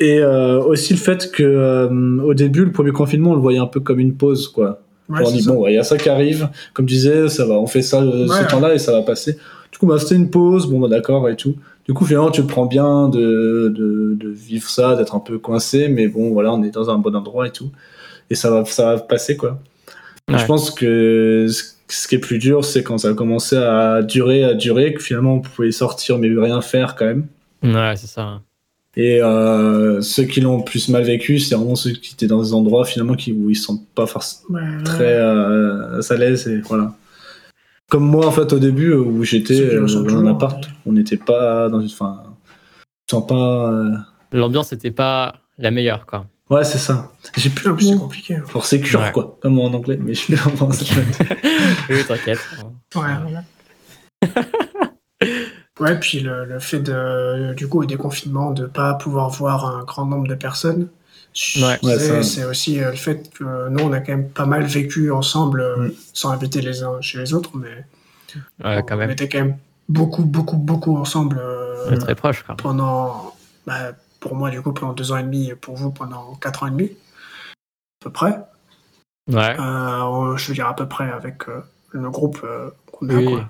Et 0.00 0.18
euh, 0.18 0.60
aussi 0.60 0.92
le 0.92 0.98
fait 0.98 1.30
que 1.30 1.42
euh, 1.44 1.88
au 2.22 2.34
début, 2.34 2.64
le 2.64 2.72
premier 2.72 2.90
confinement, 2.90 3.30
on 3.30 3.34
le 3.34 3.40
voyait 3.40 3.60
un 3.60 3.66
peu 3.66 3.78
comme 3.80 4.00
une 4.00 4.14
pause, 4.16 4.48
quoi. 4.48 4.80
On 5.08 5.30
dit 5.30 5.46
bon, 5.46 5.56
ouais, 5.62 5.72
il 5.72 5.76
y 5.76 5.78
a 5.78 5.84
ça 5.84 5.96
qui 5.98 6.08
arrive. 6.08 6.48
Comme 6.72 6.86
tu 6.86 6.94
disais, 6.94 7.28
ça 7.28 7.44
va, 7.46 7.54
on 7.54 7.66
fait 7.66 7.82
ça 7.82 8.00
euh, 8.02 8.26
Ouais. 8.26 8.42
ce 8.42 8.50
temps-là 8.50 8.74
et 8.74 8.78
ça 8.78 8.90
va 8.92 9.02
passer. 9.02 9.38
Du 9.70 9.78
coup, 9.78 9.86
bah, 9.86 9.98
c'était 9.98 10.16
une 10.16 10.30
pause, 10.30 10.66
bon, 10.66 10.80
bah, 10.80 10.88
d'accord 10.88 11.28
et 11.28 11.36
tout. 11.36 11.54
Du 11.86 11.92
coup, 11.92 12.06
finalement, 12.06 12.30
tu 12.30 12.40
le 12.40 12.46
prends 12.46 12.66
bien 12.66 13.08
de, 13.08 13.72
de, 13.76 14.14
de 14.18 14.28
vivre 14.30 14.68
ça, 14.68 14.96
d'être 14.96 15.14
un 15.14 15.20
peu 15.20 15.38
coincé, 15.38 15.88
mais 15.88 16.08
bon, 16.08 16.32
voilà, 16.32 16.52
on 16.52 16.62
est 16.62 16.70
dans 16.70 16.90
un 16.90 16.98
bon 16.98 17.14
endroit 17.14 17.46
et 17.46 17.52
tout. 17.52 17.70
Et 18.30 18.34
ça 18.34 18.50
va, 18.50 18.64
ça 18.64 18.94
va 18.94 19.00
passer, 19.00 19.36
quoi. 19.36 19.60
Ouais. 20.30 20.38
Je 20.38 20.46
pense 20.46 20.70
que 20.70 21.46
ce 21.48 21.74
ce 21.88 22.08
qui 22.08 22.14
est 22.14 22.18
plus 22.18 22.38
dur, 22.38 22.64
c'est 22.64 22.82
quand 22.82 22.98
ça 22.98 23.08
a 23.10 23.14
commencé 23.14 23.56
à 23.56 24.02
durer, 24.02 24.44
à 24.44 24.54
durer, 24.54 24.94
que 24.94 25.02
finalement, 25.02 25.34
on 25.34 25.40
pouvait 25.40 25.70
sortir, 25.70 26.18
mais 26.18 26.28
rien 26.28 26.60
faire 26.60 26.96
quand 26.96 27.04
même. 27.04 27.26
Ouais, 27.62 27.94
c'est 27.96 28.06
ça. 28.06 28.40
Et 28.96 29.20
euh, 29.20 30.00
ceux 30.02 30.24
qui 30.24 30.40
l'ont 30.40 30.62
plus 30.62 30.88
mal 30.88 31.02
vécu, 31.02 31.38
c'est 31.38 31.56
vraiment 31.56 31.74
ceux 31.74 31.90
qui 31.90 32.14
étaient 32.14 32.26
dans 32.26 32.40
des 32.40 32.54
endroits 32.54 32.84
finalement 32.84 33.14
qui, 33.14 33.32
où 33.32 33.50
ils 33.50 33.56
se 33.56 33.64
sentent 33.64 33.86
pas 33.94 34.06
forcément 34.06 34.58
Ouais, 34.58 34.82
très 34.84 35.14
euh, 35.14 36.00
à 36.00 36.14
l'aise 36.14 36.46
et 36.46 36.60
voilà. 36.60 36.94
Comme 37.90 38.04
moi 38.08 38.26
en 38.26 38.30
fait 38.32 38.52
au 38.52 38.58
début 38.58 38.92
où 38.94 39.22
j'étais 39.24 39.60
euh, 39.60 39.86
dans 39.86 40.16
un 40.16 40.26
appart, 40.26 40.64
ouais. 40.64 40.72
on 40.86 40.92
n'était 40.92 41.16
pas 41.18 41.68
dans 41.68 41.80
une, 41.80 41.86
enfin, 41.86 42.22
sent 43.10 43.18
pas. 43.28 43.70
euh, 43.72 43.90
L'ambiance 44.32 44.72
n'était 44.72 44.90
pas 44.90 45.36
la 45.58 45.70
meilleure, 45.70 46.06
quoi. 46.06 46.26
Ouais 46.50 46.64
c'est 46.64 46.78
ça. 46.78 47.12
J'ai 47.36 47.50
plus 47.50 47.70
En 47.70 47.74
plus, 47.74 47.86
c'est 47.90 47.96
compliqué. 47.98 48.34
hein. 48.36 48.42
pour 48.48 48.66
sécure 48.66 49.00
Ouais. 49.00 49.12
quoi, 49.12 49.38
comme 49.40 49.58
en 49.58 49.66
anglais, 49.66 49.98
mais 50.00 50.14
je 50.14 50.34
comment 50.58 50.72
ça 50.72 50.84
s'appelle. 50.84 51.06
Oui, 51.90 52.04
t'inquiète. 52.06 52.38
Ouais, 52.94 53.02
voilà. 53.22 53.44
ouais, 55.80 55.98
puis 56.00 56.20
le, 56.20 56.44
le 56.44 56.58
fait 56.58 56.80
de, 56.80 57.54
du 57.54 57.68
coup, 57.68 57.80
au 57.82 57.84
déconfinement, 57.84 58.50
de 58.52 58.66
pas 58.66 58.94
pouvoir 58.94 59.30
voir 59.30 59.66
un 59.66 59.84
grand 59.84 60.06
nombre 60.06 60.26
de 60.28 60.34
personnes, 60.34 60.88
Ouais. 61.56 61.78
Ouais, 61.82 62.22
c'est 62.22 62.44
aussi 62.44 62.80
euh, 62.80 62.90
le 62.90 62.96
fait 62.96 63.30
que 63.34 63.68
nous, 63.68 63.82
on 63.84 63.92
a 63.92 64.00
quand 64.00 64.12
même 64.12 64.28
pas 64.30 64.46
mal 64.46 64.64
vécu 64.64 65.10
ensemble, 65.10 65.60
euh, 65.60 65.88
Mm. 65.88 65.92
sans 66.12 66.30
habiter 66.30 66.60
les 66.60 66.82
uns 66.84 67.00
chez 67.00 67.18
les 67.18 67.34
autres, 67.34 67.50
mais 67.56 67.84
Ouais, 68.64 68.82
quand 68.86 68.94
on 68.94 68.98
même. 68.98 69.10
était 69.10 69.28
quand 69.28 69.38
même 69.38 69.56
beaucoup, 69.88 70.24
beaucoup, 70.24 70.56
beaucoup 70.56 70.96
ensemble 70.96 71.38
euh, 71.40 71.96
très 71.96 72.14
proche, 72.14 72.42
quoi. 72.44 72.54
pendant, 72.56 73.34
bah, 73.66 73.92
pour 74.20 74.34
moi, 74.36 74.50
du 74.50 74.62
coup, 74.62 74.72
pendant 74.72 74.92
deux 74.92 75.10
ans 75.12 75.16
et 75.16 75.22
demi, 75.24 75.48
et 75.50 75.54
pour 75.56 75.74
vous, 75.76 75.90
pendant 75.90 76.34
quatre 76.36 76.62
ans 76.62 76.68
et 76.68 76.70
demi, 76.70 76.84
à 76.86 78.04
peu 78.04 78.10
près. 78.10 78.38
Ouais. 79.30 79.56
Euh, 79.58 80.36
je 80.36 80.48
veux 80.48 80.54
dire 80.54 80.68
à 80.68 80.76
peu 80.76 80.86
près 80.86 81.10
avec 81.10 81.48
euh, 81.48 81.60
le 81.90 82.10
groupe 82.10 82.40
euh, 82.44 82.70
qu'on 82.92 83.08
a, 83.10 83.14
Oui. 83.14 83.24
quoi. 83.24 83.48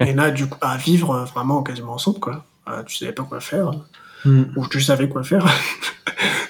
Et 0.00 0.12
là, 0.12 0.30
du 0.32 0.48
coup, 0.48 0.58
à 0.60 0.76
vivre 0.76 1.24
vraiment 1.24 1.62
quasiment 1.62 1.94
ensemble, 1.94 2.18
quoi. 2.18 2.44
Euh, 2.68 2.82
tu 2.82 2.96
savais 2.96 3.12
pas 3.12 3.22
quoi 3.22 3.40
faire, 3.40 3.70
Hmm. 4.24 4.44
ou 4.56 4.66
tu 4.66 4.80
savais 4.80 5.08
quoi 5.08 5.22
faire. 5.22 5.46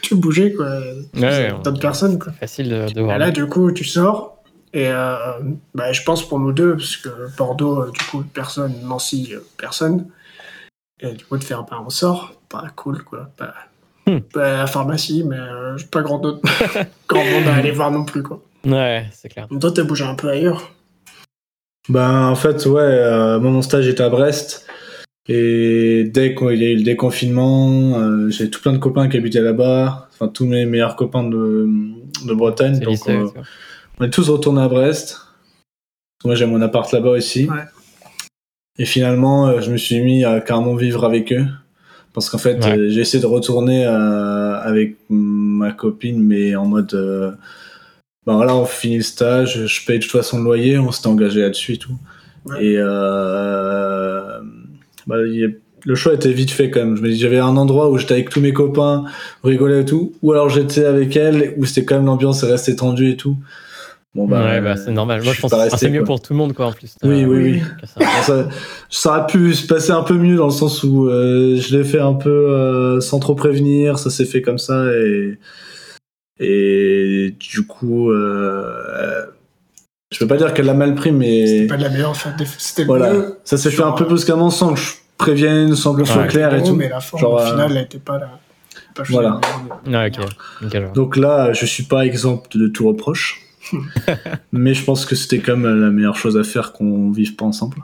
Tu 0.05 0.15
bougeais, 0.15 0.53
quoi. 0.53 0.67
Ouais, 1.17 1.53
D'autres 1.65 1.81
personnes, 1.81 2.19
quoi. 2.19 2.33
Facile 2.33 2.69
de, 2.69 2.93
de 2.93 3.01
Et 3.01 3.03
voir. 3.03 3.19
là, 3.19 3.31
du 3.31 3.47
coup, 3.47 3.73
tu 3.73 3.85
sors, 3.85 4.37
et 4.73 4.89
euh, 4.89 5.17
bah, 5.75 5.93
je 5.93 6.03
pense 6.03 6.27
pour 6.29 6.39
nous 6.39 6.53
deux, 6.53 6.77
parce 6.77 6.97
que 6.97 7.09
Bordeaux, 7.37 7.83
euh, 7.83 7.91
du 7.91 8.05
coup, 8.11 8.23
personne, 8.33 8.75
Nancy, 8.85 9.31
euh, 9.35 9.41
personne. 9.57 10.07
Et 11.01 11.13
du 11.13 11.25
coup, 11.25 11.37
de 11.39 11.45
faire, 11.45 11.65
bah, 11.65 11.83
on 11.85 11.91
sort, 11.91 12.35
pas 12.49 12.65
cool, 12.77 13.03
quoi. 13.03 13.31
Bah, 13.39 13.55
Hmm. 14.07 14.19
bah, 14.35 14.59
la 14.59 14.67
pharmacie, 14.67 15.25
mais 15.27 15.39
euh, 15.39 15.79
pas 15.91 16.03
grand, 16.03 16.19
d'autre- 16.19 16.41
grand 17.09 17.25
monde 17.25 17.49
à 17.49 17.55
aller 17.55 17.71
voir 17.71 17.91
non 17.91 18.05
plus, 18.05 18.23
quoi. 18.23 18.43
Ouais, 18.67 19.07
c'est 19.13 19.31
clair. 19.31 19.49
Donc, 19.49 19.61
toi, 19.63 19.73
t'as 19.73 19.83
bougé 19.83 20.05
un 20.05 20.15
peu 20.15 20.29
ailleurs. 20.29 20.71
Ben, 21.89 22.29
en 22.29 22.35
fait, 22.35 22.65
ouais, 22.67 22.81
euh, 22.83 23.39
moi, 23.41 23.51
mon 23.51 23.63
stage 23.63 23.87
était 23.89 24.03
à 24.03 24.09
Brest. 24.11 24.67
Et 25.27 26.05
dès 26.13 26.35
qu'il 26.35 26.61
y 26.61 26.65
a 26.67 26.71
eu 26.71 26.77
le 26.77 26.83
déconfinement, 26.83 27.99
euh, 27.99 28.29
j'ai 28.29 28.51
tout 28.51 28.61
plein 28.61 28.73
de 28.73 28.79
copains 28.79 29.09
qui 29.09 29.17
habitaient 29.17 29.41
là-bas. 29.41 30.09
Enfin, 30.13 30.29
tous 30.29 30.47
mes 30.47 30.67
meilleurs 30.67 30.97
copains 30.97 31.25
de, 31.25 31.67
de 32.27 32.35
Bretagne. 32.35 32.79
Donc, 32.79 32.91
lycée, 32.91 33.13
euh, 33.17 33.29
on 33.99 34.05
est 34.05 34.11
tous 34.11 34.29
retournés 34.29 34.61
à 34.61 34.69
Brest. 34.69 35.21
Moi, 36.25 36.35
j'ai 36.35 36.47
mon 36.47 36.61
appart 36.61 36.91
là-bas 36.93 37.11
aussi. 37.11 37.49
Ouais. 37.49 37.65
Et 38.79 38.85
finalement, 38.85 39.49
euh, 39.49 39.61
je 39.61 39.71
me 39.71 39.77
suis 39.79 40.01
mis 40.03 40.25
à 40.25 40.41
carrément 40.41 40.75
vivre 40.75 41.05
avec 41.05 41.33
eux. 41.33 41.47
Parce 42.13 42.29
qu'en 42.29 42.39
fait, 42.39 42.63
Ouais. 42.65 42.79
euh, 42.79 42.91
j'ai 42.91 43.01
essayé 43.01 43.21
de 43.23 43.27
retourner 43.27 43.87
euh, 43.87 44.61
avec 44.61 44.97
ma 45.09 45.73
copine, 45.73 46.23
mais 46.23 46.55
en 46.55 46.67
mode... 46.67 46.93
euh, 46.95 47.33
ben 48.27 48.37
voilà, 48.37 48.55
on 48.57 48.65
finit 48.65 48.97
le 48.97 49.03
stage, 49.03 49.67
je 49.67 49.87
paye 49.87 49.99
de 49.99 50.03
toute 50.03 50.13
façon 50.13 50.39
le 50.39 50.45
loyer, 50.45 50.79
on 50.79 50.91
s'était 50.93 51.09
engagé 51.09 51.43
là-dessus 51.43 51.75
et 51.75 51.77
tout. 51.77 51.93
Ouais. 52.47 52.65
Et 52.65 52.75
euh, 52.79 54.41
bah, 55.07 55.17
il 55.27 55.45
a- 55.45 55.49
le 55.87 55.95
choix 55.95 56.15
était 56.15 56.33
vite 56.33 56.51
fait 56.51 56.71
quand 56.71 56.81
même. 56.81 56.97
Je 56.97 57.03
me 57.03 57.09
dis, 57.09 57.19
j'avais 57.19 57.39
un 57.39 57.57
endroit 57.59 57.91
où 57.91 57.99
j'étais 57.99 58.15
avec 58.15 58.31
tous 58.31 58.41
mes 58.41 58.55
copains, 58.55 59.05
on 59.43 59.49
rigolait 59.49 59.83
et 59.83 59.85
tout, 59.85 60.15
ou 60.23 60.33
alors 60.33 60.49
j'étais 60.49 60.85
avec 60.85 61.15
elle, 61.17 61.55
où 61.59 61.67
c'était 61.67 61.85
quand 61.85 61.97
même 61.97 62.07
l'ambiance 62.07 62.43
restée 62.43 62.75
tendue 62.75 63.11
et 63.11 63.17
tout. 63.17 63.37
Bon 64.15 64.29
bah, 64.29 64.45
ouais, 64.45 64.61
bah, 64.61 64.77
c'est 64.77 64.93
normal. 64.93 65.23
Moi, 65.25 65.33
je 65.33 65.41
pense 65.41 65.51
que 65.51 65.77
c'est 65.77 65.91
mieux 65.91 66.05
pour 66.05 66.23
tout 66.23 66.33
le 66.33 66.39
monde, 66.39 66.53
quoi, 66.53 66.67
en 66.67 66.73
plus. 66.73 66.95
Oui, 67.03 67.25
oui, 67.25 67.37
oui. 67.37 67.63
ça. 68.23 68.49
Ça, 68.89 69.11
aurait 69.11 69.27
pu 69.27 69.53
se 69.55 69.67
passer 69.67 69.91
un 69.91 70.05
peu 70.05 70.15
mieux 70.15 70.37
dans 70.37 70.47
le 70.47 70.53
sens 70.53 70.85
où 70.85 71.09
euh, 71.09 71.57
je 71.57 71.77
l'ai 71.77 71.83
fait 71.85 71.99
un 72.01 72.15
peu 72.15 72.31
euh, 72.31 73.01
sans 73.01 73.19
trop 73.19 73.35
prévenir, 73.35 73.99
ça 73.99 74.11
s'est 74.11 74.25
fait 74.25 74.41
comme 74.41 74.59
ça 74.59 74.87
et 74.95 75.39
et 76.41 77.35
du 77.39 77.67
coup 77.67 78.11
euh, 78.11 79.25
je 80.15 80.21
peux 80.21 80.29
pas 80.29 80.37
dire 80.37 80.55
qu'elle 80.55 80.67
l'a 80.67 80.75
mal 80.75 80.95
pris 80.95 81.11
mais 81.11 81.45
C'était 81.45 81.67
pas 81.67 81.77
de 81.77 81.83
la 81.83 81.89
meilleure 81.91 82.17
fin. 82.17 82.33
C'était 82.57 82.85
voilà 82.85 83.13
mieux. 83.13 83.39
ça 83.45 83.57
s'est 83.57 83.73
fait 83.73 83.83
un 83.83 83.93
peu 83.93 84.05
brusquement 84.05 84.49
sans 84.49 84.75
que 84.75 84.81
je 84.81 84.93
prévienne 85.19 85.75
sans 85.75 85.95
que 85.95 86.05
ce 86.05 86.13
soit 86.13 86.27
clair 86.27 86.55
et 86.55 86.63
tout 86.63 86.77
Mais 86.77 86.89
la 86.89 87.01
fin, 87.01 87.19
Genre, 87.19 87.35
au 87.35 87.41
euh, 87.41 87.51
final, 87.51 87.73
elle 87.73 87.83
était 87.83 87.99
pas 87.99 88.19
là. 88.19 88.39
Pas 88.95 89.03
Voilà. 89.09 89.41
Je 89.87 90.93
donc 90.95 91.17
là 91.17 91.53
je 91.53 91.67
suis 91.67 91.83
pas 91.83 92.07
exempt 92.07 92.57
de 92.57 92.69
tout 92.69 92.87
reproche 92.87 93.41
mais 94.53 94.75
je 94.75 94.85
pense 94.85 95.05
que 95.05 95.17
c'était 95.17 95.39
quand 95.39 95.57
même 95.57 95.81
la 95.81 95.91
meilleure 95.91 96.17
chose 96.17 96.37
à 96.37 96.45
faire 96.45 96.73
qu'on 96.73 97.11
vive 97.11 97.35
pas 97.35 97.47
ensemble 97.47 97.79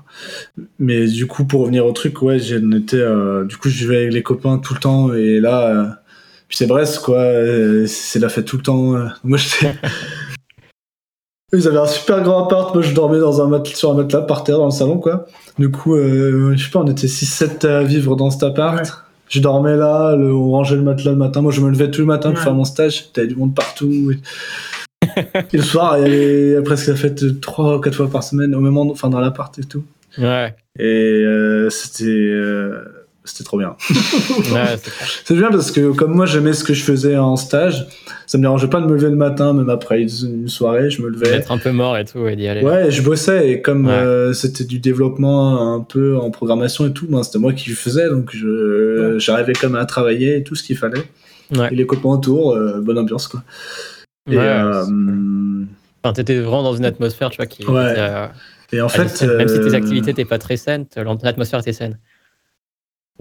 mais 0.78 1.08
du 1.08 1.26
coup 1.26 1.44
pour 1.44 1.62
revenir 1.62 1.84
au 1.86 1.92
truc 1.92 2.22
ouais 2.22 2.38
j'en 2.38 2.70
étais 2.72 2.98
euh, 2.98 3.44
du 3.44 3.56
coup 3.56 3.70
je 3.70 3.78
vivais 3.78 3.96
avec 3.96 4.12
les 4.12 4.22
copains 4.22 4.58
tout 4.58 4.74
le 4.74 4.80
temps 4.80 5.12
et 5.14 5.40
là 5.40 5.66
euh, 5.66 5.86
puis 6.46 6.58
c'est 6.58 6.66
Brest 6.66 7.00
quoi 7.00 7.18
euh, 7.18 7.86
c'est 7.86 8.18
la 8.18 8.28
fête 8.28 8.44
tout 8.44 8.58
le 8.58 8.62
temps 8.62 8.94
moi 9.24 9.38
j'étais 9.38 9.72
Eux, 9.72 10.29
ils 11.52 11.66
avaient 11.68 11.78
un 11.78 11.86
super 11.86 12.22
grand 12.22 12.44
appart 12.46 12.74
moi 12.74 12.82
je 12.82 12.94
dormais 12.94 13.18
dans 13.18 13.40
un 13.42 13.48
mat 13.48 13.66
sur 13.66 13.90
un 13.90 13.94
matelas 13.94 14.22
par 14.22 14.44
terre 14.44 14.58
dans 14.58 14.66
le 14.66 14.70
salon 14.70 14.98
quoi 14.98 15.26
du 15.58 15.70
coup 15.70 15.94
euh, 15.96 16.52
je 16.56 16.64
sais 16.64 16.70
pas 16.70 16.78
on 16.80 16.86
était 16.86 17.06
6-7 17.08 17.66
à 17.66 17.82
vivre 17.82 18.14
dans 18.16 18.30
cet 18.30 18.42
appart 18.44 18.78
Ouais. 18.78 18.86
je 19.28 19.40
dormais 19.40 19.76
là, 19.76 20.14
le- 20.16 20.32
on 20.34 20.50
rangeait 20.50 20.76
le 20.76 20.82
matelas 20.82 21.12
le 21.12 21.16
matin. 21.16 21.40
Moi, 21.40 21.52
je 21.52 21.60
me 21.60 21.70
levais 21.70 21.88
tout 21.90 22.00
le 22.00 22.06
matin 22.06 22.30
pour 22.30 22.38
Ouais. 22.38 22.44
faire 22.44 22.54
mon 22.54 22.64
stage. 22.64 23.12
T'avais 23.12 23.28
du 23.28 23.36
monde 23.36 23.54
partout. 23.54 24.10
Et, 24.10 24.18
et 25.52 25.56
le 25.56 25.62
soir, 25.62 25.98
il 25.98 26.02
y 26.02 26.04
avait 26.54 26.62
presque 26.64 26.88
la 26.88 26.96
fête 26.96 27.40
trois 27.40 27.76
ou 27.76 27.80
quatre 27.80 27.94
fois 27.94 28.10
par 28.10 28.24
semaine, 28.24 28.54
au 28.56 28.60
même 28.60 28.76
endroit, 28.76 28.92
enfin 28.94 29.08
dans 29.08 29.20
l'appart 29.20 29.56
et 29.58 29.62
tout. 29.64 29.84
Ouais, 30.18 30.52
Et 30.80 31.22
euh, 31.24 31.70
c'était 31.70 32.04
euh, 32.06 32.82
c'était 33.24 33.44
trop 33.44 33.58
bien. 33.58 33.76
ouais, 34.52 34.76
c'est 35.24 35.34
bien 35.34 35.50
parce 35.50 35.70
que 35.70 35.92
comme 35.92 36.14
moi, 36.14 36.26
j'aimais 36.26 36.52
ce 36.52 36.64
que 36.64 36.72
je 36.74 36.82
faisais 36.82 37.16
en 37.16 37.36
stage. 37.36 37.86
Ça 38.26 38.38
me 38.38 38.42
dérangeait 38.42 38.68
pas 38.68 38.80
de 38.80 38.86
me 38.86 38.94
lever 38.94 39.10
le 39.10 39.16
matin, 39.16 39.52
même 39.52 39.68
après 39.70 40.02
une 40.02 40.48
soirée, 40.48 40.88
je 40.90 41.02
me 41.02 41.08
levais. 41.08 41.30
D'être 41.30 41.50
un 41.52 41.58
peu 41.58 41.72
mort 41.72 41.96
et 41.98 42.04
tout 42.04 42.26
et 42.28 42.36
d'y 42.36 42.46
aller. 42.46 42.62
Ouais, 42.62 42.90
je 42.90 43.02
bossais 43.02 43.50
et 43.50 43.60
comme 43.60 43.86
Ouais. 43.86 43.92
euh, 43.92 44.32
c'était 44.32 44.64
du 44.64 44.78
développement 44.78 45.74
un 45.74 45.80
peu 45.80 46.16
en 46.16 46.30
programmation 46.30 46.86
et 46.86 46.92
tout, 46.92 47.06
ben, 47.08 47.22
c'était 47.24 47.38
moi 47.40 47.52
qui 47.52 47.70
le 47.70 47.76
faisais, 47.76 48.08
donc 48.08 48.30
je 48.32 49.16
j'arrivais 49.18 49.52
comme 49.54 49.74
à 49.74 49.84
travailler 49.84 50.36
et 50.36 50.42
tout 50.44 50.54
ce 50.54 50.62
qu'il 50.62 50.76
fallait. 50.76 51.02
Ouais. 51.56 51.68
Et 51.72 51.74
les 51.74 51.86
copains 51.86 52.10
autour, 52.10 52.52
euh, 52.52 52.80
bonne 52.80 52.98
ambiance 52.98 53.26
quoi. 53.26 53.42
Et, 54.30 54.36
Ouais, 54.36 54.44
euh, 54.44 54.84
Enfin, 56.02 56.12
t'étais 56.14 56.38
vraiment 56.38 56.62
dans 56.62 56.74
une 56.76 56.84
atmosphère, 56.86 57.28
tu 57.30 57.36
vois, 57.36 57.46
qui. 57.46 57.66
Ouais. 57.66 57.94
et 58.72 58.80
en 58.80 58.88
fait. 58.88 59.22
Même 59.22 59.48
si 59.48 59.60
tes 59.60 59.74
activités 59.74 60.06
n'étaient 60.08 60.24
pas 60.24 60.38
très 60.38 60.56
saines, 60.56 60.86
l'atmosphère 61.22 61.60
était 61.60 61.72
saine. 61.72 61.98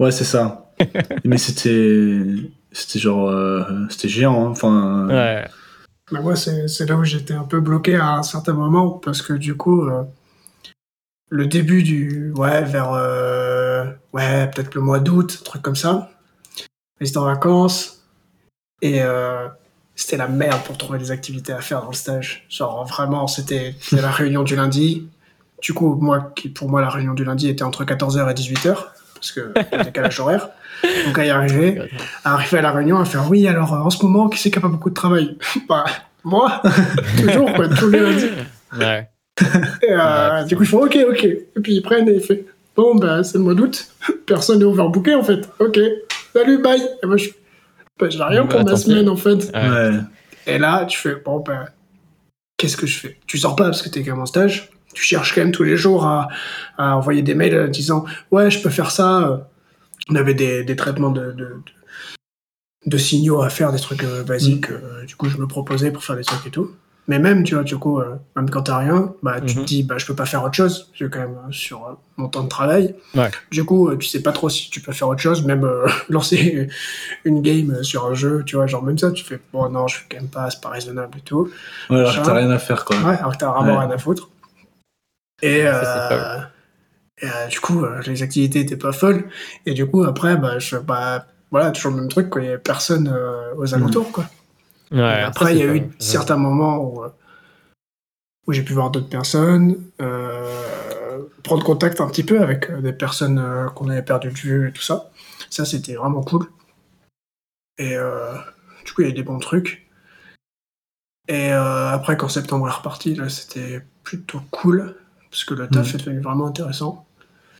Ouais 0.00 0.10
c'est 0.10 0.24
ça. 0.24 0.72
Mais 1.24 1.38
c'était 1.38 2.24
c'était 2.72 2.98
genre 2.98 3.28
euh, 3.28 3.62
c'était 3.88 4.08
géant, 4.08 4.46
hein. 4.46 4.50
enfin. 4.50 5.06
Ouais. 5.08 5.46
Mais 6.12 6.20
moi, 6.20 6.34
c'est 6.34 6.66
c'est 6.66 6.86
là 6.86 6.96
où 6.96 7.04
j'étais 7.04 7.34
un 7.34 7.44
peu 7.44 7.60
bloqué 7.60 7.94
à 7.94 8.14
un 8.14 8.22
certain 8.24 8.52
moment, 8.54 8.90
parce 8.90 9.22
que 9.22 9.32
du 9.32 9.54
coup, 9.56 9.86
euh, 9.88 10.02
le 11.28 11.46
début 11.46 11.82
du. 11.82 12.32
Ouais, 12.36 12.62
vers. 12.64 12.92
euh, 12.92 13.84
ouais, 14.12 14.48
peut-être 14.50 14.74
le 14.74 14.80
mois 14.80 14.98
d'août, 14.98 15.38
un 15.40 15.44
truc 15.44 15.62
comme 15.62 15.76
ça. 15.76 16.10
J'étais 17.00 17.18
en 17.18 17.24
vacances, 17.24 18.02
et 18.82 19.02
euh, 19.02 19.46
c'était 19.94 20.16
la 20.16 20.26
merde 20.28 20.60
pour 20.64 20.76
trouver 20.76 20.98
des 20.98 21.10
activités 21.12 21.52
à 21.52 21.60
faire 21.60 21.80
dans 21.82 21.88
le 21.88 21.94
stage. 21.94 22.44
Genre, 22.50 22.84
vraiment, 22.86 23.26
c'était 23.28 23.74
c'était 23.80 24.02
la 24.02 24.10
réunion 24.10 24.42
du 24.42 24.56
lundi. 24.56 25.08
Du 25.62 25.72
coup, 25.74 25.94
moi, 25.94 26.32
qui- 26.34 26.48
pour 26.48 26.68
moi, 26.68 26.80
la 26.80 26.90
réunion 26.90 27.14
du 27.14 27.24
lundi 27.24 27.48
était 27.48 27.62
entre 27.64 27.84
14h 27.84 28.28
et 28.30 28.34
18h, 28.34 28.76
parce 29.20 29.32
que 29.32 29.52
décalage 29.84 30.18
horaire. 30.20 30.48
Donc, 31.06 31.18
à 31.18 31.24
y 31.26 31.30
arriver, 31.30 31.78
à 32.24 32.34
arriver 32.34 32.58
à 32.58 32.62
la 32.62 32.72
réunion 32.72 32.98
à 32.98 33.04
faire 33.04 33.28
oui 33.30 33.46
alors 33.46 33.74
euh, 33.74 33.78
en 33.80 33.90
ce 33.90 34.02
moment 34.04 34.28
qui 34.30 34.38
c'est 34.38 34.50
qui 34.50 34.58
a 34.58 34.62
pas 34.62 34.68
beaucoup 34.68 34.88
de 34.90 34.94
travail? 34.94 35.36
Bah 35.68 35.84
moi. 36.24 36.62
Toujours 37.18 37.52
quoi 37.52 37.68
tous 37.68 37.90
les 37.90 38.00
lundis. 38.00 38.26
Ouais. 38.78 39.08
et, 39.82 39.90
euh, 39.92 40.40
Ouais, 40.40 40.44
du 40.46 40.56
coup 40.56 40.64
je 40.64 40.70
fais 40.70 40.76
ok 40.76 40.98
ok. 41.10 41.24
Et 41.24 41.60
puis 41.62 41.74
ils 41.74 41.82
prennent 41.82 42.08
et 42.08 42.14
ils 42.14 42.20
font 42.22 42.36
bon 42.76 42.94
bah 42.94 43.22
c'est 43.22 43.36
le 43.38 43.44
mois 43.44 43.54
d'août. 43.54 43.88
Personne 44.26 44.58
n'est 44.60 44.64
overbooké 44.64 45.14
en 45.14 45.22
fait. 45.22 45.48
Ok. 45.58 45.78
Salut 46.34 46.62
bye. 46.62 46.80
Et 47.02 47.06
moi 47.06 47.16
je 47.18 47.28
bah, 47.98 48.08
j'ai 48.08 48.22
rien 48.22 48.44
Bah, 48.44 48.56
pour 48.56 48.64
ma 48.64 48.76
semaine 48.76 49.08
en 49.08 49.16
fait. 49.16 49.50
Ouais. 49.54 49.68
Ouais. 49.68 49.90
et 50.46 50.58
là 50.58 50.86
tu 50.86 50.98
fais 50.98 51.16
bon 51.16 51.40
bah 51.40 51.66
qu'est-ce 52.56 52.76
que 52.78 52.86
je 52.86 52.98
fais? 52.98 53.18
Tu 53.26 53.36
sors 53.38 53.54
pas 53.56 53.64
parce 53.64 53.82
que 53.82 53.88
t'es 53.90 54.02
quand 54.02 54.12
même 54.12 54.22
en 54.22 54.26
stage? 54.26 54.70
Tu 54.94 55.02
cherches 55.02 55.34
quand 55.34 55.40
même 55.42 55.52
tous 55.52 55.62
les 55.64 55.76
jours 55.76 56.04
à, 56.06 56.28
à 56.78 56.96
envoyer 56.96 57.22
des 57.22 57.34
mails 57.34 57.54
euh, 57.54 57.68
disant 57.68 58.04
ouais 58.30 58.50
je 58.50 58.60
peux 58.62 58.70
faire 58.70 58.90
ça 58.90 59.22
euh, 59.22 59.36
on 60.10 60.14
avait 60.16 60.34
des, 60.34 60.64
des 60.64 60.76
traitements 60.76 61.10
de, 61.10 61.34
de, 62.86 62.98
signaux 62.98 63.42
à 63.42 63.50
faire 63.50 63.72
des 63.72 63.78
trucs 63.78 64.02
euh, 64.04 64.24
basiques 64.24 64.70
euh, 64.70 65.04
du 65.06 65.14
coup 65.16 65.28
je 65.28 65.36
me 65.38 65.46
proposais 65.46 65.90
pour 65.90 66.02
faire 66.02 66.16
des 66.16 66.24
trucs 66.24 66.46
et 66.46 66.50
tout 66.50 66.70
Mais 67.08 67.18
même, 67.18 67.42
tu 67.42 67.54
vois, 67.54 67.64
du 67.64 67.76
coup, 67.76 67.98
euh, 67.98 68.16
même 68.36 68.48
quand 68.50 68.62
t'as 68.64 68.78
rien, 68.78 69.14
bah, 69.22 69.40
tu 69.40 69.54
te 69.56 69.64
dis, 69.64 69.82
bah, 69.82 69.96
je 69.98 70.06
peux 70.06 70.14
pas 70.14 70.26
faire 70.26 70.44
autre 70.44 70.54
chose. 70.54 70.90
Je 70.92 70.96
suis 71.04 71.10
quand 71.10 71.18
même 71.18 71.36
sur 71.50 71.98
mon 72.16 72.28
temps 72.28 72.44
de 72.44 72.48
travail. 72.48 72.94
Ouais. 73.16 73.30
Du 73.50 73.64
coup, 73.64 73.90
tu 73.96 74.06
sais 74.06 74.22
pas 74.22 74.30
trop 74.32 74.48
si 74.48 74.70
tu 74.70 74.80
peux 74.80 74.92
faire 74.92 75.08
autre 75.08 75.20
chose, 75.20 75.42
même 75.44 75.66
lancer 76.08 76.68
une 77.24 77.42
game 77.42 77.82
sur 77.82 78.06
un 78.06 78.14
jeu, 78.14 78.44
tu 78.46 78.54
vois, 78.56 78.66
genre 78.68 78.84
même 78.84 78.96
ça, 78.98 79.10
tu 79.10 79.24
fais, 79.24 79.40
bon, 79.52 79.68
non, 79.70 79.88
je 79.88 79.96
fais 79.96 80.04
quand 80.08 80.18
même 80.18 80.28
pas, 80.30 80.50
c'est 80.50 80.60
pas 80.60 80.68
raisonnable 80.68 81.18
et 81.18 81.22
tout. 81.22 81.50
Ouais, 81.88 81.98
alors 81.98 82.22
t'as 82.22 82.34
rien 82.34 82.50
à 82.50 82.58
faire, 82.58 82.84
quoi. 82.84 82.96
Ouais, 82.98 83.18
alors 83.18 83.32
que 83.32 83.38
t'as 83.38 83.50
vraiment 83.50 83.72
Ouais. 83.78 83.86
rien 83.86 83.90
à 83.90 83.98
foutre. 83.98 84.28
Et, 85.42 85.62
Ça, 85.62 86.12
euh, 86.12 86.40
et, 87.22 87.26
euh, 87.26 87.46
du 87.48 87.60
coup, 87.60 87.84
euh, 87.84 88.00
les 88.06 88.22
activités 88.22 88.60
étaient 88.60 88.76
pas 88.76 88.92
folles. 88.92 89.28
Et 89.66 89.74
du 89.74 89.86
coup, 89.86 90.04
après, 90.04 90.36
bah, 90.36 90.58
je, 90.58 90.76
bah, 90.76 91.26
voilà, 91.50 91.70
toujours 91.70 91.92
le 91.92 91.98
même 91.98 92.08
truc, 92.08 92.30
quoi. 92.30 92.42
Il 92.42 92.46
y 92.46 92.48
avait 92.48 92.58
personne 92.58 93.12
aux 93.56 93.74
alentours, 93.74 94.12
quoi. 94.12 94.26
Ouais, 94.92 95.22
après, 95.22 95.54
il 95.54 95.58
y 95.58 95.62
a 95.62 95.74
eu 95.74 95.88
certains 95.98 96.36
moments 96.36 96.78
où, 96.82 97.04
où 98.46 98.52
j'ai 98.52 98.62
pu 98.62 98.72
voir 98.72 98.90
d'autres 98.90 99.08
personnes, 99.08 99.80
euh, 100.00 101.22
prendre 101.44 101.64
contact 101.64 102.00
un 102.00 102.08
petit 102.08 102.24
peu 102.24 102.42
avec 102.42 102.70
des 102.80 102.92
personnes 102.92 103.38
euh, 103.38 103.68
qu'on 103.68 103.88
avait 103.88 104.02
perdu 104.02 104.28
de 104.28 104.34
vue 104.34 104.68
et 104.68 104.72
tout 104.72 104.82
ça. 104.82 105.10
Ça, 105.50 105.64
c'était 105.64 105.94
vraiment 105.94 106.22
cool. 106.22 106.46
Et 107.78 107.94
euh, 107.94 108.34
du 108.84 108.92
coup, 108.92 109.02
il 109.02 109.04
y 109.04 109.06
a 109.08 109.10
eu 109.10 109.14
des 109.14 109.22
bons 109.22 109.38
trucs. 109.38 109.86
Et 111.28 111.52
après, 111.52 112.16
quand 112.16 112.28
septembre 112.28 112.66
est 112.66 112.72
reparti, 112.72 113.14
là, 113.14 113.28
c'était 113.28 113.82
plutôt 114.02 114.40
cool, 114.50 114.96
parce 115.30 115.44
que 115.44 115.54
le 115.54 115.68
taf 115.68 115.88
Mhm. 115.94 116.00
est 116.00 116.04
devenu 116.04 116.20
vraiment 116.20 116.46
intéressant. 116.46 117.06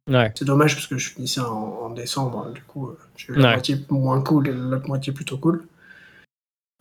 Ouais. 0.09 0.33
C'est 0.35 0.45
dommage 0.45 0.75
parce 0.75 0.87
que 0.87 0.99
je 0.99 1.11
finissais 1.11 1.41
en, 1.41 1.47
en 1.83 1.91
décembre, 1.91 2.53
du 2.53 2.63
coup, 2.63 2.89
euh, 2.89 2.99
j'ai 3.17 3.33
eu 3.33 3.37
la 3.37 3.49
Ouais. 3.49 3.53
moitié 3.55 3.79
moins 3.91 4.21
cool 4.23 4.49
et 4.49 4.53
l'autre 4.53 4.89
moitié 4.89 5.13
plutôt 5.13 5.39
cool. 5.39 5.63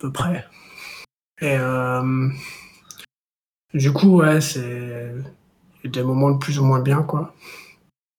peu 0.00 0.12
près. 0.12 0.46
Et 1.40 1.56
euh, 1.58 2.28
du 3.74 3.92
coup, 3.92 4.18
ouais, 4.20 4.40
c'est 4.40 5.12
des 5.84 6.02
moments 6.02 6.36
plus 6.38 6.58
ou 6.58 6.64
moins 6.64 6.80
bien, 6.80 7.02
quoi. 7.02 7.34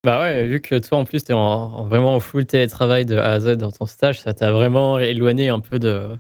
Bah 0.04 0.20
ouais, 0.22 0.48
vu 0.48 0.62
que 0.62 0.80
toi 0.80 0.98
en 0.98 1.06
plus 1.06 1.24
t'es 1.24 1.34
en, 1.34 1.40
en 1.40 1.86
vraiment 1.86 2.16
en 2.16 2.20
full 2.20 2.48
télétravail 2.48 3.06
de 3.06 3.18
A 3.18 3.34
à 3.34 3.40
Z 3.40 3.58
dans 3.58 3.72
ton 3.72 3.86
stage, 3.86 4.20
ça 4.22 4.34
t'a 4.34 4.52
vraiment 4.52 4.98
éloigné 4.98 5.50
un 5.50 5.60
peu 5.60 5.78
de, 5.78 6.18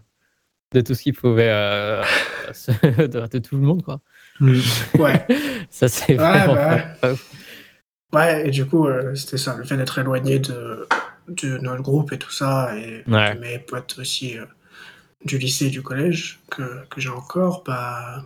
de 0.73 0.81
tout 0.81 0.93
ce 0.93 1.01
qui 1.01 1.13
pouvait 1.13 1.49
euh, 1.49 2.03
de, 2.83 3.27
de 3.27 3.39
tout 3.39 3.55
le 3.57 3.61
monde 3.61 3.83
quoi. 3.83 4.01
Mm. 4.39 4.59
Ouais, 4.99 5.25
Ça 5.69 5.87
c'est 5.87 6.13
Ouais, 6.13 6.45
vraiment 6.45 6.55
bah 8.13 8.25
ouais. 8.25 8.47
et 8.47 8.51
du 8.51 8.65
coup, 8.65 8.87
euh, 8.87 9.15
c'était 9.15 9.37
ça, 9.37 9.55
le 9.55 9.63
fait 9.63 9.77
d'être 9.77 9.97
éloigné 9.99 10.39
de, 10.39 10.87
de 11.27 11.57
notre 11.59 11.81
groupe 11.81 12.11
et 12.11 12.17
tout 12.19 12.31
ça, 12.31 12.75
et 12.77 13.03
Ouais. 13.07 13.35
de 13.35 13.39
mes 13.39 13.59
potes 13.59 13.97
aussi 13.99 14.37
euh, 14.37 14.45
du 15.25 15.37
lycée 15.37 15.67
et 15.67 15.69
du 15.69 15.81
collège 15.81 16.39
que, 16.49 16.85
que 16.89 16.99
j'ai 16.99 17.09
encore, 17.09 17.63
bah. 17.65 18.23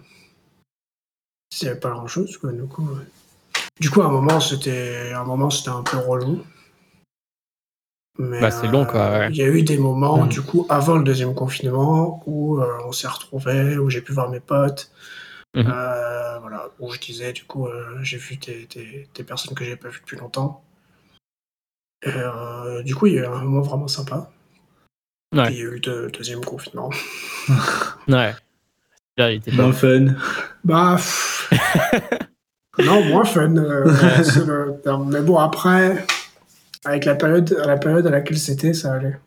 C'est 1.53 1.79
pas 1.79 1.91
grand 1.91 2.07
chose, 2.07 2.37
quoi, 2.37 2.51
du 2.51 2.63
coup. 2.63 2.83
ouais. 2.89 3.03
Du 3.79 3.89
coup, 3.89 4.01
à 4.01 4.05
un 4.05 4.11
moment, 4.11 4.39
c'était 4.39 5.11
un 5.13 5.23
moment, 5.23 5.49
c'était 5.49 5.69
un 5.69 5.83
peu 5.83 5.97
relou. 5.97 6.43
Mais, 8.17 8.39
Bah, 8.39 8.49
c'est 8.51 8.67
long, 8.67 8.85
quoi, 8.85 9.09
ouais. 9.11 9.27
Il 9.31 9.35
y 9.35 9.43
a 9.43 9.47
eu 9.47 9.61
des 9.63 9.77
moments, 9.77 10.23
Mm. 10.25 10.29
du 10.29 10.41
coup, 10.41 10.65
avant 10.69 10.95
le 10.97 11.03
deuxième 11.03 11.33
confinement, 11.35 12.23
où 12.25 12.59
euh, 12.61 12.65
on 12.85 12.91
s'est 12.91 13.07
retrouvés, 13.07 13.77
où 13.77 13.89
j'ai 13.89 14.01
pu 14.01 14.13
voir 14.13 14.29
mes 14.29 14.39
potes. 14.39 14.91
Mhm. 15.55 15.67
Euh, 15.73 16.39
voilà, 16.39 16.69
où 16.79 16.91
je 16.91 16.99
disais, 16.99 17.31
du 17.33 17.43
coup, 17.45 17.67
euh, 17.67 17.97
j'ai 18.01 18.17
vu 18.17 18.35
des, 18.37 18.67
des, 18.67 19.07
des 19.13 19.23
personnes 19.23 19.53
que 19.55 19.63
j'ai 19.63 19.75
pas 19.77 19.87
vues 19.89 19.99
depuis 20.01 20.17
longtemps. 20.17 20.63
Et 22.03 22.09
euh, 22.13 22.83
du 22.83 22.93
coup, 22.93 23.07
il 23.07 23.13
y 23.15 23.19
a 23.19 23.23
eu 23.23 23.25
un 23.25 23.41
moment 23.43 23.61
vraiment 23.61 23.87
sympa. 23.87 24.29
Ouais. 25.33 25.51
Il 25.51 25.57
y 25.57 25.61
a 25.61 25.63
eu 25.63 25.81
le 25.85 26.09
deuxième 26.11 26.43
confinement. 26.43 26.89
Ouais. 28.07 28.35
Là, 29.17 29.31
il 29.31 29.37
était 29.37 29.51
pas 29.51 29.63
Moins 29.63 29.71
fun. 29.73 30.05
Bah. 30.65 30.95
pff. 30.97 31.49
non, 32.85 33.03
moins 33.05 33.23
fun. 33.23 33.55
euh, 33.55 34.23
c'est 34.23 34.45
le 34.45 34.79
terme. 34.83 35.09
Mais 35.11 35.21
bon, 35.21 35.37
après, 35.39 36.05
avec 36.85 37.05
la 37.05 37.15
période, 37.15 37.57
à 37.63 37.67
la 37.67 37.77
période 37.77 38.05
à 38.07 38.09
laquelle 38.11 38.37
c'était, 38.37 38.73
ça 38.73 38.93
allait. 38.93 39.17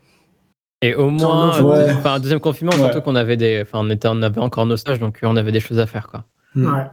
Et 0.80 0.94
au 0.94 1.10
moins, 1.10 1.60
Ouais. 1.60 1.90
enfin, 1.92 2.20
deuxième 2.20 2.38
confinement, 2.40 2.72
Ouais. 2.72 2.78
surtout 2.78 3.00
qu'on 3.00 3.16
avait 3.16 3.36
des, 3.36 3.60
enfin, 3.62 3.80
on 3.82 3.90
était, 3.90 4.08
on 4.08 4.22
avait 4.22 4.40
encore 4.40 4.64
nos 4.66 4.76
stages, 4.76 5.00
donc 5.00 5.18
euh, 5.22 5.26
on 5.26 5.36
avait 5.36 5.50
des 5.52 5.60
choses 5.60 5.78
à 5.80 5.86
faire 5.86 6.06
quoi. 6.08 6.24
Mm. 6.54 6.66
Ouais. 6.74 6.84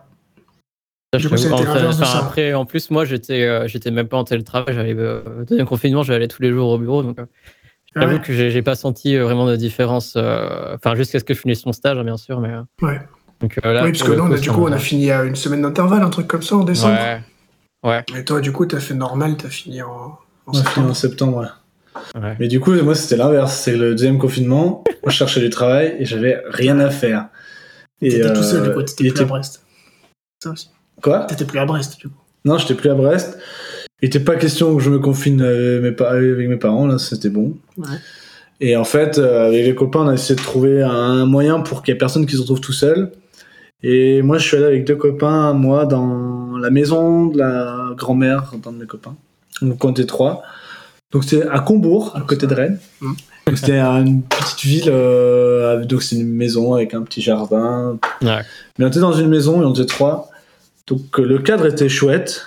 Ça, 1.13 1.19
je 1.19 1.29
coup, 1.29 1.37
ça 1.37 1.53
enfin, 1.53 1.91
ça. 1.93 2.17
après, 2.19 2.53
en 2.55 2.65
plus, 2.65 2.89
moi, 2.91 3.05
j'étais, 3.05 3.43
euh, 3.43 3.67
j'étais 3.67 3.91
même 3.91 4.07
pas 4.07 4.17
en 4.17 4.23
télétravail. 4.25 4.73
J'avais 4.75 4.93
euh, 4.97 5.21
deuxième 5.47 5.67
confinement, 5.67 6.03
j'allais 6.03 6.27
tous 6.27 6.41
les 6.41 6.51
jours 6.51 6.69
au 6.71 6.77
bureau, 6.77 7.03
donc 7.03 7.19
euh, 7.19 7.25
j'avoue 7.95 8.15
Ouais. 8.15 8.21
que 8.21 8.33
j'ai, 8.33 8.49
j'ai 8.49 8.61
pas 8.61 8.75
senti 8.75 9.15
euh, 9.15 9.23
vraiment 9.23 9.45
de 9.45 9.55
différence. 9.55 10.15
euh, 10.17 10.75
Enfin, 10.75 10.95
jusqu'à 10.95 11.19
ce 11.19 11.23
que 11.23 11.33
je 11.33 11.39
finisse 11.39 11.65
mon 11.65 11.71
stage, 11.71 11.97
hein, 11.97 12.03
bien 12.03 12.17
sûr, 12.17 12.41
mais. 12.41 12.49
euh, 12.49 12.63
Ouais. 12.81 12.99
Donc 13.39 13.59
euh, 13.63 13.71
là, 13.71 13.83
oui, 13.85 13.91
parce 13.91 14.03
que 14.03 14.11
nous, 14.13 14.23
on 14.23 14.31
a, 14.31 14.37
du 14.37 14.51
coup, 14.51 14.63
on 14.63 14.71
a 14.71 14.77
fini 14.79 15.11
à 15.11 15.23
une 15.23 15.35
semaine 15.35 15.61
d'intervalle, 15.61 16.01
un 16.01 16.09
truc 16.09 16.27
comme 16.27 16.41
ça 16.41 16.55
en 16.57 16.63
décembre. 16.63 16.97
Ouais. 17.83 18.03
Et 18.17 18.25
toi, 18.25 18.41
du 18.41 18.51
coup, 18.51 18.65
t'as 18.65 18.79
fait 18.79 18.95
normal, 18.95 19.37
t'as 19.37 19.49
fini 19.49 19.81
en, 19.83 20.17
en 20.47 20.53
fini 20.53 20.63
septembre. 20.65 20.89
en 20.89 20.93
septembre, 20.93 21.37
ouais. 21.37 22.21
Ouais. 22.21 22.35
Mais 22.39 22.47
du 22.47 22.59
coup, 22.59 22.73
moi, 22.83 22.93
c'était 22.95 23.15
l'inverse. 23.17 23.55
C'est 23.57 23.75
le 23.77 23.91
deuxième 23.91 24.17
confinement. 24.17 24.83
Moi, 25.03 25.11
je 25.11 25.15
cherchais 25.15 25.39
du 25.39 25.49
travail 25.49 25.95
et 25.99 26.05
j'avais 26.05 26.41
rien 26.49 26.79
à 26.79 26.89
faire. 26.89 27.27
Et, 28.01 28.09
T'étais 28.09 28.33
tout 28.33 28.43
seul, 28.43 28.61
euh, 28.63 28.67
du 28.69 28.73
coup, 28.75 28.83
t'étais 28.83 29.09
plus 29.11 29.21
à 29.21 29.25
Brest. 29.25 29.63
Ça 30.43 30.51
aussi. 30.51 30.69
Quoi? 31.01 31.25
T'étais 31.25 31.45
plus 31.45 31.59
à 31.59 31.65
Brest, 31.65 31.97
du 31.99 32.09
coup. 32.09 32.15
Non, 32.43 32.57
j'étais 32.57 32.73
plus 32.75 32.89
à 32.89 32.95
Brest. 32.95 33.37
Il 34.01 34.07
était 34.07 34.19
pas 34.19 34.35
question 34.35 34.75
que 34.75 34.83
je 34.83 34.89
me 34.89 34.99
confine 34.99 35.41
avec 35.41 35.81
mes, 35.81 35.91
pa- 35.93 36.09
avec 36.11 36.47
mes 36.49 36.57
parents, 36.57 36.85
là, 36.85 36.97
c'était 36.99 37.29
bon. 37.29 37.55
Ouais. 37.77 37.85
Et 38.59 38.75
en 38.75 38.83
fait, 38.83 39.17
euh, 39.17 39.47
avec 39.47 39.65
les 39.65 39.73
copains, 39.75 40.01
on 40.01 40.07
a 40.09 40.13
essayé 40.13 40.35
de 40.35 40.41
trouver 40.43 40.83
un 40.83 41.25
moyen 41.25 41.61
pour 41.61 41.81
qu'il 41.81 41.93
y 41.93 41.95
ait 41.95 41.97
personne 41.97 42.25
qui 42.25 42.35
se 42.35 42.41
retrouve 42.41 42.59
tout 42.61 42.73
seul. 42.73 43.11
Et 43.83 44.21
moi, 44.21 44.37
je 44.37 44.45
suis 44.47 44.57
allé 44.57 44.65
avec 44.65 44.85
deux 44.85 44.95
copains, 44.95 45.53
moi, 45.53 45.85
dans 45.85 46.57
la 46.57 46.69
maison 46.69 47.27
de 47.27 47.37
la 47.37 47.89
grand-mère 47.97 48.51
d'un 48.63 48.73
de 48.73 48.77
mes 48.79 48.85
copains. 48.85 49.15
Donc, 49.61 49.83
on 49.83 49.91
était 49.91 50.05
trois. 50.05 50.43
Donc, 51.11 51.23
c'était 51.23 51.47
à 51.47 51.59
Combourg, 51.59 52.11
à 52.15 52.21
côté 52.21 52.47
de 52.47 52.53
Rennes. 52.53 52.79
Donc, 53.47 53.57
c'était 53.57 53.79
une 53.79 54.21
petite 54.23 54.61
ville. 54.61 54.89
euh, 54.89 55.85
donc, 55.85 56.03
c'est 56.03 56.15
une 56.15 56.27
maison 56.31 56.73
avec 56.73 56.93
un 56.93 57.03
petit 57.03 57.21
jardin. 57.21 57.97
Ouais. 58.21 58.41
Mais 58.77 58.85
on 58.85 58.87
était 58.87 58.99
dans 58.99 59.13
une 59.13 59.27
maison 59.29 59.61
et 59.61 59.65
on 59.65 59.73
était 59.73 59.85
trois. 59.85 60.29
Donc, 60.87 61.19
euh, 61.19 61.23
le 61.23 61.39
cadre 61.39 61.65
était 61.67 61.89
chouette. 61.89 62.45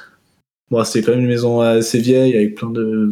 Bon, 0.71 0.85
c'était 0.85 1.07
quand 1.07 1.13
même 1.13 1.21
une 1.23 1.29
maison 1.29 1.61
assez 1.63 1.99
vieille 1.99 2.35
avec 2.37 2.55
plein 2.57 2.69
de, 2.71 3.11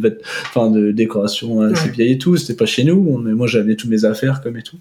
enfin, 0.49 0.69
de 0.69 0.91
décorations 0.91 1.61
assez 1.61 1.85
Ouais. 1.85 1.91
vieilles 1.91 2.11
et 2.13 2.17
tout. 2.19 2.37
C'était 2.37 2.53
pas 2.55 2.67
chez 2.67 2.83
nous, 2.83 3.17
mais 3.17 3.33
moi, 3.33 3.47
j'avais 3.47 3.75
toutes 3.75 3.89
mes 3.89 4.05
affaires 4.05 4.41
comme 4.41 4.57
et 4.57 4.63
tout. 4.63 4.77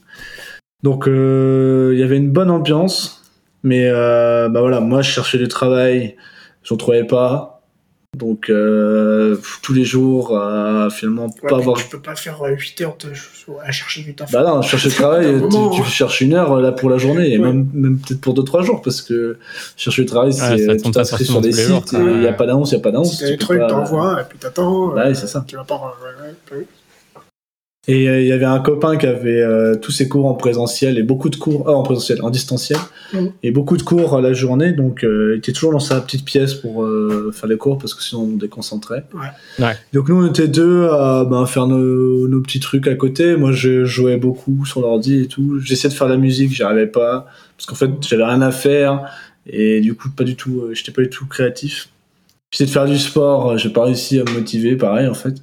Donc, 0.83 1.09
euh, 1.09 1.93
il 1.95 1.99
y 2.01 2.03
avait 2.03 2.19
une 2.19 2.31
bonne 2.31 2.51
ambiance. 2.51 3.23
Mais 3.63 3.89
euh, 3.89 4.49
bah 4.49 4.61
voilà, 4.61 4.79
moi 4.79 5.03
je 5.03 5.11
cherchais 5.11 5.39
du 5.39 5.49
travail, 5.49 6.15
j'en 6.63 6.77
trouvais 6.77 7.03
pas. 7.05 7.56
Donc 8.17 8.49
euh, 8.49 9.37
tous 9.63 9.75
les 9.75 9.85
jours, 9.85 10.37
euh, 10.39 10.89
finalement, 10.89 11.27
Ouais, 11.27 11.51
pas 11.51 11.57
avoir. 11.57 11.77
Tu 11.77 11.87
peux 11.87 12.01
pas 12.01 12.17
faire 12.17 12.41
8 12.43 12.81
heures 12.81 12.97
de- 13.05 13.13
à 13.63 13.71
chercher 13.73 14.03
du 14.03 14.15
taf. 14.15 14.33
Bah 14.33 14.43
non, 14.43 14.63
chercher 14.63 14.89
du 14.89 14.95
travail, 15.03 15.41
tu, 15.43 15.49
tu 15.51 15.81
hein. 15.83 15.85
cherches 15.85 16.21
une 16.23 16.33
heure 16.33 16.59
là 16.61 16.73
pour 16.73 16.89
la 16.89 16.97
journée, 16.97 17.31
et 17.35 17.39
Ouais. 17.39 17.47
même, 17.53 17.69
même 17.75 17.99
peut-être 17.99 18.21
pour 18.23 18.33
2-3 18.35 18.63
jours, 18.63 18.81
parce 18.81 19.03
que 19.03 19.37
chercher 19.77 20.03
du 20.03 20.07
travail, 20.09 20.29
Ouais, 20.31 20.33
c'est 20.57 20.67
ça 20.67 20.77
tu 20.77 20.91
t'inscris 20.91 21.27
sur 21.27 21.41
des 21.43 21.53
sites, 21.53 21.93
il 21.93 21.99
n'y 22.21 22.27
a 22.27 22.31
Ouais. 22.31 22.37
pas 22.37 22.47
d'annonce, 22.47 22.73
il 22.73 22.77
n'y 22.77 22.81
a 22.81 22.83
pas 22.85 22.91
d'annonce. 22.91 23.13
Si 23.13 23.21
t'as 23.21 23.29
des 23.31 23.37
trucs, 23.37 23.59
pas- 23.61 23.67
t'envoies, 23.67 24.21
et 24.23 24.25
puis 24.29 24.39
t'attends. 24.39 24.93
Ouais, 24.95 25.01
euh, 25.09 25.15
c'est 25.15 25.27
ça. 25.27 25.45
Tu 25.47 25.57
vas 25.57 25.65
pas. 25.65 25.95
Et 27.89 28.09
euh, 28.09 28.21
il 28.21 28.27
y 28.27 28.33
avait 28.33 28.45
un 28.47 28.59
copain 28.59 28.97
qui 28.97 29.07
avait 29.07 29.41
euh, 29.43 29.77
tous 29.77 29.93
ses 29.93 30.09
cours 30.09 30.27
en 30.27 30.35
présentiel 30.35 30.99
et 30.99 31.03
beaucoup 31.05 31.29
de 31.29 31.37
cours, 31.37 31.69
euh, 31.69 31.73
en 31.73 31.83
présentiel, 31.85 32.21
en 32.23 32.31
distanciel, 32.31 32.79
Mhm. 33.13 33.31
et 33.45 33.53
beaucoup 33.53 33.77
de 33.77 33.83
cours 33.83 34.17
à 34.17 34.21
la 34.21 34.33
journée, 34.33 34.73
donc 34.73 35.05
euh, 35.05 35.35
il 35.35 35.39
était 35.39 35.53
toujours 35.53 35.71
dans 35.71 35.79
sa 35.79 36.01
petite 36.01 36.25
pièce 36.25 36.55
pour 36.55 36.83
euh, 36.83 37.31
faire 37.33 37.49
les 37.49 37.57
cours 37.57 37.79
parce 37.79 37.95
que 37.95 38.03
sinon 38.03 38.23
on 38.23 38.37
déconcentrait. 38.37 39.05
Ouais. 39.15 39.65
Ouais. 39.65 39.77
Donc 39.93 40.09
nous 40.09 40.17
on 40.21 40.27
était 40.29 40.49
deux 40.49 40.89
à 40.89 41.25
ben, 41.25 41.47
faire 41.47 41.69
nos, 41.69 42.27
nos 42.27 42.41
petits 42.41 42.59
trucs 42.59 42.89
à 42.89 42.97
côté. 42.97 43.37
Moi 43.37 43.53
je 43.53 43.85
jouais 43.85 44.17
beaucoup 44.17 44.67
sur 44.67 44.81
l'ordi 44.81 45.21
et 45.21 45.27
tout. 45.29 45.61
J'essayais 45.61 45.89
de 45.93 45.97
faire 45.97 46.09
de 46.09 46.13
la 46.15 46.19
musique, 46.19 46.51
j'y 46.53 46.65
arrivais 46.65 46.89
pas 46.89 47.29
parce 47.57 47.67
qu'en 47.67 47.77
fait 47.77 47.91
j'avais 48.09 48.25
rien 48.25 48.43
à 48.43 48.51
faire 48.51 49.05
et 49.49 49.81
du 49.81 49.95
coup 49.95 50.11
pas 50.11 50.25
du 50.25 50.35
tout, 50.35 50.63
euh, 50.63 50.75
j'étais 50.75 50.91
pas 50.91 51.03
du 51.03 51.09
tout 51.11 51.27
créatif. 51.27 51.89
J'essayais 52.51 52.67
de 52.67 52.73
faire 52.73 52.87
du 52.87 52.99
sport, 52.99 53.53
euh, 53.53 53.57
j'ai 53.57 53.71
pas 53.71 53.85
réussi 53.85 54.19
à 54.19 54.25
me 54.25 54.33
motiver, 54.41 54.75
pareil 54.75 55.07
en 55.07 55.15
fait. 55.15 55.35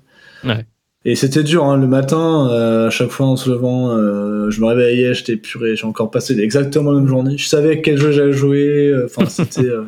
Ouais. 0.43 0.65
Et 1.05 1.15
c'était 1.15 1.43
dur, 1.43 1.65
hein, 1.65 1.77
le 1.77 1.87
matin, 1.87 2.47
euh, 2.49 2.87
à 2.87 2.89
chaque 2.89 3.09
fois 3.09 3.25
en 3.25 3.35
se 3.35 3.49
levant, 3.49 3.91
euh, 3.91 4.49
je 4.49 4.61
me 4.61 4.67
réveillais, 4.67 5.13
j'étais 5.13 5.35
puré, 5.35 5.75
j'ai 5.75 5.85
encore 5.85 6.09
passé 6.11 6.39
exactement 6.39 6.91
la 6.91 6.99
même 6.99 7.09
journée. 7.09 7.37
Je 7.37 7.47
savais 7.47 7.81
quel 7.81 7.97
jeu 7.97 8.11
j'allais 8.13 8.31
jouer, 8.31 8.87
euh, 8.87 9.05
enfin 9.05 9.25
c'était 9.29 9.67
euh, 9.67 9.83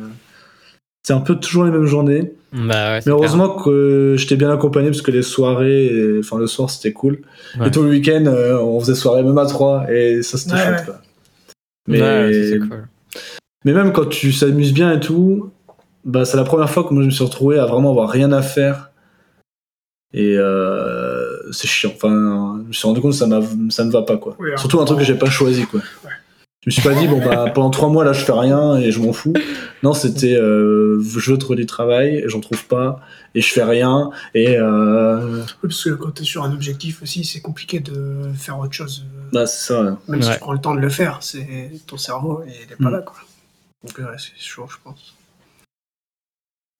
c'était 1.02 1.14
un 1.14 1.22
peu 1.22 1.36
toujours 1.36 1.64
les 1.64 1.70
mêmes 1.70 1.86
journées. 1.86 2.32
Bah 2.52 2.92
ouais, 2.92 3.00
c'est 3.00 3.06
Mais 3.06 3.12
heureusement 3.12 3.48
que 3.56 4.14
j'étais 4.18 4.36
bien 4.36 4.50
accompagné 4.50 4.88
parce 4.88 5.02
que 5.02 5.10
les 5.10 5.22
soirées, 5.22 5.90
enfin 6.18 6.38
le 6.38 6.46
soir 6.46 6.68
c'était 6.68 6.92
cool. 6.92 7.20
Ouais. 7.58 7.68
Et 7.68 7.70
tout 7.70 7.82
le 7.82 7.90
week-end, 7.90 8.24
euh, 8.26 8.58
on 8.58 8.78
faisait 8.80 8.94
soirée 8.94 9.22
même 9.22 9.38
à 9.38 9.46
trois 9.46 9.90
et 9.90 10.22
ça 10.22 10.36
c'était 10.36 10.54
Ouais, 10.54 10.64
chouette 10.66 10.84
quoi. 10.84 11.00
Mais... 11.88 11.98
Mais, 11.98 12.02
Ouais, 12.02 12.32
ça, 12.32 12.50
c'est 12.50 12.58
cool. 12.58 12.88
mais 13.64 13.72
même 13.72 13.92
quand 13.92 14.06
tu 14.06 14.32
s'amuses 14.32 14.74
bien 14.74 14.92
et 14.92 15.00
tout, 15.00 15.50
bah 16.04 16.26
c'est 16.26 16.36
la 16.36 16.44
première 16.44 16.68
fois 16.68 16.84
que 16.84 16.92
moi 16.92 17.02
je 17.02 17.06
me 17.06 17.12
suis 17.12 17.24
retrouvé 17.24 17.58
à 17.58 17.64
vraiment 17.64 17.90
avoir 17.90 18.10
rien 18.10 18.32
à 18.32 18.42
faire. 18.42 18.90
Et 20.12 20.34
euh, 20.38 21.15
c'est 21.52 21.66
chiant. 21.68 21.92
Enfin, 21.94 22.58
je 22.64 22.68
me 22.68 22.72
suis 22.72 22.86
rendu 22.86 23.00
compte 23.00 23.12
que 23.12 23.16
ça, 23.18 23.26
m'a- 23.26 23.40
ça 23.70 23.84
me 23.84 23.90
va 23.90 24.02
pas 24.02 24.16
quoi. 24.16 24.36
Oui, 24.38 24.50
Surtout 24.56 24.80
un 24.80 24.84
truc 24.84 24.98
que 24.98 25.04
j'ai 25.04 25.14
pas 25.16 25.30
choisi 25.30 25.66
quoi. 25.66 25.80
Ouais. 26.04 26.10
Je 26.62 26.70
me 26.70 26.72
suis 26.72 26.82
pas 26.82 26.94
dit, 26.94 27.06
bon, 27.06 27.24
bah, 27.24 27.48
pendant 27.54 27.70
trois 27.70 27.88
mois, 27.88 28.04
là, 28.04 28.12
je 28.12 28.24
fais 28.24 28.32
rien 28.32 28.74
et 28.76 28.90
je 28.90 28.98
m'en 29.00 29.12
fous. 29.12 29.32
Non, 29.84 29.92
c'était, 29.92 30.34
euh, 30.34 31.00
je 31.00 31.30
veux 31.30 31.38
trouver 31.38 31.54
du 31.56 31.66
travail, 31.66 32.16
et 32.16 32.28
j'en 32.28 32.40
trouve 32.40 32.64
pas, 32.66 32.98
et 33.36 33.40
je 33.40 33.52
fais 33.52 33.62
rien, 33.62 34.10
et, 34.34 34.58
euh, 34.58 35.42
Oui, 35.42 35.46
parce 35.62 35.84
que 35.84 35.90
quand 35.90 36.10
tu 36.10 36.22
es 36.22 36.24
sur 36.24 36.42
un 36.42 36.50
objectif 36.52 37.02
aussi, 37.04 37.24
c'est 37.24 37.40
compliqué 37.40 37.78
de 37.78 38.16
faire 38.36 38.58
autre 38.58 38.72
chose. 38.72 39.04
bah, 39.32 39.46
c'est 39.46 39.64
ça. 39.74 39.80
ouais. 39.84 39.90
Même 40.08 40.22
si 40.22 40.32
tu 40.32 40.38
prends 40.40 40.52
le 40.54 40.58
temps 40.58 40.74
de 40.74 40.80
le 40.80 40.88
faire, 40.88 41.18
c'est 41.20 41.70
ton 41.86 41.98
cerveau 41.98 42.42
et 42.44 42.50
il 42.66 42.72
est 42.72 42.76
pas 42.82 42.88
Mm. 42.90 42.92
là, 42.94 42.98
quoi. 43.02 43.16
Donc, 43.86 43.98
ouais, 43.98 44.16
c'est 44.18 44.32
chaud, 44.44 44.66
je 44.68 44.76
pense. 44.82 45.14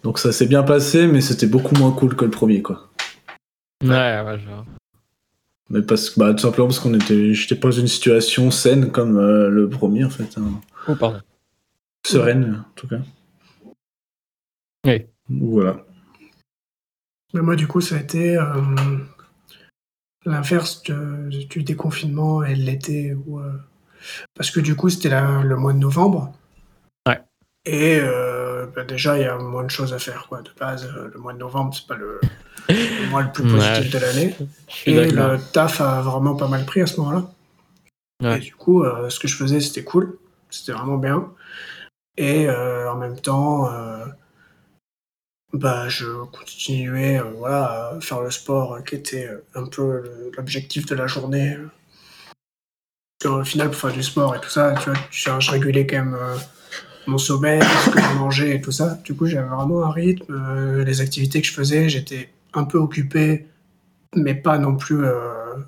Donc 0.02 0.18
ça 0.18 0.32
s'est 0.32 0.46
bien 0.46 0.64
passé, 0.64 1.06
mais 1.06 1.20
c'était 1.20 1.46
beaucoup 1.46 1.74
moins 1.76 1.92
cool 1.92 2.16
que 2.16 2.24
le 2.24 2.30
premier, 2.32 2.60
quoi. 2.62 2.88
Ouais, 3.82 4.22
ouais, 4.22 4.38
je 4.38 4.46
vois. 4.46 4.64
Mais 5.68 5.82
parce 5.82 6.10
que, 6.10 6.20
bah, 6.20 6.32
tout 6.32 6.38
simplement 6.40 6.68
parce 6.68 6.78
qu'on 6.78 6.94
était, 6.94 7.34
j'étais 7.34 7.56
pas 7.56 7.68
dans 7.68 7.76
une 7.76 7.88
situation 7.88 8.50
saine 8.50 8.92
comme 8.92 9.16
euh, 9.18 9.48
le 9.50 9.68
premier, 9.68 10.04
en 10.04 10.10
fait. 10.10 10.38
hein. 10.38 10.60
Oh, 10.86 10.94
pardon. 10.94 11.20
Sereine, 12.06 12.64
en 12.68 12.72
tout 12.76 12.86
cas. 12.88 13.00
Oui. 14.86 15.06
Voilà. 15.28 15.84
Mais 17.34 17.40
moi, 17.42 17.56
du 17.56 17.66
coup, 17.66 17.80
ça 17.80 17.96
a 17.96 18.00
été 18.00 18.36
euh, 18.36 18.44
l'inverse 20.24 20.82
de- 20.84 21.28
du 21.48 21.62
déconfinement 21.64 22.44
et 22.44 22.54
de 22.54 22.60
l'été. 22.62 23.10
euh, 23.10 23.52
parce 24.34 24.50
que 24.52 24.60
du 24.60 24.76
coup, 24.76 24.88
c'était 24.88 25.10
le 25.10 25.56
mois 25.56 25.72
de 25.72 25.78
novembre. 25.78 26.32
Ouais. 27.08 27.20
Et 27.64 27.98
euh, 27.98 28.35
bah, 28.74 28.84
déjà, 28.84 29.18
il 29.18 29.22
y 29.22 29.26
a 29.26 29.36
moins 29.36 29.64
de 29.64 29.70
choses 29.70 29.92
à 29.92 29.98
faire. 29.98 30.26
Quoi. 30.28 30.42
De 30.42 30.50
base, 30.58 30.86
euh, 30.86 31.10
le 31.12 31.20
mois 31.20 31.32
de 31.32 31.38
novembre, 31.38 31.74
c'est 31.74 31.86
pas 31.86 31.96
le, 31.96 32.20
le 32.68 33.10
mois 33.10 33.22
le 33.22 33.32
plus 33.32 33.44
positif 33.44 33.84
Ouais. 33.84 33.88
de 33.88 33.98
l'année. 33.98 34.36
Et 34.86 35.10
le 35.10 35.38
taf 35.52 35.80
a 35.80 36.02
vraiment 36.02 36.34
pas 36.34 36.48
mal 36.48 36.64
pris 36.64 36.80
à 36.80 36.86
ce 36.86 37.00
moment-là. 37.00 37.30
Ouais. 38.22 38.38
Et 38.38 38.40
du 38.40 38.54
coup, 38.54 38.82
euh, 38.82 39.10
ce 39.10 39.20
que 39.20 39.28
je 39.28 39.36
faisais, 39.36 39.60
c'était 39.60 39.84
cool. 39.84 40.18
C'était 40.50 40.72
vraiment 40.72 40.96
bien. 40.96 41.32
Et 42.16 42.48
euh, 42.48 42.90
en 42.90 42.96
même 42.96 43.20
temps, 43.20 43.70
euh, 43.70 44.06
bah, 45.52 45.88
je 45.88 46.06
continuais 46.26 47.20
voilà, 47.36 47.90
à 47.90 48.00
faire 48.00 48.22
le 48.22 48.30
sport 48.30 48.82
qui 48.84 48.94
était 48.94 49.30
un 49.54 49.66
peu 49.66 50.30
l'objectif 50.36 50.86
de 50.86 50.94
la 50.94 51.06
journée. 51.06 51.58
Parce 53.18 53.34
qu'au 53.34 53.44
final, 53.44 53.70
pour 53.70 53.80
faire 53.80 53.92
du 53.92 54.02
sport 54.02 54.34
et 54.34 54.40
tout 54.40 54.48
ça, 54.48 54.74
tu 54.82 54.90
vois, 54.90 55.40
je, 55.40 55.50
régulais 55.50 55.86
quand 55.86 56.04
même 56.04 56.18
mon 57.06 57.18
sommeil, 57.18 57.62
ce 57.84 57.90
que 57.90 58.00
je 58.00 58.14
mangeais 58.18 58.56
et 58.56 58.60
tout 58.60 58.72
ça. 58.72 58.98
Du 59.04 59.14
coup, 59.14 59.26
j'avais 59.26 59.46
vraiment 59.48 59.84
un 59.84 59.90
rythme. 59.90 60.24
euh, 60.34 60.84
les 60.84 61.00
activités 61.00 61.40
que 61.40 61.46
je 61.46 61.52
faisais, 61.52 61.88
j'étais 61.88 62.30
un 62.54 62.64
peu 62.64 62.78
occupé, 62.78 63.46
mais 64.14 64.34
pas 64.34 64.58
non 64.58 64.76
plus 64.76 65.04
euh, 65.04 65.14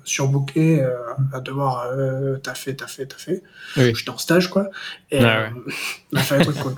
surbooké 0.03 0.81
euh, 0.81 0.89
à 1.33 1.39
devoir 1.39 1.85
taffer, 2.43 2.75
taffer, 2.75 3.07
taffer. 3.07 3.41
Oui. 3.77 3.93
J'étais 3.95 4.09
en 4.11 4.17
stage, 4.17 4.49
quoi. 4.49 4.69
Et 5.11 5.23
Ouais, 5.23 5.49
on 6.13 6.17
a 6.17 6.21
fait 6.21 6.37
des 6.39 6.43
trucs 6.45 6.59
cool. 6.59 6.75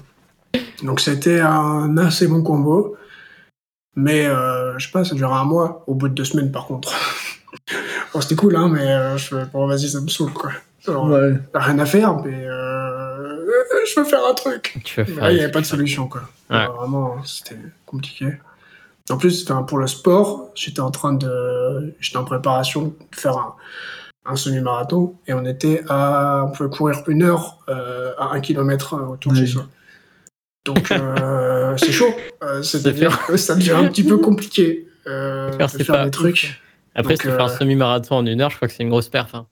Donc, 0.84 0.99
c'était 0.99 1.39
un 1.39 1.97
assez 1.97 2.28
bon 2.28 2.43
combo. 2.43 2.97
Mais, 3.95 4.24
je 4.26 4.86
sais 4.86 4.91
pas, 4.91 5.03
ça 5.03 5.16
durait 5.16 5.34
un 5.34 5.43
mois, 5.43 5.84
au 5.88 5.95
bout 5.95 6.07
de 6.07 6.14
deux 6.14 6.24
semaines, 6.26 6.51
par 6.51 6.66
contre. 6.66 6.93
bon, 8.14 8.22
c'était 8.22 8.36
cool, 8.36 8.55
hein, 8.55 8.70
mais 8.70 9.18
je 9.18 9.26
fais, 9.36 9.45
bon, 9.51 9.68
vas-y, 9.68 9.89
ça 9.89 9.99
me 10.01 10.07
saoule, 10.07 10.32
quoi. 10.34 10.51
Alors, 10.88 11.07
Ouais. 11.09 11.34
rien 11.53 11.78
à 11.80 11.86
faire, 11.86 12.16
mais 12.24 12.47
je 13.93 13.99
veux 13.99 14.05
faire 14.05 14.25
un 14.29 14.33
truc. 14.33 14.77
Tu 14.83 15.01
veux 15.01 15.05
Mais 15.07 15.13
faire 15.13 15.23
là, 15.23 15.31
il 15.31 15.35
n'y 15.37 15.41
avait 15.43 15.51
pas 15.51 15.61
de 15.61 15.65
solution, 15.65 16.07
quoi. 16.07 16.21
Ouais. 16.49 16.57
Alors, 16.57 16.75
vraiment, 16.77 17.23
c'était 17.23 17.57
compliqué. 17.85 18.27
En 19.09 19.17
plus, 19.17 19.43
enfin, 19.49 19.63
pour 19.63 19.77
le 19.77 19.87
sport, 19.87 20.51
j'étais 20.55 20.79
en 20.79 20.91
train 20.91 21.13
de. 21.13 21.95
J'étais 21.99 22.17
en 22.17 22.23
préparation 22.23 22.83
de 22.87 22.93
faire 23.15 23.37
un, 23.37 23.55
un 24.25 24.35
semi-marathon 24.35 25.15
et 25.27 25.33
on 25.33 25.45
était 25.45 25.83
à. 25.89 26.43
On 26.47 26.51
pouvait 26.51 26.69
courir 26.69 27.01
une 27.07 27.23
heure 27.23 27.59
euh, 27.69 28.13
à 28.17 28.31
un 28.33 28.39
kilomètre 28.41 28.93
autour 28.93 29.31
de 29.33 29.37
chez 29.37 29.47
soi. 29.47 29.67
Donc, 30.65 30.91
euh, 30.91 31.75
c'est 31.77 31.91
chaud. 31.91 32.13
Euh, 32.43 32.61
C'est-à-dire 32.61 33.25
que 33.25 33.37
ça 33.37 33.55
devient 33.55 33.71
un 33.71 33.87
petit 33.87 34.03
peu 34.03 34.17
compliqué 34.17 34.87
euh, 35.07 35.51
Faire, 35.57 35.67
de 35.67 35.71
c'est 35.71 35.83
faire 35.83 35.95
pas 35.95 36.05
des 36.05 36.11
trucs. 36.11 36.61
Après, 36.93 37.13
Donc, 37.13 37.21
si 37.23 37.27
tu 37.29 37.33
fais 37.33 37.41
un 37.41 37.49
euh, 37.49 37.57
semi-marathon 37.57 38.15
en 38.17 38.25
une 38.25 38.41
heure, 38.41 38.51
je 38.51 38.57
crois 38.57 38.67
que 38.67 38.73
c'est 38.73 38.83
une 38.83 38.89
grosse 38.89 39.09
perf. 39.09 39.33
hein. 39.33 39.47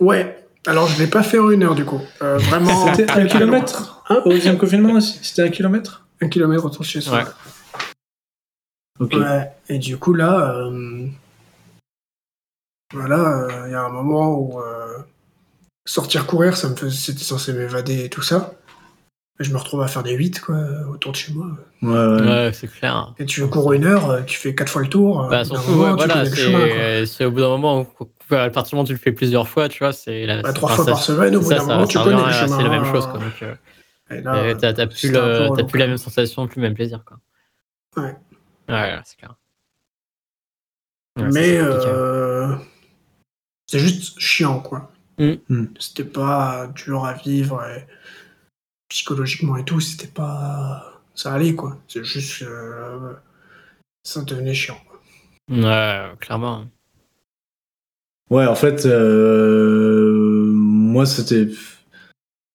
Ouais. 0.00 0.44
Alors, 0.66 0.88
je 0.88 0.98
l'ai 0.98 1.06
pas 1.06 1.22
fait 1.22 1.38
en 1.38 1.50
une 1.50 1.62
heure, 1.62 1.74
du 1.74 1.84
coup. 1.84 2.00
Euh, 2.22 2.38
vraiment. 2.38 2.92
C'était 2.94 3.10
un 3.10 3.26
kilomètre 3.26 4.02
Hein 4.10 4.22
Au 4.24 4.30
deuxième 4.30 4.58
confinement 4.58 4.94
aussi 4.94 5.18
C'était 5.22 5.42
un 5.42 5.48
kilomètre 5.48 6.06
Un 6.20 6.28
kilomètre 6.28 6.64
autour 6.64 6.80
de 6.80 6.86
chez 6.86 7.00
soi. 7.00 7.24
Ouais. 9.00 9.50
Et 9.68 9.78
du 9.78 9.96
coup, 9.96 10.12
là, 10.12 10.54
euh, 10.56 11.06
voilà, 12.92 13.44
euh, 13.44 13.64
il 13.66 13.72
y 13.72 13.74
a 13.74 13.82
un 13.82 13.88
moment 13.88 14.34
où 14.34 14.60
euh, 14.60 14.98
sortir 15.86 16.26
courir, 16.26 16.56
ça 16.56 16.68
me 16.68 16.76
faisait, 16.76 16.96
c'était 16.96 17.24
censé 17.24 17.52
m'évader 17.52 18.04
et 18.04 18.08
tout 18.10 18.22
ça. 18.22 18.52
Et 19.38 19.44
je 19.44 19.52
me 19.52 19.56
retrouve 19.56 19.80
à 19.80 19.88
faire 19.88 20.02
des 20.02 20.12
8 20.12 20.40
quoi, 20.40 20.56
autour 20.92 21.12
de 21.12 21.16
chez 21.16 21.32
moi. 21.32 21.46
Ouais, 21.80 21.90
ouais. 21.90 22.28
Ouais, 22.28 22.50
c'est 22.52 22.68
clair. 22.68 23.14
Et 23.18 23.24
tu 23.24 23.46
cours 23.48 23.72
une 23.72 23.86
heure, 23.86 24.22
tu 24.26 24.38
fais 24.38 24.54
quatre 24.54 24.70
fois 24.70 24.82
le 24.82 24.88
tour. 24.88 25.28
Bah, 25.30 25.44
surtout, 25.44 25.70
moment, 25.70 25.92
ouais, 25.92 25.96
voilà, 25.96 26.26
c'est 27.06 27.24
au 27.24 27.30
bout 27.30 27.40
d'un 27.40 27.48
moment, 27.48 27.86
à 28.36 28.50
partir 28.50 28.70
du 28.70 28.74
moment 28.76 28.84
où 28.84 28.86
tu 28.86 28.92
le 28.92 28.98
fais 28.98 29.12
plusieurs 29.12 29.48
fois, 29.48 29.68
tu 29.68 29.78
vois, 29.80 29.92
c'est 29.92 30.26
la. 30.26 30.42
Bah, 30.42 30.52
trois 30.52 30.70
fois 30.70 30.84
ça- 30.84 30.90
par 30.92 31.02
semaine, 31.02 31.36
au 31.36 31.42
c'est 31.42 31.44
bout 31.44 31.50
ça, 31.50 31.54
d'un 31.56 31.60
ça 31.66 31.74
moment, 31.74 31.86
tu 31.86 31.98
revient 31.98 32.10
connais 32.16 32.22
le 32.22 32.28
à- 32.28 32.32
chemin. 32.32 32.56
C'est 32.56 32.62
la 32.62 32.68
même 32.70 32.84
chose, 32.84 33.06
quoi. 33.06 33.18
Donc, 33.18 33.42
euh, 33.42 33.54
Et 34.10 34.20
là, 34.22 34.48
et 34.50 34.56
t'as 34.56 34.86
plus, 34.86 35.10
le, 35.12 35.66
plus 35.66 35.78
la 35.78 35.86
même 35.86 35.98
sensation, 35.98 36.46
plus 36.46 36.56
le 36.60 36.62
même 36.68 36.74
plaisir, 36.74 37.04
quoi. 37.04 37.18
Ouais. 37.96 38.16
C'est 39.04 39.16
clair. 39.16 39.34
Ouais, 41.18 41.28
Mais 41.32 41.56
euh, 41.58 42.54
c'est 43.66 43.78
juste 43.80 44.18
chiant, 44.18 44.60
quoi. 44.60 44.90
Mm. 45.18 45.32
Mm. 45.48 45.66
C'était 45.78 46.04
pas 46.04 46.68
dur 46.74 47.04
à 47.04 47.12
vivre 47.14 47.62
et 47.66 47.86
psychologiquement 48.88 49.56
et 49.56 49.64
tout, 49.64 49.80
c'était 49.80 50.06
pas. 50.12 51.00
Ça 51.14 51.34
allait, 51.34 51.54
quoi. 51.54 51.76
C'est 51.88 52.04
juste. 52.04 52.42
euh, 52.42 53.12
ça 54.04 54.22
devenait 54.22 54.54
chiant. 54.54 54.80
quoi. 54.88 55.00
Ouais, 55.50 56.12
clairement. 56.20 56.64
Ouais, 58.30 58.46
en 58.46 58.54
fait, 58.54 58.86
euh, 58.86 60.44
moi, 60.52 61.06
c'était. 61.06 61.48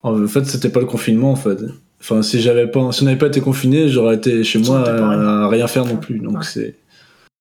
En 0.04 0.28
fait, 0.28 0.46
c'était 0.46 0.70
pas 0.70 0.80
le 0.80 0.86
confinement, 0.86 1.32
en 1.32 1.36
fait. 1.36 1.58
Enfin, 2.00 2.22
si 2.22 2.40
j'avais 2.42 2.68
pas, 2.68 2.92
si 2.92 3.02
on 3.02 3.06
n'avait 3.06 3.18
pas 3.18 3.28
été 3.28 3.42
confiné, 3.42 3.90
j'aurais 3.90 4.16
été 4.16 4.44
chez 4.44 4.64
Ça 4.64 4.72
moi 4.72 4.88
à, 4.88 5.46
à 5.46 5.48
rien 5.50 5.68
faire 5.68 5.86
non 5.86 5.98
plus. 5.98 6.20
Donc 6.20 6.38
Ouais. 6.38 6.44
c'est. 6.44 6.76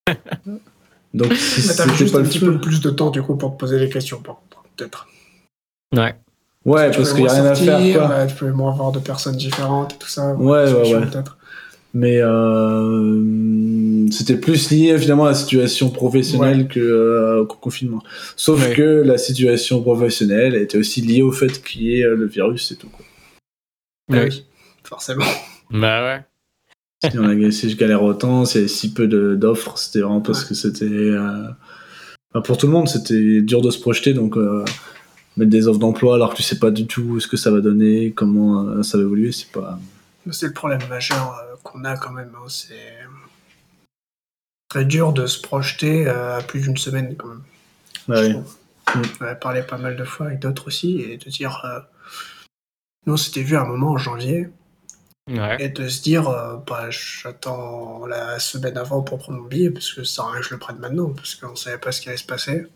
Donc 1.14 1.32
si 1.35 1.61
c'était 1.62 1.89
juste 1.95 2.12
pas 2.12 2.18
un 2.18 2.22
le 2.22 2.28
petit 2.28 2.39
feu. 2.41 2.53
peu 2.53 2.61
plus 2.61 2.80
de 2.80 2.91
temps, 2.91 3.11
du 3.11 3.22
coup, 3.22 3.37
pour 3.37 3.53
te 3.55 3.59
poser 3.61 3.78
les 3.78 3.89
questions, 3.89 4.20
par 4.20 4.37
contre, 4.37 4.64
peut-être. 4.76 5.07
Ouais. 5.95 6.14
Ouais, 6.64 6.91
parce 6.91 7.12
qu'il 7.12 7.24
y 7.24 7.28
a 7.28 7.32
rien 7.32 7.45
à 7.45 7.55
faire, 7.55 7.78
quoi. 8.09 8.09
ouais, 8.16 8.26
tu 8.26 8.35
pouvais 8.35 8.51
moins 8.53 8.72
voir 8.74 8.91
de 8.91 8.99
personnes 8.99 9.37
différentes 9.37 9.93
et 9.93 9.97
tout 9.99 10.09
ça. 10.09 10.32
Ouais, 10.35 10.66
des 10.66 10.72
ouais, 10.72 10.95
ouais. 10.95 11.07
peut-être. 11.07 11.37
Mais 11.97 12.19
euh, 12.21 14.09
c'était 14.11 14.37
plus 14.37 14.71
lié 14.71 14.89
évidemment 14.89 15.25
à 15.27 15.29
la 15.29 15.35
situation 15.35 15.91
professionnelle 15.91 16.67
que 16.69 16.81
euh, 16.81 17.43
au 17.43 17.47
confinement. 17.47 18.03
Sauf 18.37 18.61
Ouais. 18.67 18.75
que 18.75 18.83
la 19.05 19.17
situation 19.19 19.81
professionnelle 19.83 20.55
était 20.57 20.77
aussi 20.79 21.01
liée 21.01 21.23
au 21.23 21.33
fait 21.33 21.63
qu'il 21.63 21.83
y 21.83 22.01
ait 22.01 22.05
euh, 22.05 22.17
le 22.17 22.27
virus 22.27 22.73
et 22.73 22.77
tout. 22.77 22.89
Quoi. 22.89 23.05
Ah 24.13 24.25
oui, 24.25 24.45
forcément. 24.83 25.25
Bah 25.71 26.05
ouais. 26.05 27.11
Si, 27.11 27.19
on 27.19 27.25
a, 27.25 27.51
si 27.51 27.71
je 27.71 27.77
galère 27.77 28.03
autant, 28.03 28.45
s'il 28.45 28.61
y 28.61 28.65
avait 28.65 28.69
si 28.69 28.93
peu 28.93 29.07
de- 29.09 29.35
d'offres, 29.35 29.79
c'était 29.79 30.01
vraiment 30.01 30.21
parce 30.21 30.43
Ouais. 30.43 30.49
que 30.51 30.55
c'était. 30.55 30.85
euh, 30.85 31.47
enfin, 32.33 32.43
pour 32.43 32.59
tout 32.59 32.67
le 32.67 32.73
monde, 32.73 32.89
c'était 32.89 33.41
dur 33.41 33.63
de 33.63 33.71
se 33.71 33.79
projeter. 33.81 34.13
Donc, 34.15 34.37
euh, 34.37 34.65
mettre 35.37 35.51
des 35.51 35.67
offres 35.69 35.79
d'emploi 35.81 36.15
alors 36.17 36.31
que 36.33 36.37
tu 36.37 36.43
sais 36.43 36.59
pas 36.59 36.71
du 36.71 36.87
tout 36.87 37.19
ce 37.19 37.27
que 37.29 37.37
ça 37.37 37.51
va 37.51 37.61
donner, 37.61 38.13
comment 38.15 38.69
euh, 38.69 38.83
ça 38.83 38.99
va 38.99 39.05
évoluer, 39.05 39.33
c'est 39.33 39.51
pas. 39.53 39.79
C'est 40.31 40.47
le 40.47 40.53
problème 40.53 40.81
majeur 40.89 41.35
euh, 41.43 41.44
qu'on 41.65 41.85
a 41.85 41.97
quand 41.97 42.12
même. 42.12 42.33
hein, 42.37 42.45
C'est 42.49 42.99
très 44.69 44.85
dur 44.85 45.12
de 45.12 45.27
se 45.27 45.41
projeter 45.41 46.07
euh, 46.07 46.39
à 46.39 46.43
plus 46.43 46.61
d'une 46.61 46.77
semaine, 46.77 47.17
quand 47.17 47.29
même. 47.29 47.43
Ouais. 48.09 48.31
trouve. 48.33 48.57
On 49.21 49.25
a 49.25 49.35
parlé 49.35 49.62
pas 49.62 49.79
mal 49.79 49.97
de 49.97 50.05
fois 50.05 50.27
avec 50.27 50.39
d'autres 50.41 50.69
aussi, 50.69 51.01
et 51.01 51.17
de 51.17 51.31
dire. 51.31 51.62
euh, 51.65 51.81
nous, 53.07 53.15
on 53.15 53.17
s'était 53.19 53.43
vu 53.43 53.57
à 53.57 53.62
un 53.62 53.67
moment 53.67 53.91
en 53.93 53.97
janvier, 53.99 54.49
Ouais. 55.31 55.57
et 55.59 55.69
de 55.71 55.89
se 55.89 56.03
dire, 56.03 56.29
euh, 56.29 56.57
bah, 56.67 56.91
j'attends 56.91 58.05
la 58.07 58.39
semaine 58.39 58.77
avant 58.77 59.01
pour 59.01 59.19
prendre 59.19 59.39
mon 59.41 59.49
billet, 59.49 59.71
parce 59.71 59.91
que 59.93 60.05
ça 60.05 60.17
sert 60.17 60.25
à 60.27 60.33
rien 60.33 60.41
que 60.41 60.47
je 60.47 60.53
le 60.55 60.59
prenne 60.59 60.79
maintenant, 60.79 61.11
parce 61.11 61.35
qu'on 61.35 61.57
savait 61.57 61.79
pas 61.79 61.93
ce 61.93 62.03
qui 62.03 62.09
allait 62.11 62.19
se 62.19 62.27
passer. 62.27 62.67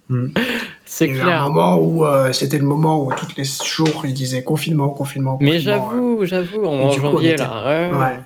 C'est 0.86 1.06
Il 1.08 1.16
y 1.16 1.16
a 1.16 1.18
eu 1.18 1.20
un 1.20 1.24
clair. 1.24 1.42
moment 1.50 1.76
où 1.78 2.06
euh, 2.06 2.32
c'était 2.32 2.58
le 2.58 2.64
moment 2.64 3.04
où 3.04 3.12
tous 3.12 3.28
les 3.36 3.44
jours 3.44 4.04
ils 4.06 4.14
disaient 4.14 4.42
confinement, 4.44 4.88
confinement, 4.90 5.32
confinement. 5.36 5.52
Mais 5.52 5.60
j'avoue, 5.60 6.24
j'avoue, 6.24 6.64
en 6.64 6.90
janvier, 6.90 7.32
était- 7.32 7.42
là. 7.42 7.90
Ouais. 7.98 8.20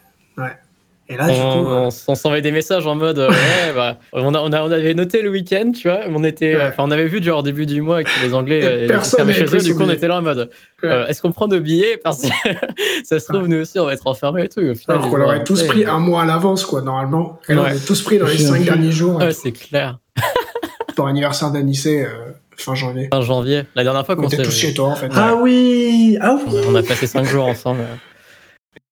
Et 1.08 1.16
là, 1.16 1.26
du 1.28 1.32
on, 1.38 1.64
coup, 1.64 1.70
euh, 1.70 1.90
on, 2.08 2.14
s'envoyait 2.14 2.42
des 2.42 2.52
messages 2.52 2.86
en 2.86 2.94
mode 2.94 3.18
euh, 3.18 3.28
ouais 3.30 3.72
bah 3.74 3.98
on, 4.12 4.34
a, 4.34 4.38
on, 4.40 4.52
a- 4.52 4.62
on 4.62 4.70
avait 4.70 4.94
noté 4.94 5.20
le 5.20 5.30
week-end 5.30 5.72
tu 5.74 5.88
vois 5.88 6.00
on 6.08 6.22
était 6.24 6.54
Ouais. 6.56 6.66
enfin 6.68 6.84
on 6.86 6.90
avait 6.92 7.06
vu 7.06 7.22
genre 7.22 7.40
au 7.40 7.42
début 7.42 7.66
du 7.66 7.82
mois 7.82 8.02
que 8.04 8.08
les 8.24 8.32
Anglais 8.32 8.60
Et 8.60 8.64
euh, 8.84 8.86
personne 8.86 9.30
chez 9.32 9.44
eux 9.44 9.58
du 9.60 9.74
coup 9.74 9.82
on 9.82 9.90
était 9.90 10.06
là 10.08 10.18
en 10.18 10.22
mode 10.22 10.48
Ouais. 10.82 10.88
euh, 10.90 11.06
est-ce 11.08 11.20
qu'on 11.20 11.32
prend 11.32 11.48
nos 11.48 11.60
billets? 11.60 11.96
Parce 12.02 12.22
que 12.22 12.28
ça 13.04 13.18
se 13.20 13.26
trouve 13.32 13.46
nous 13.48 13.58
aussi 13.60 13.78
on 13.78 13.84
va 13.86 13.94
être 13.94 14.06
enfermés 14.06 14.44
et 14.44 14.48
tout 14.48 14.60
au 14.60 14.74
final, 14.74 14.96
alors 14.98 15.10
qu'on 15.10 15.16
l'aurait 15.16 15.44
tous 15.44 15.62
pris 15.64 15.84
un 15.84 15.98
mois 15.98 16.22
à 16.22 16.24
l'avance, 16.24 16.64
quoi, 16.64 16.82
normalement. 16.82 17.38
Et 17.48 17.54
là, 17.54 17.62
on 17.64 17.66
est 17.66 17.86
tous 17.86 18.00
pris 18.02 18.18
dans 18.18 18.26
les 18.26 18.38
cinq 18.38 18.64
derniers 18.64 18.90
jours. 18.92 19.16
ouais 19.18 19.32
c'est 19.32 19.52
clair 19.52 19.98
Pour 20.96 21.06
l'anniversaire 21.06 21.50
d'Anissé, 21.50 22.02
euh, 22.04 22.08
fin 22.56 22.74
janvier. 22.74 23.08
Fin 23.12 23.20
janvier. 23.22 23.62
La 23.74 23.82
dernière 23.84 24.04
fois 24.06 24.14
On 24.18 24.22
qu'on 24.22 24.26
était 24.28 24.36
s'est 24.38 24.42
tous 24.42 24.54
chez 24.56 24.74
toi, 24.74 24.88
en 24.88 24.94
fait. 24.96 25.08
Ah 25.14 25.34
oui 25.40 26.18
Ah 26.20 26.36
oui 26.46 26.58
on 26.68 26.74
a 26.74 26.82
passé 26.82 27.06
5 27.06 27.24
jours 27.24 27.46
ensemble. 27.46 27.80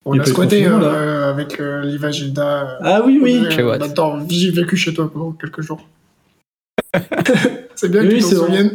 On 0.06 0.18
a 0.18 0.24
squatté 0.24 0.66
euh, 0.66 1.30
avec 1.30 1.60
euh, 1.60 1.82
Liva 1.82 2.10
Gilda. 2.10 2.78
Ah 2.82 3.02
oui, 3.04 3.20
oui 3.22 3.42
Euh. 3.58 3.72
Attends, 3.80 4.18
j'ai 4.28 4.50
vécu 4.50 4.76
chez 4.76 4.94
toi 4.94 5.10
pendant 5.12 5.32
quelques 5.32 5.60
jours. 5.60 5.86
c'est 7.74 7.90
bien 7.90 8.00
Oui, 8.02 8.08
que 8.08 8.14
tu 8.14 8.20
t'en 8.22 8.28
c'est 8.28 8.34
souviennes. 8.36 8.72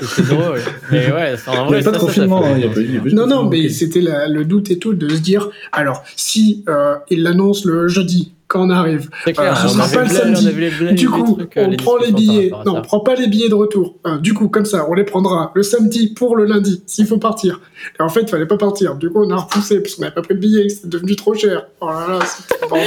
C'était 0.00 0.22
drôle. 0.34 0.60
Mais 0.90 1.12
ouais, 1.12 1.34
c'est- 1.36 1.50
en 1.50 1.66
vrai, 1.66 1.80
a 1.80 1.82
pas 1.82 1.90
de 1.90 1.92
ça, 1.92 1.92
ça, 1.92 1.92
ça 1.92 1.98
confinement, 2.06 2.42
fait 2.42 2.52
il 2.54 2.60
y 2.60 2.64
a 2.64 2.68
plaisir. 2.70 2.72
pas 2.72 2.80
eu- 2.80 2.84
il 2.84 2.94
y 2.94 2.98
a 2.98 3.00
pas 3.02 3.06
eu 3.08 3.10
de 3.10 3.16
Non, 3.16 3.26
non, 3.26 3.44
mais 3.50 3.68
c'était 3.68 4.00
le 4.00 4.44
doute 4.44 4.70
et 4.70 4.78
tout 4.78 4.94
de 4.94 5.08
se 5.10 5.20
dire, 5.20 5.50
alors, 5.72 6.02
si 6.16 6.64
euh, 6.68 6.96
il 7.10 7.22
l'annonce 7.22 7.66
le 7.66 7.86
jeudi, 7.88 8.32
quand 8.50 8.66
on 8.66 8.70
arrive, 8.70 9.08
C'est 9.24 9.32
clair, 9.32 9.52
Euh, 9.64 9.68
ce 9.68 9.74
on 9.74 9.94
pas 9.94 10.02
le 10.02 10.08
samedi. 10.10 10.94
du 10.94 11.08
coup, 11.08 11.36
trucs, 11.36 11.56
euh, 11.56 11.66
on 11.70 11.76
prend 11.76 11.96
les 11.98 12.10
billets. 12.12 12.50
Non, 12.66 12.78
on 12.78 12.82
prend 12.82 12.98
pas 13.00 13.14
les 13.14 13.28
billets 13.28 13.48
de 13.48 13.54
retour. 13.54 13.96
Euh, 14.06 14.18
du 14.18 14.34
coup, 14.34 14.48
comme 14.48 14.64
ça, 14.64 14.86
on 14.90 14.94
les 14.94 15.04
prendra 15.04 15.52
le 15.54 15.62
samedi 15.62 16.12
pour 16.12 16.34
le 16.36 16.44
lundi, 16.44 16.82
s'il 16.86 17.06
faut 17.06 17.18
partir. 17.18 17.60
Et 17.98 18.02
en 18.02 18.08
fait, 18.08 18.22
il 18.22 18.28
fallait 18.28 18.46
pas 18.46 18.56
partir. 18.58 18.96
Du 18.96 19.08
coup, 19.08 19.22
on 19.24 19.30
a 19.30 19.36
repoussé, 19.36 19.80
parce 19.80 19.94
qu'on 19.94 20.02
n'avait 20.02 20.14
pas 20.14 20.22
pris 20.22 20.34
de 20.34 20.40
billets, 20.40 20.68
c'était 20.68 20.88
devenu 20.88 21.14
trop 21.16 21.34
cher. 21.34 21.66
Oh 21.80 21.88
là 21.88 22.06
là, 22.08 22.18
c'était 22.26 22.66
bordel. 22.68 22.86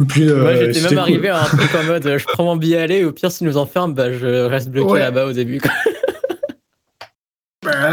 Et 0.00 0.04
puis, 0.04 0.28
euh, 0.28 0.42
Moi, 0.42 0.54
j'étais 0.56 0.80
même 0.80 0.88
cool. 0.90 0.98
arrivé 0.98 1.28
à 1.30 1.40
un 1.42 1.44
truc 1.46 1.74
en 1.74 1.84
mode 1.84 2.06
euh, 2.06 2.18
je 2.18 2.26
prends 2.26 2.44
mon 2.44 2.56
billet 2.56 2.76
aller, 2.78 3.04
au 3.04 3.12
pire, 3.12 3.32
s'ils 3.32 3.46
nous 3.46 3.56
enferment, 3.56 3.94
bah, 3.94 4.12
je 4.12 4.26
reste 4.44 4.68
bloqué 4.68 4.92
Ouais. 4.92 5.00
là-bas 5.00 5.24
au 5.26 5.32
début. 5.32 5.58
quoi. 5.60 5.70
Bah, 7.64 7.90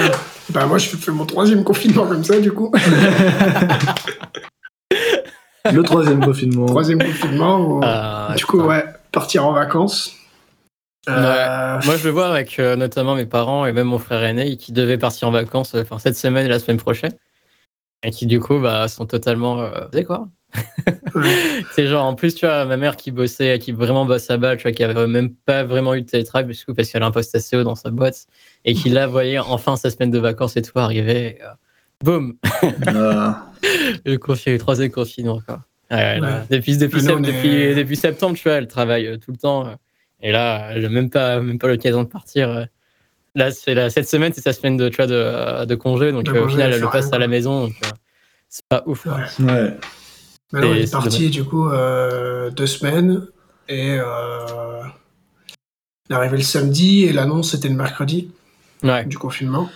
bah, 0.52 0.66
moi, 0.68 0.78
je 0.78 0.88
fais 0.90 1.12
mon 1.12 1.26
troisième 1.26 1.64
confinement 1.64 2.06
comme 2.06 2.24
ça, 2.24 2.40
du 2.40 2.52
coup. 2.52 2.72
Le 5.72 5.84
troisième 5.84 6.24
confinement. 6.24 6.66
troisième 6.68 7.00
confinement. 7.00 7.80
Ah, 7.84 8.34
du 8.38 8.46
coup, 8.46 8.58
putain. 8.58 8.70
ouais, 8.70 8.86
partir 9.12 9.46
en 9.46 9.54
vacances. 9.54 10.16
Euh, 11.08 11.80
Moi, 11.86 11.98
je 11.98 12.04
le 12.06 12.10
vois 12.10 12.28
avec 12.28 12.58
euh, 12.60 12.76
notamment 12.76 13.16
mes 13.16 13.26
parents 13.28 13.66
et 13.66 13.72
même 13.72 13.88
mon 13.88 14.00
frère 14.00 14.24
aîné 14.24 14.58
qui 14.58 14.72
devaient 14.72 14.98
partir 14.98 15.28
en 15.28 15.32
vacances 15.32 15.76
euh, 15.76 15.82
enfin, 15.84 16.00
cette 16.00 16.18
semaine 16.18 16.46
et 16.46 16.50
la 16.50 16.60
semaine 16.60 16.78
prochaine. 16.78 17.14
Et 18.04 18.12
qui, 18.12 18.26
du 18.26 18.40
coup, 18.40 18.60
bah, 18.60 18.88
sont 18.88 19.06
totalement. 19.06 19.60
Euh, 19.62 19.70
vous 19.86 19.92
savez 19.92 20.04
quoi. 20.06 20.28
C'est 21.74 21.88
genre, 21.88 22.06
en 22.06 22.16
plus, 22.16 22.36
tu 22.36 22.46
vois, 22.46 22.66
ma 22.66 22.78
mère 22.78 22.96
qui 22.96 23.12
bossait, 23.12 23.60
qui 23.60 23.72
vraiment 23.72 24.06
bosse 24.06 24.30
à 24.30 24.38
balle, 24.38 24.58
tu 24.58 24.64
vois, 24.64 24.72
qui 24.72 24.84
avait 24.84 25.08
même 25.08 25.34
pas 25.34 25.64
vraiment 25.64 25.94
eu 25.94 26.02
de 26.02 26.08
télétravail 26.08 26.48
parce 26.48 26.64
que- 26.64 26.72
parce 26.72 26.90
qu'elle 26.90 27.04
a 27.04 27.06
un 27.08 27.12
poste 27.12 27.36
assez 27.36 27.56
haut 27.58 27.64
dans 27.64 27.76
sa 27.76 27.90
boîte 27.90 28.26
et 28.64 28.74
qui 28.74 28.90
là 28.90 29.06
voyait 29.08 29.38
enfin 29.40 29.76
sa 29.76 29.90
semaine 29.90 30.12
de 30.12 30.20
vacances 30.20 30.56
et 30.58 30.62
tout 30.62 30.78
arriver. 30.80 31.38
et, 31.38 31.44
euh, 31.44 31.48
boum 32.04 32.36
Ah. 32.88 33.52
Le 34.06 34.18
confi- 34.18 34.52
le 34.52 34.58
troisième 34.60 34.92
confinement, 34.92 35.42
quoi. 35.46 35.62
Ouais. 35.92 36.20
Depuis, 36.50 36.78
depuis, 36.78 37.96
septembre, 37.96 38.36
tu 38.38 38.44
vois, 38.44 38.54
elle 38.58 38.68
travaille 38.68 39.08
euh, 39.08 39.18
tout 39.18 39.32
le 39.32 39.38
temps. 39.38 39.66
euh, 39.68 39.72
Et 40.22 40.32
là, 40.32 40.80
j'ai 40.80 40.90
même 40.90 41.10
pas, 41.10 41.40
même 41.40 41.58
pas 41.60 41.68
l'occasion 41.68 42.04
de 42.04 42.08
partir. 42.08 42.50
euh. 42.50 42.66
Là, 43.34 43.52
c'est 43.52 43.74
la, 43.74 43.90
cette 43.90 44.08
semaine, 44.08 44.32
c'est 44.34 44.42
sa 44.42 44.54
semaine 44.54 44.78
de, 44.78 44.90
tu 44.90 44.98
vois, 44.98 45.08
de, 45.08 45.14
euh, 45.16 45.66
de 45.66 45.76
congé. 45.76 46.12
Donc, 46.12 46.28
euh, 46.30 46.46
au 46.46 46.48
final, 46.50 46.70
elle 46.70 46.76
elle 46.76 46.82
le 46.82 46.90
passe 46.90 47.06
rien, 47.06 47.14
à 47.14 47.20
la 47.20 47.28
maison. 47.28 47.66
donc, 47.66 47.74
euh, 47.86 47.90
c'est 48.50 48.66
pas 48.70 48.84
ouf. 48.86 49.06
Ouais. 49.06 49.46
Ouais. 49.46 49.78
Il 50.54 50.64
est 50.78 50.86
c'est 50.86 50.92
parti, 50.92 51.30
du 51.30 51.44
coup, 51.44 51.70
euh, 51.70 52.50
deux 52.52 52.68
semaines. 52.68 53.26
Et 53.68 53.98
euh, 54.00 54.82
il 56.10 56.14
est 56.14 56.16
arrivé 56.16 56.38
le 56.38 56.44
samedi 56.44 57.06
et 57.06 57.14
l'annonce, 57.14 57.52
c'était 57.52 57.70
le 57.70 57.76
mercredi 57.76 58.30
Ouais. 58.84 59.06
du 59.06 59.18
confinement. 59.18 59.70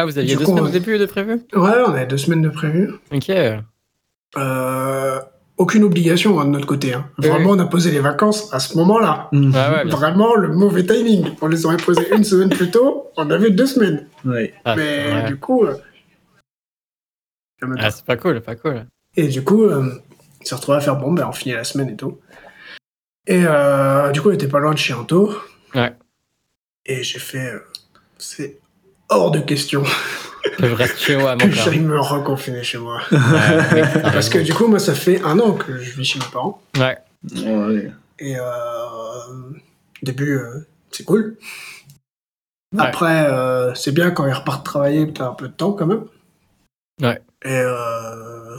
Ah, 0.00 0.06
vous 0.06 0.16
aviez 0.18 0.32
Du 0.32 0.38
deux 0.38 0.44
coup, 0.46 0.52
semaines 0.52 0.64
on- 0.64 0.68
au 0.68 0.72
début 0.72 0.96
de 0.98 1.04
prévu? 1.04 1.32
Ouais, 1.54 1.72
on 1.86 1.92
avait 1.92 2.06
deux 2.06 2.16
semaines 2.16 2.40
de 2.40 2.48
prévu. 2.48 2.90
Ok. 3.12 3.30
Euh, 4.38 5.20
aucune 5.58 5.84
obligation 5.84 6.40
hein, 6.40 6.46
de 6.46 6.50
notre 6.50 6.66
côté. 6.66 6.94
hein. 6.94 7.10
Oui, 7.18 7.28
Vraiment, 7.28 7.50
on 7.50 7.58
a 7.58 7.66
posé 7.66 7.90
les 7.90 8.00
vacances 8.00 8.50
à 8.54 8.60
ce 8.60 8.78
moment-là. 8.78 9.28
Mhm. 9.32 9.52
Ah 9.54 9.70
ouais, 9.72 9.82
bien 9.82 9.90
sûr. 9.90 9.98
Vraiment, 9.98 10.34
le 10.36 10.48
mauvais 10.48 10.86
timing. 10.86 11.34
On 11.42 11.48
les 11.48 11.66
aurait 11.66 11.76
posées 11.76 12.08
une 12.14 12.24
semaine 12.24 12.48
plus 12.48 12.70
tôt, 12.70 13.08
on 13.18 13.28
avait 13.30 13.50
deux 13.50 13.66
semaines. 13.66 14.08
Ouais. 14.24 14.54
Ah, 14.64 14.74
Mais 14.76 15.12
ouais. 15.12 15.26
du 15.28 15.36
coup... 15.36 15.64
euh, 15.66 15.74
Ah, 17.78 17.90
c'est 17.90 18.06
pas 18.06 18.16
cool, 18.16 18.40
pas 18.40 18.56
cool. 18.56 18.86
Et 19.16 19.28
du 19.28 19.44
coup, 19.44 19.64
euh, 19.64 19.92
il 20.40 20.46
s'est 20.46 20.54
retrouvé 20.54 20.78
à 20.78 20.80
faire 20.80 20.96
bon, 20.96 21.12
ben 21.12 21.26
on 21.28 21.32
finit 21.32 21.54
la 21.54 21.64
semaine 21.64 21.90
et 21.90 21.96
tout. 21.96 22.18
Et 23.26 23.42
euh, 23.44 24.10
du 24.12 24.22
coup, 24.22 24.30
il 24.30 24.34
était 24.36 24.48
pas 24.48 24.60
loin 24.60 24.72
de 24.72 24.78
chez 24.78 24.94
Anto. 24.94 25.34
Ouais. 25.74 25.94
Et 26.86 27.02
j'ai 27.02 27.18
fait, 27.18 27.52
euh, 27.52 27.58
c'est 28.16 28.58
hors 29.10 29.30
de 29.30 29.40
question 29.40 29.82
Que 30.56 30.66
je 30.68 30.74
reste 30.74 30.98
chez 30.98 31.16
moi 31.16 31.32
à 31.32 31.36
que 31.36 31.44
mon 31.46 31.52
père. 31.52 31.64
j'aille 31.64 31.80
me 31.80 32.00
reconfiner 32.00 32.62
chez 32.62 32.78
moi. 32.78 33.00
Ouais, 33.12 33.18
oui, 33.74 33.80
t'as 33.94 34.10
Parce 34.12 34.28
que 34.28 34.38
du 34.38 34.54
coup, 34.54 34.66
moi, 34.66 34.78
ça 34.78 34.94
fait 34.94 35.20
un 35.22 35.38
an 35.38 35.52
que 35.52 35.78
je 35.78 35.96
vis 35.96 36.04
chez 36.04 36.18
mes 36.18 36.24
parents. 36.32 36.62
Ouais. 36.78 36.96
Ouais. 37.34 37.92
Et 38.18 38.36
euh, 38.38 38.42
au 38.42 40.04
début, 40.04 40.36
euh, 40.38 40.66
c'est 40.90 41.04
cool. 41.04 41.36
Ouais. 42.74 42.80
Après, 42.82 43.26
euh, 43.26 43.74
c'est 43.74 43.92
bien 43.92 44.10
quand 44.12 44.26
ils 44.26 44.32
repartent 44.32 44.64
travailler, 44.64 45.12
t'as 45.12 45.28
un 45.28 45.34
peu 45.34 45.48
de 45.48 45.52
temps 45.52 45.72
quand 45.72 45.86
même. 45.86 46.04
Ouais. 47.02 47.20
Et 47.44 47.48
euh, 47.58 48.56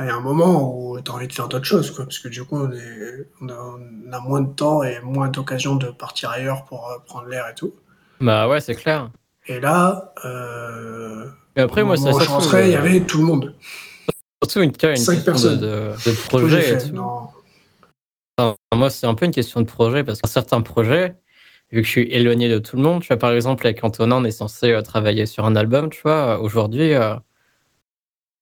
il 0.00 0.06
y 0.06 0.08
a 0.10 0.14
un 0.14 0.20
moment 0.20 0.76
où 0.76 1.00
t'as 1.00 1.12
envie 1.12 1.28
de 1.28 1.32
faire 1.32 1.48
d'autres 1.48 1.64
choses, 1.64 1.90
quoi, 1.92 2.04
parce 2.04 2.18
que 2.18 2.28
du 2.28 2.44
coup, 2.44 2.58
on, 2.58 2.72
est, 2.72 3.28
on, 3.40 3.48
a, 3.48 3.54
on 3.54 4.12
a 4.12 4.18
moins 4.20 4.40
de 4.40 4.52
temps 4.52 4.82
et 4.82 5.00
moins 5.00 5.28
d'occasion 5.28 5.76
de 5.76 5.86
partir 5.86 6.30
ailleurs 6.30 6.64
pour 6.64 6.90
euh, 6.90 6.98
prendre 7.06 7.28
l'air 7.28 7.46
et 7.48 7.54
tout. 7.54 7.72
Bah 8.20 8.48
ouais, 8.48 8.60
c'est 8.60 8.74
clair. 8.74 9.10
Et 9.46 9.60
là, 9.60 10.12
euh, 10.24 11.26
Mais 11.56 11.62
après, 11.62 11.84
moi, 11.84 11.96
ça, 11.96 12.04
moment 12.04 12.16
où 12.16 12.18
ça 12.20 12.24
je 12.24 12.28
se 12.30 12.32
trouve, 12.32 12.44
rentrais, 12.44 12.68
il 12.68 12.72
y 12.72 12.76
euh, 12.76 12.78
avait 12.78 13.00
tout 13.00 13.18
le 13.18 13.24
monde. 13.24 13.54
surtout 14.42 14.62
une, 14.62 14.72
une 14.90 14.96
cinq 14.96 15.24
question 15.24 15.52
de, 15.56 15.92
personnes. 15.94 16.16
projet. 16.28 16.58
et 16.58 16.62
fait, 16.62 16.88
tout. 16.88 16.94
non. 16.94 17.28
Enfin, 18.38 18.56
moi, 18.74 18.90
c'est 18.90 19.06
un 19.06 19.14
peu 19.14 19.26
une 19.26 19.32
question 19.32 19.60
de 19.60 19.66
projet 19.66 20.02
parce 20.02 20.20
que 20.20 20.28
certains 20.28 20.60
projets, 20.62 21.14
vu 21.70 21.80
que 21.82 21.86
je 21.86 21.90
suis 21.90 22.08
éloigné 22.10 22.48
de 22.48 22.58
tout 22.58 22.76
le 22.76 22.82
monde, 22.82 23.02
tu 23.02 23.08
vois, 23.08 23.16
par 23.18 23.32
exemple, 23.32 23.66
avec 23.66 23.82
Antonin, 23.84 24.16
on 24.16 24.24
est 24.24 24.30
censé 24.30 24.70
euh, 24.72 24.82
travailler 24.82 25.26
sur 25.26 25.44
un 25.44 25.56
album, 25.56 25.90
tu 25.90 26.00
vois, 26.02 26.40
aujourd'hui, 26.40 26.94
euh, 26.94 27.14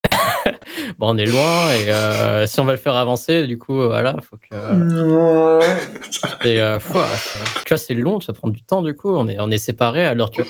bon, 0.98 1.14
on 1.14 1.18
est 1.18 1.26
loin 1.26 1.70
et 1.74 1.90
euh, 1.90 2.46
si 2.46 2.61
on 2.61 2.64
va 2.64 2.72
le 2.72 2.78
faire 2.78 2.94
avancer, 2.96 3.46
du 3.46 3.59
coup, 3.59 3.80
euh, 3.80 3.86
voilà, 3.88 4.16
faut 4.22 4.36
que. 4.36 4.55
Et, 6.46 6.61
euh, 6.61 6.78
faut, 6.80 6.98
euh, 6.98 7.05
tu 7.64 7.68
vois, 7.68 7.76
c'est 7.78 7.94
long, 7.94 8.20
ça 8.20 8.32
prend 8.32 8.48
du 8.48 8.62
temps, 8.62 8.82
du 8.82 8.94
coup, 8.94 9.11
on 9.14 9.28
est, 9.28 9.38
on 9.40 9.50
est 9.50 9.59
séparés 9.59 10.07
alors 10.07 10.30
que. 10.30 10.42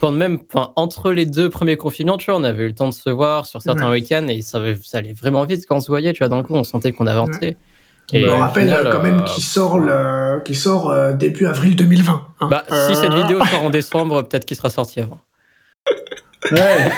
Pendant 0.00 0.16
même, 0.16 0.38
entre 0.76 1.10
les 1.12 1.26
deux 1.26 1.50
premiers 1.50 1.76
confinements, 1.76 2.18
tu 2.18 2.30
vois, 2.30 2.38
on 2.40 2.44
avait 2.44 2.64
eu 2.64 2.68
le 2.68 2.74
temps 2.74 2.88
de 2.88 2.94
se 2.94 3.10
voir 3.10 3.46
sur 3.46 3.60
certains 3.62 3.90
week-ends 3.90 4.26
et 4.28 4.42
ça, 4.42 4.60
allait 4.94 5.12
vraiment 5.12 5.44
vite 5.44 5.64
quand 5.68 5.76
on 5.76 5.80
se 5.80 5.88
voyait, 5.88 6.12
tu 6.12 6.18
vois, 6.20 6.28
d'un 6.28 6.42
coup, 6.42 6.54
on 6.54 6.62
sentait 6.64 6.92
qu'on 6.92 7.06
avançait. 7.06 7.56
Je 8.12 8.18
me 8.20 8.30
au 8.32 8.36
rappelle 8.38 8.68
final, 8.68 8.86
euh, 8.86 8.92
quand 8.92 9.02
même 9.02 9.18
euh, 9.20 9.24
qu'il 9.24 9.42
sort, 9.44 9.78
le, 9.78 10.40
qu'il 10.44 10.56
sort 10.56 10.90
euh, 10.90 11.12
début 11.12 11.46
avril 11.46 11.76
2020. 11.76 12.22
hein. 12.40 12.48
Bah, 12.50 12.64
Euh, 12.72 12.88
si 12.88 12.94
cette 12.96 13.12
vidéo 13.12 13.44
sort 13.44 13.62
en 13.64 13.70
décembre, 13.70 14.22
peut-être 14.22 14.44
qu'il 14.46 14.56
sera 14.56 14.70
sorti 14.70 15.00
avant. 15.00 15.18
Ouais. 16.52 16.90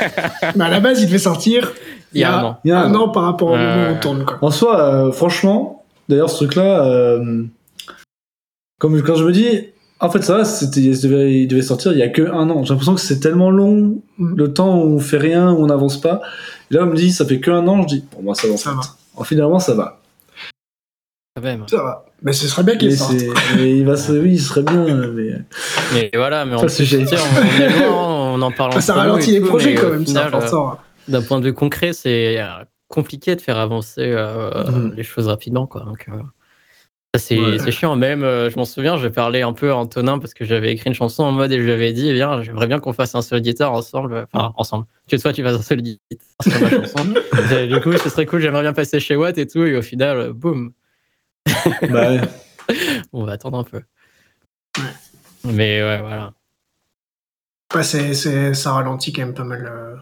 Mais 0.54 0.64
à 0.64 0.68
la 0.68 0.78
base, 0.80 1.00
il 1.00 1.06
devait 1.06 1.18
sortir 1.18 1.72
Il 2.12 2.20
y 2.20 2.24
a 2.24 2.38
un 2.38 2.44
an. 2.44 2.60
Il 2.64 2.68
y 2.68 2.72
a 2.72 2.78
un 2.80 2.94
an 2.94 3.08
par 3.08 3.24
rapport 3.24 3.48
au 3.48 3.52
Ouais. 3.54 3.58
moment 3.58 3.88
où 3.90 3.94
on 3.94 3.98
tourne. 3.98 4.24
Quoi. 4.24 4.38
En 4.42 4.50
soi, 4.50 4.78
euh, 4.80 5.12
franchement, 5.12 5.84
d'ailleurs, 6.08 6.28
ce 6.30 6.36
truc-là, 6.44 6.84
euh, 6.86 7.42
comme 8.78 9.00
quand 9.02 9.16
je 9.16 9.24
me 9.24 9.32
dis, 9.32 9.70
en 10.00 10.10
fait, 10.10 10.22
ça 10.22 10.38
va, 10.38 10.44
c'était, 10.44 10.80
il, 10.80 11.00
devait, 11.00 11.32
il 11.42 11.46
devait 11.48 11.62
sortir 11.62 11.92
il 11.92 11.98
y 11.98 12.02
a 12.02 12.08
que 12.08 12.22
un 12.22 12.48
an. 12.50 12.64
J'ai 12.64 12.70
l'impression 12.70 12.94
que 12.94 13.00
c'est 13.00 13.20
tellement 13.20 13.50
long, 13.50 14.02
Mm. 14.18 14.34
le 14.36 14.52
temps 14.52 14.78
où 14.82 14.96
on 14.96 14.98
fait 14.98 15.18
rien, 15.18 15.50
où 15.52 15.62
on 15.62 15.66
n'avance 15.66 16.00
pas. 16.00 16.20
Et 16.70 16.74
là, 16.74 16.82
on 16.84 16.86
me 16.86 16.96
dit, 16.96 17.10
ça 17.12 17.24
fait 17.26 17.40
que 17.40 17.50
un 17.50 17.66
an, 17.68 17.82
je 17.82 17.86
dis, 17.88 18.00
pour 18.10 18.22
moi, 18.22 18.34
ça 18.34 18.42
Ça 18.56 18.70
fait. 18.70 18.76
va. 18.76 18.82
En 19.16 19.24
finalement, 19.24 19.58
ça 19.58 19.74
va. 19.74 20.00
Ça 21.68 21.76
va. 21.82 22.04
Mais 22.22 22.32
ce 22.34 22.46
serait 22.48 22.64
bien 22.64 22.76
qu'il 22.76 22.94
sorte. 22.96 23.14
mais 23.56 23.78
il 23.78 23.86
va 23.86 23.96
se, 23.96 24.12
oui, 24.12 24.32
il 24.32 24.40
serait 24.40 24.62
bien, 24.62 24.84
mais 24.84 25.32
Mais 25.94 26.10
voilà, 26.14 26.44
mais 26.44 26.54
on, 26.54 26.58
Pas 26.58 26.62
le 26.64 26.68
sujet. 26.68 26.98
tu 26.98 27.06
sais, 27.06 27.16
on, 27.16 27.62
est 27.62 27.78
loin, 27.80 28.34
on 28.34 28.42
en 28.42 28.50
parle 28.52 28.70
Enfin, 28.72 28.80
ça 28.80 28.94
ralentit 28.94 29.32
les 29.32 29.40
projets 29.40 29.74
quand 29.74 29.90
même, 29.90 30.04
c'est 30.06 30.16
important. 30.18 30.68
hein. 30.72 30.78
euh, 31.08 31.12
D'un 31.12 31.22
point 31.22 31.40
de 31.40 31.46
vue 31.46 31.54
concret, 31.54 31.92
c'est 31.94 32.38
euh, 32.40 32.46
compliqué 32.88 33.36
de 33.36 33.40
faire 33.40 33.56
avancer 33.58 34.02
euh, 34.04 34.64
Mhm. 34.70 34.94
les 34.96 35.02
choses 35.02 35.28
rapidement, 35.28 35.66
quoi. 35.66 35.82
Donc, 35.84 36.06
euh, 36.08 36.16
c'est 37.16 37.38
Ouais. 37.38 37.70
chiant. 37.72 37.96
Même, 37.96 38.22
euh, 38.22 38.50
je 38.50 38.56
m'en 38.56 38.64
souviens, 38.64 38.96
j'ai 38.96 39.10
parlé 39.10 39.42
un 39.42 39.52
peu 39.52 39.70
à 39.72 39.76
Antonin 39.76 40.18
parce 40.18 40.32
que 40.34 40.44
j'avais 40.44 40.72
écrit 40.72 40.88
une 40.90 40.94
chanson 40.94 41.24
en 41.24 41.32
mode 41.32 41.50
et 41.52 41.58
je 41.58 41.62
lui 41.64 41.72
avais 41.72 41.92
dit, 41.92 42.08
eh 42.08 42.12
bien, 42.12 42.40
j'aimerais 42.42 42.66
bien 42.68 42.78
qu'on 42.78 42.92
fasse 42.92 43.14
un 43.14 43.22
seul 43.22 43.40
guitare 43.40 43.72
ensemble. 43.72 44.26
Enfin, 44.32 44.52
ensemble. 44.56 44.86
Que 45.08 45.16
toi, 45.16 45.32
tu 45.32 45.42
fasses 45.42 45.56
un 45.58 45.62
seul 45.62 45.82
guitare 45.82 46.18
sur 46.42 46.60
ma 46.60 46.70
chanson. 46.70 47.14
Et 47.52 47.66
du 47.66 47.80
coup, 47.80 47.92
ce 47.96 48.08
serait 48.08 48.26
cool, 48.26 48.40
j'aimerais 48.40 48.62
bien 48.62 48.72
passer 48.72 49.00
chez 49.00 49.16
Watt 49.16 49.36
et 49.38 49.46
tout. 49.46 49.64
Et 49.64 49.76
au 49.76 49.82
final, 49.82 50.32
boum, 50.32 50.72
bah, 51.90 52.10
ouais. 52.12 52.20
on 53.12 53.24
va 53.24 53.32
attendre 53.32 53.58
un 53.58 53.64
peu. 53.64 53.80
Mais 55.44 55.82
ouais, 55.82 55.98
voilà. 56.00 56.32
Ouais, 57.74 57.82
c'est, 57.84 58.14
c'est, 58.14 58.54
ça 58.54 58.72
ralentit 58.72 59.12
quand 59.12 59.22
même 59.22 59.34
pas 59.34 59.44
mal, 59.44 59.64
euh, 59.66 59.96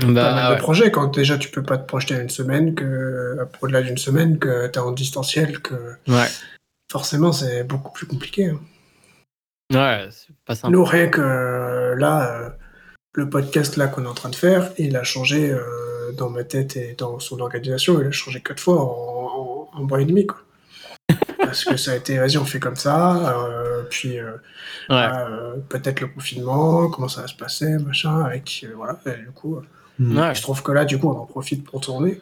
pas 0.00 0.06
mal 0.06 0.14
Bah, 0.14 0.54
de 0.54 0.60
projets. 0.60 0.90
Quand 0.90 1.14
déjà 1.14 1.36
tu 1.38 1.50
peux 1.50 1.62
pas 1.62 1.76
te 1.78 1.86
projeter 1.86 2.14
à 2.14 2.20
une 2.22 2.30
semaine, 2.30 2.74
que, 2.74 3.36
au-delà 3.60 3.82
d'une 3.82 3.98
semaine, 3.98 4.38
que 4.38 4.66
t'es 4.68 4.78
en 4.78 4.92
distanciel, 4.92 5.60
que 5.60 5.74
ouais. 6.08 6.26
Forcément 6.90 7.32
c'est 7.32 7.64
beaucoup 7.64 7.92
plus 7.92 8.06
compliqué. 8.06 8.46
hein. 8.50 8.60
Ouais, 9.72 10.08
c'est 10.10 10.34
pas 10.44 10.54
simple. 10.56 10.72
Nous, 10.74 10.84
rien 10.84 11.08
que 11.08 11.20
euh, 11.20 11.94
là, 11.94 12.40
euh, 12.40 12.50
le 13.14 13.30
podcast 13.30 13.76
là 13.76 13.86
qu'on 13.86 14.04
est 14.04 14.08
en 14.08 14.14
train 14.14 14.30
de 14.30 14.34
faire, 14.36 14.72
il 14.78 14.96
a 14.96 15.04
changé 15.04 15.50
euh, 15.50 16.10
dans 16.18 16.28
ma 16.28 16.42
tête 16.42 16.76
et 16.76 16.94
dans 16.98 17.20
son 17.20 17.38
organisation, 17.40 18.00
il 18.00 18.06
a 18.08 18.10
changé 18.10 18.40
quatre 18.40 18.58
fois 18.60 18.80
en, 18.82 19.68
en, 19.74 19.78
en 19.80 19.82
mois 19.84 20.00
et 20.00 20.04
demi. 20.06 20.26
Quoi. 20.26 20.40
parce 21.38 21.64
que 21.64 21.76
ça 21.76 21.92
a 21.92 21.96
été, 21.96 22.18
vas-y, 22.18 22.36
on 22.38 22.44
fait 22.44 22.58
comme 22.60 22.76
ça, 22.76 23.38
euh, 23.38 23.84
puis 23.88 24.18
euh, 24.18 24.32
Ouais. 24.88 24.96
ah, 24.96 25.26
euh, 25.28 25.56
peut-être 25.68 26.00
le 26.00 26.08
confinement, 26.08 26.88
comment 26.90 27.06
ça 27.08 27.20
va 27.22 27.26
se 27.28 27.34
passer, 27.36 27.78
machin, 27.78 28.22
avec, 28.24 28.64
euh, 28.68 28.72
voilà, 28.74 28.98
et 29.06 29.20
du 29.22 29.30
coup, 29.30 29.60
Mm. 30.00 30.16
Ouais. 30.18 30.34
je 30.34 30.40
trouve 30.40 30.62
que 30.62 30.72
là, 30.72 30.86
du 30.86 30.98
coup, 30.98 31.08
on 31.10 31.18
en 31.18 31.26
profite 31.26 31.62
pour 31.62 31.78
tourner. 31.82 32.18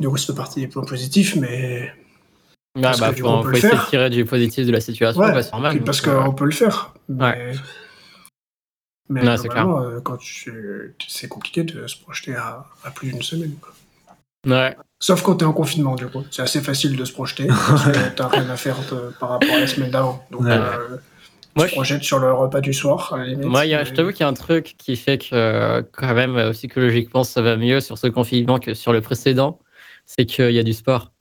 Du 0.00 0.08
coup, 0.08 0.16
ça 0.16 0.28
fait 0.32 0.36
partie 0.36 0.60
des 0.60 0.66
points 0.68 0.84
positifs, 0.86 1.36
mais 1.36 1.92
Bah, 2.76 2.92
que, 3.10 3.14
du 3.14 3.22
faut, 3.22 3.28
coup, 3.28 3.32
on 3.34 3.36
faut 3.38 3.44
peut 3.44 3.50
le 3.52 3.58
essayer 3.58 3.72
de 3.76 3.88
tirer 3.88 4.10
du 4.10 4.24
positif 4.24 4.66
de 4.66 4.72
la 4.72 4.80
situation, 4.80 5.20
Ouais, 5.22 5.32
parce 5.32 5.50
donc, 5.50 6.08
euh, 6.08 6.22
qu'on 6.22 6.32
peut 6.34 6.44
le 6.44 6.50
faire. 6.50 6.92
Mais, 7.08 7.52
globalement, 9.10 9.82
euh, 9.82 10.00
quand 10.00 10.16
tu, 10.16 10.94
c'est 11.06 11.28
compliqué 11.28 11.62
de 11.62 11.86
se 11.86 11.96
projeter 12.00 12.34
à, 12.34 12.64
à 12.84 12.90
plus 12.90 13.12
d'une 13.12 13.22
semaine. 13.22 13.54
quoi. 13.60 13.72
Ouais, 14.46 14.76
Sauf 15.00 15.22
quand 15.22 15.36
t'es 15.36 15.44
en 15.44 15.52
confinement, 15.52 15.94
du 15.94 16.06
coup. 16.06 16.24
C'est 16.30 16.42
assez 16.42 16.60
facile 16.60 16.96
de 16.96 17.04
se 17.04 17.12
projeter 17.12 17.46
parce 17.46 17.84
que 17.84 17.90
t'as 18.16 18.28
rien 18.28 18.48
à 18.48 18.56
faire 18.56 18.76
de- 18.90 19.12
par 19.20 19.28
rapport 19.30 19.54
à 19.54 19.60
la 19.60 19.66
semaine 19.66 19.90
d'avant. 19.90 20.26
Donc, 20.30 20.42
Ouais. 20.42 20.50
euh, 20.52 20.96
tu 21.56 21.62
te 21.66 21.70
projettes 21.72 22.02
sur 22.02 22.18
le 22.18 22.32
repas 22.32 22.60
du 22.60 22.72
soir, 22.74 23.16
limite. 23.18 23.44
Moi, 23.44 23.60
a- 23.60 23.84
je 23.84 23.92
t'avoue 23.92 24.10
qu'il 24.10 24.20
y 24.20 24.24
a 24.24 24.28
un 24.28 24.32
truc 24.34 24.74
qui 24.78 24.96
fait 24.96 25.18
que, 25.18 25.82
quand 25.92 26.14
même, 26.14 26.50
psychologiquement, 26.52 27.22
ça 27.24 27.40
va 27.42 27.56
mieux 27.56 27.80
sur 27.80 27.98
ce 27.98 28.06
confinement 28.08 28.58
que 28.58 28.74
sur 28.74 28.92
le 28.92 29.00
précédent. 29.00 29.60
C'est 30.06 30.26
qu'il 30.26 30.50
y 30.50 30.58
a 30.58 30.62
du 30.62 30.72
sport. 30.72 31.12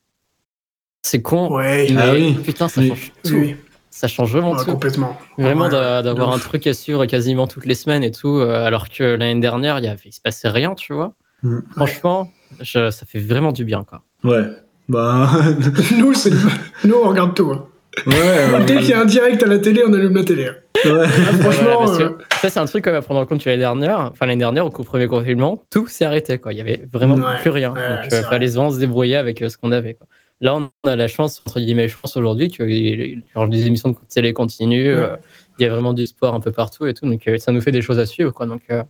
C'est 1.06 1.22
con. 1.22 1.54
Ouais, 1.54 1.88
mais 1.92 2.02
Ah 2.02 2.12
oui. 2.14 2.34
putain, 2.44 2.68
ça 2.70 2.82
Oui. 2.82 2.88
change 2.90 3.12
tout. 3.24 3.34
oui, 3.36 3.56
Ça 3.90 4.08
change 4.08 4.32
vraiment 4.32 4.54
ouais, 4.54 4.64
tout. 4.64 4.72
complètement. 4.72 5.18
Vraiment 5.38 5.66
ouais, 5.66 5.70
d'avoir 6.02 6.32
un 6.34 6.40
truc 6.40 6.66
à 6.66 6.74
suivre 6.74 7.06
quasiment 7.06 7.46
toutes 7.46 7.66
les 7.66 7.76
semaines 7.76 8.04
et 8.04 8.12
tout, 8.12 8.38
euh, 8.40 8.66
alors 8.66 8.88
que 8.90 9.04
l'année 9.04 9.40
dernière, 9.42 9.80
il, 9.80 9.86
y 9.86 9.88
avait, 9.90 10.00
il 10.06 10.14
se 10.14 10.22
passait 10.22 10.48
rien, 10.50 10.74
tu 10.76 10.94
vois. 10.94 11.14
Mm. 11.44 11.60
Franchement, 11.76 12.32
je- 12.62 12.90
ça 12.90 13.06
fait 13.06 13.20
vraiment 13.20 13.52
du 13.52 13.66
bien, 13.66 13.84
quoi. 13.84 14.02
Ouais. 14.24 14.46
Bah. 14.88 15.30
nous, 15.98 16.96
on 17.04 17.10
regarde 17.10 17.36
tout. 17.36 17.52
hein. 17.52 17.66
ouais. 18.08 18.14
euh, 18.16 18.64
Dès 18.66 18.78
qu'il 18.78 18.90
y 18.90 18.94
a 18.94 19.02
un 19.02 19.06
direct 19.06 19.44
à 19.44 19.48
la 19.48 19.60
télé, 19.60 19.84
on 19.86 19.94
allume 19.94 20.16
la 20.16 20.24
télé. 20.24 20.48
hein. 20.48 20.56
ouais. 20.86 21.06
Ah, 21.06 21.34
franchement, 21.34 21.86
Voilà, 21.86 22.06
euh, 22.06 22.10
ça, 22.42 22.50
c'est 22.50 22.60
un 22.60 22.66
truc 22.66 22.88
à 22.88 23.02
prendre 23.02 23.20
en 23.20 23.26
compte 23.26 23.44
l'année 23.46 23.58
dernière. 23.60 24.00
Enfin, 24.12 24.26
l'année 24.26 24.40
dernière, 24.40 24.66
au 24.66 24.70
premier 24.70 25.08
confinement, 25.08 25.62
tout 25.70 25.88
s'est 25.88 26.06
arrêté, 26.06 26.38
quoi. 26.38 26.54
Il 26.54 26.58
y 26.58 26.62
avait 26.62 26.82
vraiment 26.92 27.16
Ouais, 27.16 27.40
plus 27.42 27.50
rien. 27.50 27.74
ouais, 27.74 28.02
Donc, 28.04 28.14
euh, 28.14 28.22
fallait 28.24 28.48
vraiment 28.48 28.72
se 28.72 28.80
débrouiller 28.80 29.18
avec 29.18 29.42
euh, 29.42 29.50
ce 29.50 29.58
qu'on 29.58 29.72
avait, 29.74 29.94
quoi. 29.96 30.08
Là, 30.44 30.56
on 30.56 30.70
a 30.90 30.98
la 30.98 31.08
chance, 31.08 31.42
entre 31.46 31.62
guillemets, 31.62 31.88
je 31.88 31.98
pense 31.98 32.18
aujourd'hui, 32.18 32.52
que 32.52 32.64
les, 32.64 33.24
émissions 33.66 33.90
de 33.92 33.96
télé 34.10 34.34
continuent. 34.34 34.94
Ouais. 34.94 35.02
euh, 35.12 35.16
Il 35.58 35.64
y 35.64 35.66
a 35.66 35.70
vraiment 35.70 35.94
du 35.94 36.06
sport 36.06 36.36
un 36.36 36.42
peu 36.42 36.52
partout 36.52 36.86
et 36.86 36.94
tout. 36.94 37.06
Donc, 37.10 37.26
euh, 37.30 37.38
ça 37.38 37.54
nous 37.54 37.62
fait 37.62 37.72
des 37.72 37.82
choses 37.82 37.98
à 37.98 38.06
suivre, 38.06 38.32
quoi. 38.34 38.46
Donc, 38.46 38.62
euh, 38.70 38.84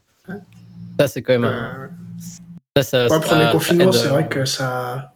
ça, 0.99 1.08
c'est 1.08 1.22
quand 1.22 1.34
même. 1.34 1.43
un- 1.43 1.89
ça, 2.76 2.82
ça, 2.82 3.04
Ouais, 3.04 3.10
ça- 3.10 3.20
premier 3.20 3.51
confinement, 3.51 3.91
c'est 3.91 4.08
vrai 4.08 4.28
que 4.28 4.45
ça, 4.45 5.14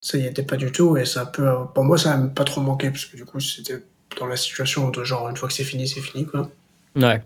ça 0.00 0.18
y 0.18 0.26
était 0.26 0.42
pas 0.42 0.56
du 0.56 0.72
tout 0.72 0.96
et 0.96 1.04
ça 1.04 1.26
peut, 1.26 1.48
pour 1.74 1.84
moi, 1.84 1.96
ça 1.96 2.16
m'a 2.16 2.26
pas 2.26 2.42
trop 2.42 2.60
manqué 2.60 2.90
parce 2.90 3.04
que 3.04 3.16
du 3.16 3.24
coup, 3.24 3.38
c'était 3.38 3.84
dans 4.18 4.26
la 4.26 4.36
situation 4.36 4.90
de 4.90 5.04
genre 5.04 5.28
une 5.28 5.36
fois 5.36 5.46
que 5.48 5.54
c'est 5.54 5.62
fini, 5.62 5.86
c'est 5.86 6.00
fini 6.00 6.26
quoi. 6.26 6.50
Ouais. 6.96 7.22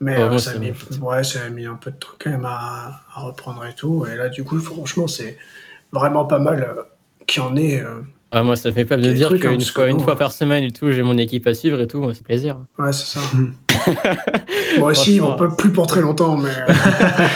Mais 0.00 0.16
Ouais, 0.16 0.22
euh, 0.22 0.38
ça, 0.38 0.52
a 0.52 0.54
mis, 0.58 0.70
bon. 0.92 1.08
ouais, 1.10 1.24
ça 1.24 1.42
a 1.44 1.50
mis 1.50 1.66
un 1.66 1.74
peu 1.74 1.90
de 1.90 1.96
temps 1.96 2.08
quand 2.18 2.30
même 2.30 2.46
à, 2.46 3.02
à 3.14 3.20
reprendre 3.20 3.66
et 3.66 3.74
tout. 3.74 4.06
Et 4.06 4.16
là, 4.16 4.30
du 4.30 4.44
coup, 4.44 4.58
franchement, 4.58 5.06
c'est 5.06 5.36
vraiment 5.92 6.24
pas 6.24 6.38
mal 6.38 6.86
y 7.36 7.40
en 7.40 7.56
ait. 7.56 7.80
euh, 7.80 8.00
Ah, 8.30 8.42
moi, 8.42 8.56
ça 8.56 8.68
me 8.70 8.74
fait 8.74 8.84
pas 8.84 8.96
de 8.96 9.12
dire 9.12 9.32
hein, 9.32 9.38
qu'une 9.38 9.60
fois, 9.60 9.88
une 9.88 10.00
fois 10.00 10.14
euh, 10.14 10.16
par 10.16 10.32
semaine 10.32 10.64
et 10.64 10.70
tout, 10.70 10.90
j'ai 10.92 11.02
mon 11.02 11.18
équipe 11.18 11.46
à 11.46 11.54
suivre 11.54 11.80
et 11.80 11.86
tout. 11.86 12.12
C'est 12.14 12.24
plaisir. 12.24 12.58
Ouais, 12.78 12.92
c'est 12.92 13.18
ça. 13.18 13.20
Moi 14.78 14.90
aussi, 14.92 15.18
Franchement, 15.18 15.34
on 15.34 15.38
peut 15.48 15.56
plus 15.56 15.72
pour 15.72 15.86
très 15.86 16.00
longtemps, 16.00 16.36
mais 16.36 16.48
euh, 16.50 16.72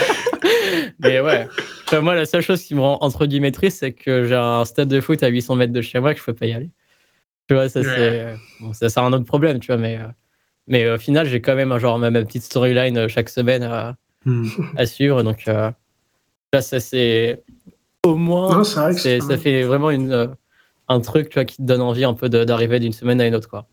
Mais 0.99 1.19
ouais, 1.21 1.47
Enfin, 1.85 2.01
moi, 2.01 2.15
la 2.15 2.25
seule 2.25 2.41
chose 2.41 2.61
qui 2.63 2.75
me 2.75 2.81
rend 2.81 2.97
entre 3.01 3.25
guillemets 3.25 3.51
triste, 3.51 3.79
c'est 3.79 3.93
que 3.93 4.25
j'ai 4.25 4.35
un 4.35 4.65
stade 4.65 4.87
de 4.89 4.99
foot 4.99 5.21
à 5.23 5.27
800 5.27 5.55
mètres 5.55 5.73
de 5.73 5.81
chez 5.81 5.99
moi 5.99 6.13
que 6.13 6.19
je 6.19 6.25
peux 6.25 6.33
pas 6.33 6.45
y 6.47 6.53
aller. 6.53 6.69
Tu 7.47 7.53
vois, 7.55 7.69
ça, 7.69 7.79
Ouais. 7.81 7.85
c'est. 7.85 8.35
Bon, 8.59 8.73
ça, 8.73 8.89
c'est 8.89 8.99
un 8.99 9.13
autre 9.13 9.25
problème, 9.25 9.59
tu 9.59 9.67
vois, 9.67 9.77
mais. 9.77 9.97
euh, 9.97 10.07
Mais 10.67 10.89
au 10.89 10.97
final, 10.97 11.27
j'ai 11.27 11.39
quand 11.41 11.55
même 11.55 11.71
un 11.71 11.79
genre 11.79 11.97
ma, 11.99 12.11
ma 12.11 12.23
petite 12.23 12.43
storyline 12.43 13.07
chaque 13.07 13.29
semaine 13.29 13.63
à, 13.63 13.95
Hmm. 14.25 14.47
à 14.75 14.85
suivre. 14.85 15.23
Donc 15.23 15.47
euh, 15.47 15.71
là, 16.51 16.61
ça 16.61 16.79
c'est. 16.81 17.43
Au 18.07 18.15
moins, 18.15 18.57
non, 18.57 18.63
c'est 18.63 18.79
vrai 18.79 18.95
que 18.95 19.19
ça 19.21 19.37
fait 19.37 19.63
vraiment 19.63 19.89
une, 19.91 20.11
euh, 20.11 20.27
un 20.87 20.99
truc 21.01 21.29
tu 21.29 21.35
vois, 21.35 21.45
qui 21.45 21.57
te 21.57 21.61
donne 21.61 21.81
envie 21.81 22.03
un 22.05 22.13
peu 22.13 22.29
d'arriver 22.29 22.79
d'une 22.79 22.93
semaine 22.93 23.19
à 23.21 23.27
une 23.27 23.35
autre. 23.35 23.49
Quoi. 23.49 23.67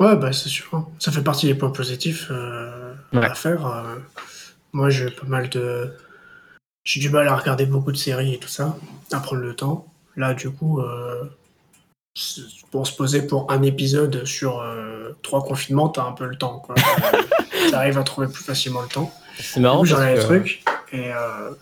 Ouais, 0.00 0.16
bah 0.16 0.32
c'est 0.32 0.48
sûr. 0.48 0.88
Ça 0.98 1.10
fait 1.12 1.22
partie 1.22 1.46
des 1.46 1.54
points 1.54 1.70
positifs 1.70 2.28
euh, 2.30 2.92
Ouais. 3.12 3.24
à 3.24 3.34
faire. 3.34 3.66
euh. 3.66 3.82
moi, 4.72 4.90
j'ai 4.90 5.10
pas 5.10 5.26
mal 5.26 5.48
de. 5.48 5.92
J'ai 6.84 7.00
du 7.00 7.08
mal 7.10 7.26
à 7.28 7.36
regarder 7.36 7.66
beaucoup 7.66 7.92
de 7.92 7.96
séries 7.96 8.34
et 8.34 8.38
tout 8.38 8.48
ça, 8.48 8.76
à 9.12 9.20
prendre 9.20 9.42
le 9.42 9.54
temps. 9.54 9.86
Là, 10.16 10.34
du 10.34 10.50
coup, 10.50 10.80
euh, 10.80 11.24
pour 12.70 12.86
se 12.86 12.94
poser 12.94 13.22
pour 13.26 13.50
un 13.50 13.62
épisode 13.62 14.24
sur 14.24 14.64
trois 15.22 15.42
confinements, 15.42 15.88
t'as 15.88 16.04
un 16.04 16.12
peu 16.12 16.26
le 16.26 16.36
temps. 16.36 16.60
Quoi. 16.60 16.74
T'arrives 17.70 17.98
à 17.98 18.02
trouver 18.04 18.28
plus 18.28 18.44
facilement 18.44 18.82
le 18.82 18.88
temps. 18.88 19.12
C'est 19.38 19.60
marrant. 19.60 19.84
j'en 19.84 20.02
ai 20.02 20.14
des 20.14 20.20
trucs. 20.20 20.62
Et 20.92 21.10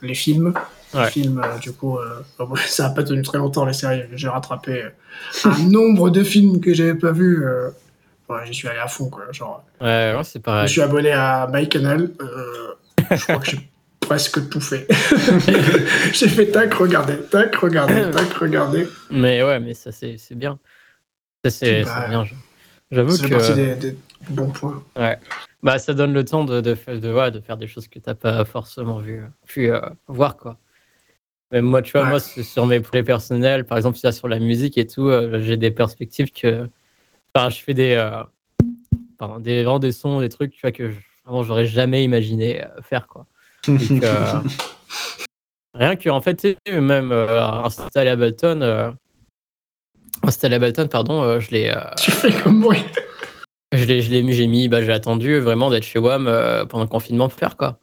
les 0.02 0.14
films. 0.14 0.52
Ouais. 0.94 1.04
Les 1.06 1.10
films, 1.10 1.42
euh, 1.44 1.58
du 1.58 1.72
coup, 1.72 1.98
euh, 1.98 2.22
ça 2.66 2.86
a 2.86 2.90
pas 2.90 3.02
tenu 3.02 3.22
très 3.22 3.38
longtemps, 3.38 3.64
les 3.64 3.72
séries. 3.72 4.04
J'ai 4.12 4.28
rattrapé 4.28 4.82
euh, 4.84 4.90
un 5.50 5.68
nombre 5.68 6.10
de 6.10 6.22
films 6.22 6.60
que 6.60 6.72
j'avais 6.74 6.94
pas 6.94 7.12
vus. 7.12 7.44
Ouais, 8.28 8.38
j'y 8.46 8.54
suis 8.54 8.68
allé 8.68 8.78
à 8.78 8.86
fond, 8.88 9.10
quoi. 9.10 9.24
Genre, 9.32 9.62
Ouais, 9.80 10.14
ouais, 10.16 10.24
c'est 10.24 10.38
je 10.38 10.42
pareil. 10.42 10.62
me 10.62 10.68
suis 10.68 10.80
abonné 10.82 11.12
à 11.12 11.48
MyCanal. 11.52 12.10
Euh, 12.20 12.74
je 13.10 13.22
crois 13.22 13.36
que 13.36 13.50
j'ai 13.50 13.70
presque 14.00 14.48
tout 14.48 14.60
fait. 14.60 14.86
j'ai 16.12 16.28
fait 16.28 16.46
tac, 16.50 16.72
regardez, 16.74 17.18
tac, 17.30 17.54
regardez, 17.56 18.10
tac, 18.10 18.32
regardez. 18.34 18.88
Mais 19.10 19.42
ouais, 19.42 19.60
mais 19.60 19.74
ça, 19.74 19.92
c'est 19.92 20.16
c'est 20.18 20.34
bien. 20.34 20.58
Ça, 21.44 21.50
c'est 21.50 21.84
Bah, 21.84 22.00
c'est 22.02 22.08
bien. 22.10 22.24
J'avoue 22.90 23.18
que. 23.18 23.28
partie 23.28 23.54
des, 23.54 23.74
des 23.74 23.96
bons 24.30 24.50
points. 24.50 24.82
Bah, 25.62 25.78
ça 25.78 25.92
donne 25.94 26.12
le 26.12 26.24
temps 26.24 26.44
de, 26.44 26.60
de, 26.60 26.76
de, 26.98 27.12
ouais, 27.12 27.30
de 27.30 27.40
faire 27.40 27.56
des 27.56 27.66
choses 27.66 27.88
que 27.88 27.98
t'as 27.98 28.14
pas 28.14 28.44
forcément 28.44 28.98
vu, 28.98 29.22
pu 29.46 29.70
euh, 29.70 29.80
voir, 30.08 30.36
quoi. 30.36 30.58
Même 31.54 31.66
moi, 31.66 31.82
tu 31.82 31.92
vois, 31.92 32.02
Ouais. 32.02 32.08
moi, 32.08 32.18
sur 32.18 32.66
mes 32.66 32.80
projets 32.80 33.04
personnels, 33.04 33.64
par 33.64 33.78
exemple, 33.78 33.96
sur 33.96 34.26
la 34.26 34.40
musique 34.40 34.76
et 34.76 34.88
tout, 34.88 35.06
euh, 35.08 35.40
j'ai 35.40 35.56
des 35.56 35.70
perspectives 35.70 36.32
que. 36.32 36.68
Enfin, 37.32 37.48
je 37.48 37.60
fais 37.60 37.74
des. 37.74 37.92
euh, 37.92 38.24
pardon, 39.18 39.38
des, 39.38 39.62
vraiment 39.62 39.78
des 39.78 39.92
sons, 39.92 40.18
des 40.18 40.28
trucs, 40.28 40.50
tu 40.50 40.62
vois, 40.62 40.72
que 40.72 40.90
j'aurais 41.24 41.66
jamais 41.66 42.02
imaginé 42.02 42.64
euh, 42.64 42.82
faire, 42.82 43.06
quoi. 43.06 43.26
Donc, 43.68 44.02
euh, 44.02 44.32
rien 45.74 45.94
que, 45.94 46.10
en 46.10 46.20
fait, 46.20 46.44
même 46.68 47.12
installé 47.12 48.10
à 48.10 48.14
Ableton, 48.14 48.92
installé 50.24 50.54
à 50.54 50.56
Ableton, 50.56 50.88
pardon, 50.88 51.38
je 51.38 51.52
l'ai. 51.52 51.72
Tu 51.98 52.10
fais 52.10 52.32
comme 52.32 52.58
moi. 52.58 52.74
je 53.72 53.84
l'ai, 53.84 54.02
je 54.02 54.10
l'ai 54.10 54.24
mis, 54.24 54.32
j'ai 54.32 54.48
mis, 54.48 54.66
bah, 54.66 54.82
j'ai 54.82 54.92
attendu 54.92 55.38
vraiment 55.38 55.70
d'être 55.70 55.84
chez 55.84 56.00
WAM 56.00 56.24
pendant 56.68 56.82
le 56.82 56.90
confinement 56.90 57.28
pour 57.28 57.38
faire 57.38 57.56
quoi. 57.56 57.78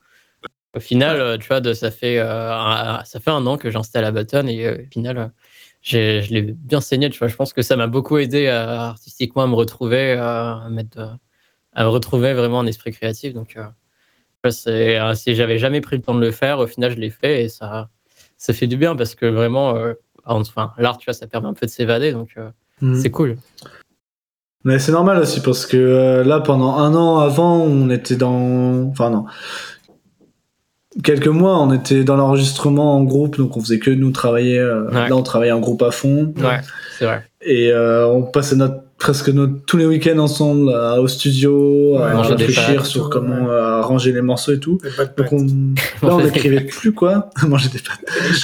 Au 0.75 0.79
final, 0.79 1.19
euh, 1.19 1.37
tu 1.37 1.47
vois, 1.47 1.61
ça 1.73 1.91
fait 1.91 2.17
euh, 2.19 2.53
un, 2.53 3.03
ça 3.03 3.19
fait 3.19 3.31
un 3.31 3.45
an 3.45 3.57
que 3.57 3.69
j'installe 3.69 4.05
Ableton 4.05 4.47
et 4.47 4.65
euh, 4.65 4.83
au 4.83 4.91
final, 4.91 5.31
je 5.81 6.29
l'ai 6.31 6.41
bien 6.41 6.81
saigné. 6.81 7.09
Tu 7.09 7.19
vois, 7.19 7.27
je 7.27 7.35
pense 7.35 7.53
que 7.53 7.61
ça 7.61 7.75
m'a 7.75 7.87
beaucoup 7.87 8.17
aidé 8.17 8.47
à, 8.47 8.89
artistiquement 8.89 9.43
à 9.43 9.47
me 9.47 9.55
retrouver, 9.55 10.13
à 10.13 10.67
mettre, 10.69 11.17
à 11.73 11.83
me 11.83 11.89
retrouver 11.89 12.33
vraiment 12.33 12.61
un 12.61 12.67
esprit 12.67 12.91
créatif. 12.91 13.33
Donc, 13.33 13.57
c'est, 14.49 14.99
si 15.15 15.35
j'avais 15.35 15.57
jamais 15.57 15.81
pris 15.81 15.97
le 15.97 16.01
temps 16.01 16.15
de 16.15 16.21
le 16.21 16.31
faire, 16.31 16.59
au 16.59 16.67
final, 16.67 16.91
je 16.91 16.97
l'ai 16.97 17.09
fait 17.09 17.43
et 17.43 17.49
ça, 17.49 17.89
ça 18.37 18.53
fait 18.53 18.67
du 18.67 18.77
bien 18.77 18.95
parce 18.95 19.15
que 19.15 19.25
vraiment, 19.25 19.75
euh, 19.75 19.93
enfin, 20.25 20.73
l'art, 20.77 20.97
tu 20.97 21.05
vois, 21.05 21.13
ça 21.13 21.27
permet 21.27 21.47
un 21.47 21.53
peu 21.53 21.65
de 21.65 21.71
s'évader, 21.71 22.11
donc 22.11 22.31
euh, 22.37 22.49
Hmm. 22.81 22.95
c'est 22.95 23.11
cool. 23.11 23.37
Mais 24.63 24.79
c'est 24.79 24.91
normal 24.91 25.17
aussi 25.19 25.41
parce 25.41 25.65
que 25.65 25.77
euh, 25.77 26.23
là, 26.23 26.39
pendant 26.39 26.75
un 26.75 26.93
an 26.93 27.19
avant, 27.19 27.57
on 27.57 27.89
était 27.89 28.15
dans. 28.15 28.89
Enfin, 28.89 29.09
non. 29.09 29.25
Quelques 31.03 31.27
mois, 31.27 31.57
on 31.61 31.71
était 31.73 32.03
dans 32.03 32.17
l'enregistrement 32.17 32.95
en 32.97 33.03
groupe, 33.03 33.37
donc 33.37 33.55
on 33.55 33.61
faisait 33.61 33.79
que 33.79 33.91
nous 33.91 34.11
travailler. 34.11 34.59
euh, 34.59 34.89
Ouais. 34.89 35.07
Là, 35.09 35.15
on 35.15 35.23
travaillait 35.23 35.53
en 35.53 35.59
groupe 35.61 35.81
à 35.83 35.91
fond. 35.91 36.33
Ouais, 36.37 36.59
c'est 36.97 37.05
vrai. 37.05 37.23
Et 37.41 37.71
euh, 37.71 38.07
on 38.07 38.23
passait 38.23 38.55
notre, 38.57 38.83
presque 38.99 39.29
notre, 39.29 39.53
tous 39.65 39.77
les 39.77 39.85
week-ends 39.85 40.19
ensemble 40.19 40.69
euh, 40.69 41.01
au 41.01 41.07
studio, 41.07 41.95
Ouais, 41.97 42.03
à 42.03 42.21
réfléchir 42.21 42.85
sur 42.85 43.05
tout, 43.05 43.09
comment 43.09 43.45
ouais. 43.47 43.55
arranger 43.57 44.11
les 44.11 44.21
morceaux 44.21 44.51
et 44.51 44.59
tout. 44.59 44.79
Donc 45.17 45.27
on... 45.31 45.45
là, 46.05 46.15
on 46.15 46.21
n'écrivait 46.21 46.61
plus 46.61 46.91
quoi 46.93 47.29
Manger 47.47 47.69
des 47.69 47.79
pâtes. 47.79 48.43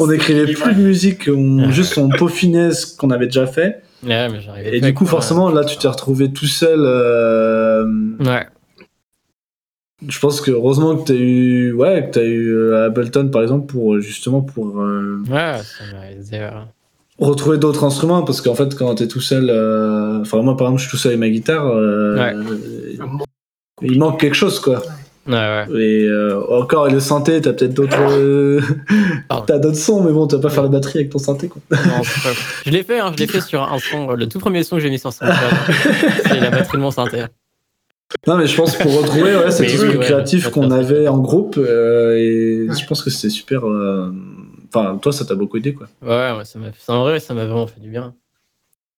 On 0.00 0.06
n'écrivait 0.06 0.52
plus 0.52 0.74
de 0.76 0.80
musique, 0.80 1.28
on, 1.28 1.72
juste 1.72 1.98
on 1.98 2.08
peaufinait 2.08 2.70
ce 2.70 2.96
qu'on 2.96 3.10
avait 3.10 3.26
déjà 3.26 3.48
fait. 3.48 3.82
Ouais, 4.06 4.28
mais 4.28 4.40
j'arrivais 4.40 4.76
Et 4.76 4.80
du 4.80 4.94
coup, 4.94 5.06
forcément, 5.06 5.50
là, 5.50 5.64
tu 5.64 5.76
t'es 5.76 5.88
retrouvé 5.88 6.30
tout 6.32 6.46
seul. 6.46 6.78
euh, 6.84 7.84
Ouais. 8.20 8.46
Je 10.06 10.18
pense 10.20 10.40
que 10.40 10.50
heureusement 10.52 10.96
que 10.96 11.04
t'as 11.08 11.14
eu, 11.14 11.72
ouais, 11.72 12.06
que 12.06 12.10
t'as 12.14 12.24
eu 12.24 12.52
euh, 12.54 12.86
Ableton 12.86 13.28
par 13.30 13.42
exemple 13.42 13.66
pour 13.66 13.94
euh, 13.94 14.00
justement 14.00 14.42
pour 14.42 14.80
euh, 14.80 15.20
Ouais, 15.28 15.56
retrouver 17.18 17.58
d'autres 17.58 17.82
instruments 17.84 18.22
parce 18.22 18.40
qu'en 18.40 18.54
fait 18.54 18.76
quand 18.76 18.94
t'es 18.94 19.08
tout 19.08 19.20
seul, 19.20 19.50
euh, 19.50 20.20
enfin 20.20 20.40
moi 20.42 20.56
par 20.56 20.68
exemple 20.68 20.82
je 20.82 20.86
suis 20.86 20.90
tout 20.92 20.96
seul 21.02 21.10
avec 21.12 21.20
ma 21.20 21.28
guitare, 21.30 21.66
euh, 21.66 22.16
Ouais. 22.16 22.34
il 23.82 23.98
manque 23.98 24.20
quelque 24.20 24.36
chose 24.36 24.60
quoi. 24.60 24.82
Ouais, 25.26 25.34
ouais. 25.34 25.82
Et 25.82 26.08
encore, 26.50 26.88
et 26.88 26.90
le 26.90 27.00
synthé, 27.00 27.38
t'as 27.42 27.52
peut-être 27.52 27.74
d'autres. 27.74 28.60
Pardon. 29.28 29.44
t'as 29.46 29.58
d'autres 29.58 29.76
sons, 29.76 30.02
mais 30.02 30.10
bon, 30.10 30.26
tu 30.26 30.36
vas 30.36 30.40
pas 30.40 30.48
faire 30.48 30.62
la 30.62 30.70
batterie 30.70 31.00
avec 31.00 31.10
ton 31.10 31.18
synthé, 31.18 31.48
quoi. 31.48 31.60
Non, 31.70 32.02
je 32.64 32.70
l'ai 32.70 32.82
fait, 32.82 32.98
hein, 32.98 33.12
je 33.14 33.18
l'ai 33.18 33.26
fait 33.26 33.42
sur 33.42 33.62
un 33.62 33.78
son, 33.78 34.12
le 34.12 34.26
tout 34.26 34.38
premier 34.38 34.62
son 34.62 34.76
que 34.76 34.82
j'ai 34.82 34.88
mis 34.88 34.98
sur 34.98 35.12
SoundCloud. 35.12 35.38
c'est 36.28 36.40
la 36.40 36.48
batterie 36.48 36.78
de 36.78 36.82
mon 36.82 36.90
synthé. 36.90 37.24
Non, 38.26 38.36
mais 38.36 38.46
je 38.46 38.56
pense 38.56 38.74
pour 38.76 38.92
retrouver 38.96 39.36
ouais, 39.36 39.44
Mais 39.60 39.66
trucs 39.66 39.68
oui, 39.82 39.96
ouais, 39.96 40.50
qu'on 40.52 40.70
avait 40.70 41.08
en 41.08 41.18
groupe, 41.18 41.56
euh, 41.58 42.16
et 42.16 42.68
Ouais. 42.68 42.74
je 42.76 42.86
pense 42.86 43.02
que 43.02 43.10
c'était 43.10 43.30
super. 43.30 43.66
euh, 43.66 44.12
Enfin, 44.74 44.98
toi, 44.98 45.12
ça 45.12 45.24
t'a 45.24 45.34
beaucoup 45.34 45.56
aidé, 45.56 45.72
quoi. 45.72 45.86
Ouais, 46.02 46.36
ouais, 46.38 46.44
ça 46.44 46.58
m'a 46.58 46.66
ça- 46.78 46.92
en 46.92 47.02
vrai, 47.02 47.20
ça 47.20 47.32
m'a 47.32 47.46
vraiment 47.46 47.66
fait 47.66 47.80
du 47.80 47.88
bien. 47.88 48.14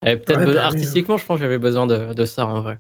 Et 0.05 0.17
peut-être 0.17 0.39
Ouais, 0.41 0.45
be- 0.47 0.47
bah 0.49 0.53
oui, 0.55 0.59
artistiquement, 0.59 1.17
je 1.17 1.25
pense 1.25 1.37
que 1.39 1.43
j'avais 1.45 1.59
besoin 1.59 1.87
de, 1.87 2.13
de 2.13 2.25
ça 2.25 2.45
en 2.47 2.61
vrai. 2.61 2.79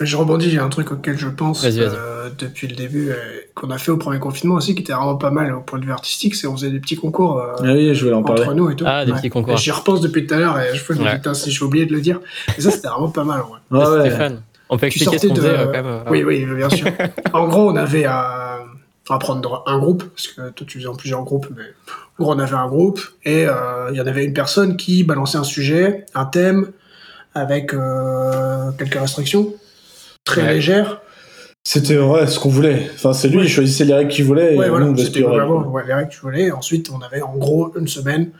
Je 0.00 0.16
rebondis, 0.16 0.46
il 0.48 0.54
y 0.54 0.58
a 0.58 0.64
un 0.64 0.68
truc 0.68 0.90
auquel 0.92 1.16
je 1.16 1.28
pense 1.28 1.62
Vas-y, 1.62 1.78
vas-y. 1.78 1.94
euh, 1.96 2.28
depuis 2.36 2.66
le 2.66 2.74
début, 2.74 3.10
euh, 3.10 3.14
qu'on 3.54 3.70
a 3.70 3.78
fait 3.78 3.92
au 3.92 3.96
premier 3.96 4.18
confinement 4.18 4.56
aussi, 4.56 4.74
qui 4.74 4.82
était 4.82 4.92
vraiment 4.92 5.16
pas 5.16 5.30
mal 5.30 5.54
au 5.54 5.60
point 5.60 5.78
de 5.78 5.84
vue 5.86 5.92
artistique, 5.92 6.34
c'est 6.34 6.46
on 6.48 6.52
faisait 6.56 6.70
des 6.70 6.80
petits 6.80 6.96
concours 6.96 7.38
euh, 7.38 7.52
Ah 7.60 7.72
oui, 7.72 7.94
je 7.94 8.02
voulais 8.04 8.16
en 8.16 8.22
parler. 8.24 8.42
entre 8.42 8.54
nous 8.54 8.68
et 8.70 8.76
tout. 8.76 8.84
Ah, 8.86 9.04
des 9.06 9.12
Ouais. 9.12 9.18
petits 9.18 9.30
concours. 9.30 9.54
Et 9.54 9.56
J'y 9.56 9.70
repense 9.70 10.00
depuis 10.00 10.26
tout 10.26 10.34
à 10.34 10.38
l'heure 10.38 10.58
et 10.58 10.74
je 10.76 10.92
me 10.92 10.98
dis, 10.98 11.04
putain, 11.16 11.32
si 11.32 11.50
j'ai 11.52 11.64
oublié 11.64 11.86
de 11.86 11.92
le 11.92 12.00
dire. 12.00 12.20
Et 12.58 12.60
ça, 12.60 12.70
c'était 12.72 12.88
vraiment 12.88 13.10
pas 13.10 13.24
mal, 13.24 13.40
en 13.42 13.46
vrai. 13.48 13.60
Ouais, 13.70 13.78
ouais. 14.02 14.02
C'était 14.10 14.16
fun. 14.16 14.34
On 14.74 14.78
peut 14.78 14.86
expliquer 14.86 15.18
ce 15.18 15.26
qu'on 15.28 15.34
de- 15.34 15.40
faisait 15.40 15.52
euh, 15.52 15.64
quand 15.66 15.70
même. 15.72 15.86
euh, 15.86 16.00
Oui, 16.10 16.22
oui, 16.24 16.44
bien 16.44 16.68
sûr. 16.70 16.86
en 17.32 17.48
gros, 17.48 17.70
on 17.70 17.76
avait 17.76 18.04
à, 18.04 18.60
à 19.08 19.18
prendre 19.18 19.62
un 19.66 19.78
groupe, 19.78 20.04
parce 20.04 20.28
que 20.28 20.50
toi, 20.50 20.66
tu 20.66 20.78
faisais 20.78 20.88
en 20.88 20.94
plusieurs 20.96 21.22
groupes, 21.22 21.46
mais 21.56 21.62
en 22.18 22.22
gros, 22.24 22.32
on 22.34 22.38
avait 22.38 22.54
un 22.56 22.68
groupe, 22.68 23.00
et 23.24 23.46
euh, 23.46 23.90
il 23.90 23.96
y 23.96 24.00
en 24.00 24.06
avait 24.06 24.24
une 24.24 24.34
personne 24.34 24.76
qui 24.76 25.04
balançait 25.04 25.38
un 25.38 25.44
sujet, 25.44 26.06
un 26.14 26.24
thème, 26.26 26.70
avec 27.34 27.74
euh, 27.74 28.70
quelques 28.78 28.94
restrictions, 28.94 29.54
très 30.24 30.42
Ouais. 30.42 30.54
légères. 30.54 31.00
C'était 31.66 31.98
ouais, 31.98 32.26
ce 32.26 32.38
qu'on 32.38 32.50
voulait. 32.50 32.90
Enfin, 32.94 33.12
c'est 33.14 33.28
lui, 33.28 33.38
Ouais. 33.38 33.44
il 33.44 33.48
choisissait 33.48 33.84
les 33.86 33.94
règles 33.94 34.10
qu'il 34.10 34.24
voulait, 34.26 34.56
Ouais, 34.56 34.66
et 34.66 34.68
voilà, 34.70 34.86
c'était 34.96 35.22
vraiment 35.22 35.58
règles. 35.58 35.70
ouais, 35.70 35.86
les 35.86 35.94
règles 35.94 36.08
que 36.10 36.14
tu 36.14 36.20
voulais. 36.20 36.50
Ensuite, 36.52 36.90
on 36.90 37.00
avait 37.00 37.22
en 37.22 37.36
gros 37.36 37.72
une 37.78 37.88
semaine 37.88 38.30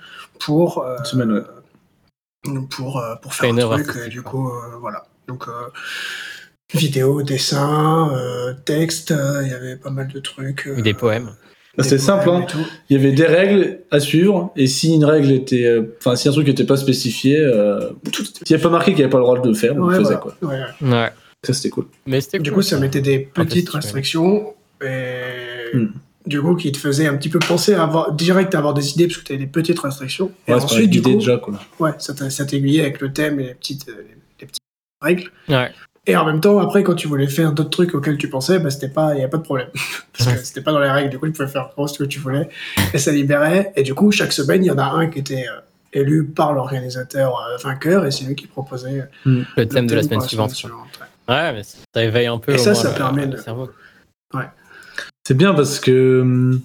pour 0.41 0.79
euh, 0.85 0.97
Une 0.99 1.05
semaine, 1.07 1.33
ouais. 1.33 2.61
pour 2.71 2.99
euh, 2.99 3.15
pour 3.23 3.33
faire 3.35 3.49
Une 3.51 3.61
un 3.61 3.69
truc. 3.83 3.89
Et 4.07 4.09
du 4.11 4.21
coup, 4.23 4.49
euh, 4.49 4.77
voilà. 4.81 5.05
Donc 5.29 5.49
euh, 5.49 5.53
vidéo, 6.75 7.23
dessin, 7.23 8.11
euh, 8.15 8.53
texte, 8.65 9.11
euh, 9.13 9.43
il 9.45 9.51
y 9.51 9.55
avait 9.55 9.77
pas 9.77 9.91
mal 9.91 10.09
de 10.09 10.19
trucs. 10.21 10.67
euh, 10.67 10.81
des 10.81 10.95
poèmes. 10.95 11.31
Bah, 11.77 11.83
des 11.83 11.89
C'était 11.89 11.99
simple, 12.03 12.29
hein. 12.31 12.43
et 12.43 12.47
tout. 12.47 12.59
Il 12.89 12.97
y 12.97 13.01
avait 13.01 13.13
des 13.13 13.27
règles 13.27 13.81
à 13.91 13.99
suivre, 14.01 14.53
et 14.57 14.67
si 14.67 14.95
une 14.95 15.05
règle 15.05 15.33
était. 15.33 15.65
euh, 15.67 15.95
Enfin, 15.99 16.15
si 16.17 16.29
un 16.29 16.33
truc 16.33 16.49
était 16.49 16.65
pas 16.65 16.77
spécifié, 16.77 17.39
euh, 17.39 17.91
s'il 18.13 18.57
n'y 18.57 18.57
a 18.57 18.63
pas 18.63 18.71
marqué 18.71 18.93
qu'il 18.93 18.99
n'y 18.99 19.03
avait 19.05 19.11
pas 19.11 19.19
le 19.19 19.25
droit 19.25 19.41
de 19.41 19.49
le 19.49 19.55
faire, 19.55 19.75
on 19.77 19.83
Ouais, 19.89 19.99
le 19.99 20.05
faisait, 20.05 20.17
voilà. 20.41 20.69
quoi. 20.81 20.89
Ouais. 20.89 21.11
Ça, 21.43 21.53
c'était 21.53 21.71
cool. 21.71 21.87
Mais 22.07 22.21
c'était 22.21 22.39
Du 22.39 22.51
cool, 22.51 22.57
coup, 22.59 22.63
ça 22.63 22.79
mettait 22.79 23.01
des 23.01 23.19
petites 23.19 23.65
petit, 23.67 23.75
ouais. 23.77 23.81
restrictions 23.81 24.55
et 24.83 25.77
Hmm. 25.77 25.89
du 26.27 26.41
coup, 26.41 26.55
qui 26.55 26.71
te 26.73 26.79
faisait 26.79 27.07
un 27.09 27.17
petit 27.17 27.29
peu 27.29 27.39
penser 27.41 27.75
à 27.75 27.83
avoir 27.83 28.13
direct 28.13 28.55
à 28.55 28.59
avoir 28.59 28.73
des 28.75 28.93
idées 28.93 29.09
parce 29.09 29.19
que 29.19 29.25
tu 29.25 29.33
avais 29.33 29.41
des 29.45 29.51
petites 29.51 29.79
restrictions. 29.81 30.31
Et 30.47 30.53
Ouais, 30.53 30.59
pas 30.59 30.65
ensuite, 30.65 30.91
du 30.91 31.03
coup, 31.03 31.13
déjà, 31.15 31.37
quoi. 31.39 31.59
ouais, 31.81 31.91
ça 31.99 32.15
t'a- 32.15 32.31
ça 32.31 32.45
t'aiguillait 32.45 32.83
avec 32.83 33.01
le 33.01 33.13
thème 33.13 33.41
et 33.41 33.47
les 33.49 33.55
petites, 33.55 33.87
les 33.89 33.95
règles. 35.05 35.31
Ouais. 35.49 35.71
Et 36.07 36.17
en 36.17 36.27
même 36.27 36.41
temps, 36.41 36.59
après, 36.59 36.83
quand 36.83 36.95
tu 36.95 37.09
voulais 37.09 37.29
faire 37.29 37.53
d'autres 37.53 37.71
trucs 37.71 37.95
auxquels 37.95 38.19
tu 38.19 38.29
pensais, 38.29 38.59
bah, 38.59 38.69
c'était 38.71 38.89
pas, 38.91 39.15
il 39.15 39.21
y 39.21 39.25
a 39.25 39.29
pas 39.29 39.39
de 39.39 39.43
problème. 39.43 39.69
Parce 40.19 40.31
que 40.33 40.39
c'était 40.45 40.61
pas 40.61 40.73
dans 40.73 40.79
les 40.81 40.91
règles. 40.91 41.09
Du 41.11 41.19
coup, 41.19 41.27
tu 41.27 41.33
pouvais 41.33 41.49
faire 41.49 41.69
vraiment 41.69 41.87
ce 41.87 41.99
que 41.99 42.05
tu 42.05 42.19
voulais. 42.19 42.49
Et 42.93 42.99
ça 42.99 43.11
libérait. 43.13 43.73
Et 43.77 43.83
du 43.83 43.95
coup, 43.95 44.11
chaque 44.11 44.33
semaine, 44.33 44.63
il 44.65 44.67
y 44.67 44.71
en 44.71 44.77
a 44.79 44.85
un 44.85 45.07
qui 45.09 45.21
était 45.21 45.47
euh, 45.49 45.61
élu 46.01 46.25
par 46.27 46.53
l'organisateur 46.53 47.39
euh, 47.41 47.57
vainqueur 47.63 48.05
et 48.05 48.11
c'est 48.11 48.25
lui 48.25 48.35
qui 48.35 48.47
proposait 48.47 49.05
euh, 49.27 49.43
Le 49.57 49.67
thème 49.67 49.87
de 49.87 49.95
la 49.95 50.03
semaine 50.03 50.21
suivante. 50.21 50.53
ouais. 50.65 50.71
Ouais, 51.35 51.53
mais 51.55 51.63
ça 51.63 52.05
éveille 52.05 52.27
un 52.27 52.37
peu. 52.39 52.53
Et 52.53 52.57
au 52.57 52.59
ça, 52.59 52.73
moins, 52.73 52.83
ça 52.83 52.91
le- 52.91 52.97
permet 52.97 53.27
de-. 53.27 53.39
C'est 55.27 55.35
bien 55.37 55.55
parce 55.55 55.81
que 55.81 56.21
hum, 56.21 56.61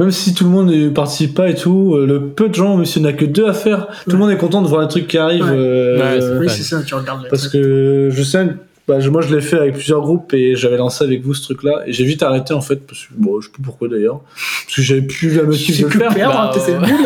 même 0.00 0.10
si 0.10 0.34
tout 0.34 0.44
le 0.44 0.50
monde 0.50 0.70
ne 0.70 0.88
participe 0.88 1.34
pas 1.34 1.48
et 1.48 1.54
tout, 1.54 1.94
euh, 1.94 2.06
le 2.06 2.20
peu 2.28 2.48
de 2.48 2.54
gens, 2.54 2.76
même 2.76 2.86
s'il 2.86 3.02
n'y 3.02 3.08
en 3.08 3.10
a 3.10 3.12
que 3.12 3.24
deux 3.26 3.46
à 3.46 3.52
faire, 3.52 3.86
tout 4.04 4.10
le 4.12 4.18
monde 4.18 4.30
est 4.30 4.36
content 4.38 4.62
de 4.62 4.66
voir 4.68 4.80
les 4.82 4.88
trucs 4.88 5.06
qui 5.06 5.18
arrivent. 5.18 5.44
Ouais. 5.44 5.50
euh, 5.52 6.38
Oui, 6.40 6.48
c'est 6.48 6.62
ça, 6.62 6.82
tu 6.82 6.94
regardes 6.94 7.22
les 7.22 7.28
parce 7.28 7.42
trucs. 7.48 7.52
que 7.60 8.08
je 8.10 8.22
sais, 8.22 8.46
bah, 8.88 8.98
je- 8.98 9.10
moi 9.10 9.20
je 9.22 9.32
l'ai 9.34 9.40
fait 9.42 9.58
avec 9.58 9.74
plusieurs 9.74 10.00
groupes 10.00 10.32
et 10.34 10.56
j'avais 10.56 10.76
lancé 10.78 11.04
avec 11.04 11.22
vous 11.22 11.34
ce 11.34 11.42
truc-là 11.44 11.82
et 11.86 11.92
j'ai 11.92 12.04
vite 12.04 12.22
arrêté 12.22 12.54
en 12.54 12.60
fait, 12.60 12.84
parce 12.86 13.02
que 13.02 13.08
bon, 13.16 13.40
je 13.40 13.46
sais 13.46 13.52
plus 13.52 13.62
pourquoi 13.62 13.88
d'ailleurs, 13.88 14.20
parce 14.64 14.74
que 14.76 14.82
j'avais 14.82 15.02
plus 15.02 15.36
la 15.36 15.42
motive 15.44 15.80
de 15.80 15.84
le 15.84 15.90
faire. 16.10 16.28
Bah, 16.30 16.50
hein, 16.54 16.58
ouais. 16.58 16.86
nul. 16.88 16.96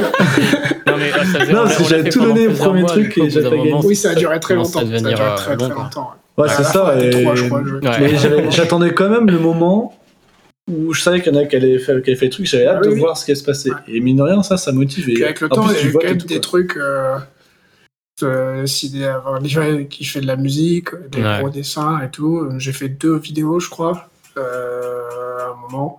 Non, 0.87 0.93
mais 0.99 1.11
euh, 1.13 1.25
ça 1.33 1.41
faisait- 1.41 1.53
Non, 1.53 1.59
on 1.61 1.63
parce 1.65 1.77
que 1.79 1.85
j'avais 1.85 2.09
tout 2.11 2.21
donné 2.21 2.47
au 2.47 2.53
premier 2.53 2.81
mois, 2.83 2.91
truc 2.91 3.19
et 3.19 3.29
j'avais 3.29 3.51
pas 3.51 3.57
gagné. 3.57 3.75
Oui, 3.85 3.97
ça 3.97 4.11
a 4.11 4.15
duré 4.15 4.39
très 4.41 4.55
longtemps. 4.55 4.69
Ça 4.69 4.81
a 4.81 4.85
duré 4.85 5.15
euh, 5.21 5.35
très 5.37 5.57
longtemps. 5.57 6.11
Ouais, 6.39 6.49
c'est 6.49 6.65
ça. 6.65 6.95
et- 7.01 7.27
j'attendais 8.51 8.93
quand 8.95 9.09
même 9.09 9.27
le 9.29 9.39
moment 9.39 9.95
où 10.71 10.93
je 10.95 11.01
savais 11.03 11.21
qu'il 11.21 11.33
y 11.33 11.37
en 11.37 11.41
a 11.41 11.45
qui 11.45 11.57
allaient 11.57 11.79
faire, 11.79 12.01
qui 12.03 12.11
allaient 12.11 12.17
faire 12.19 12.27
les 12.27 12.31
trucs, 12.31 12.47
j'avais 12.47 12.67
hâte 12.67 12.79
Oui, 12.83 12.89
de 12.89 12.93
oui. 12.95 13.01
voir 13.01 13.17
ce 13.19 13.25
qui 13.25 13.31
allait 13.33 13.41
se 13.41 13.45
passer. 13.45 13.71
Ouais. 13.71 13.77
Et 13.89 14.01
mine 14.01 14.17
de 14.17 14.23
rien, 14.23 14.43
ça, 14.43 14.57
ça 14.57 14.73
motive. 14.73 15.09
Et 15.11 15.23
avec 15.25 15.41
le 15.41 15.49
temps, 15.49 15.67
plus, 15.67 15.75
il 15.75 15.79
y 15.79 15.81
tu 15.81 15.87
a 15.87 15.91
eu 15.91 15.93
quand 15.93 16.05
même 16.05 16.17
des 16.19 16.35
quoi. 16.35 16.41
trucs. 16.41 16.77
Euh, 16.77 17.19
euh, 18.23 18.65
qui 18.65 20.05
fait 20.05 20.21
de 20.21 20.27
la 20.27 20.37
musique, 20.37 20.89
des 21.11 21.23
Ouais. 21.23 21.39
gros 21.41 21.51
dessins 21.51 22.01
et 22.01 22.11
tout. 22.11 22.49
J'ai 22.59 22.73
fait 22.73 22.89
deux 22.89 23.17
vidéos, 23.19 23.59
je 23.61 23.69
crois, 23.69 24.09
euh, 24.39 25.03
à 25.41 25.51
un 25.53 25.61
moment. 25.63 25.99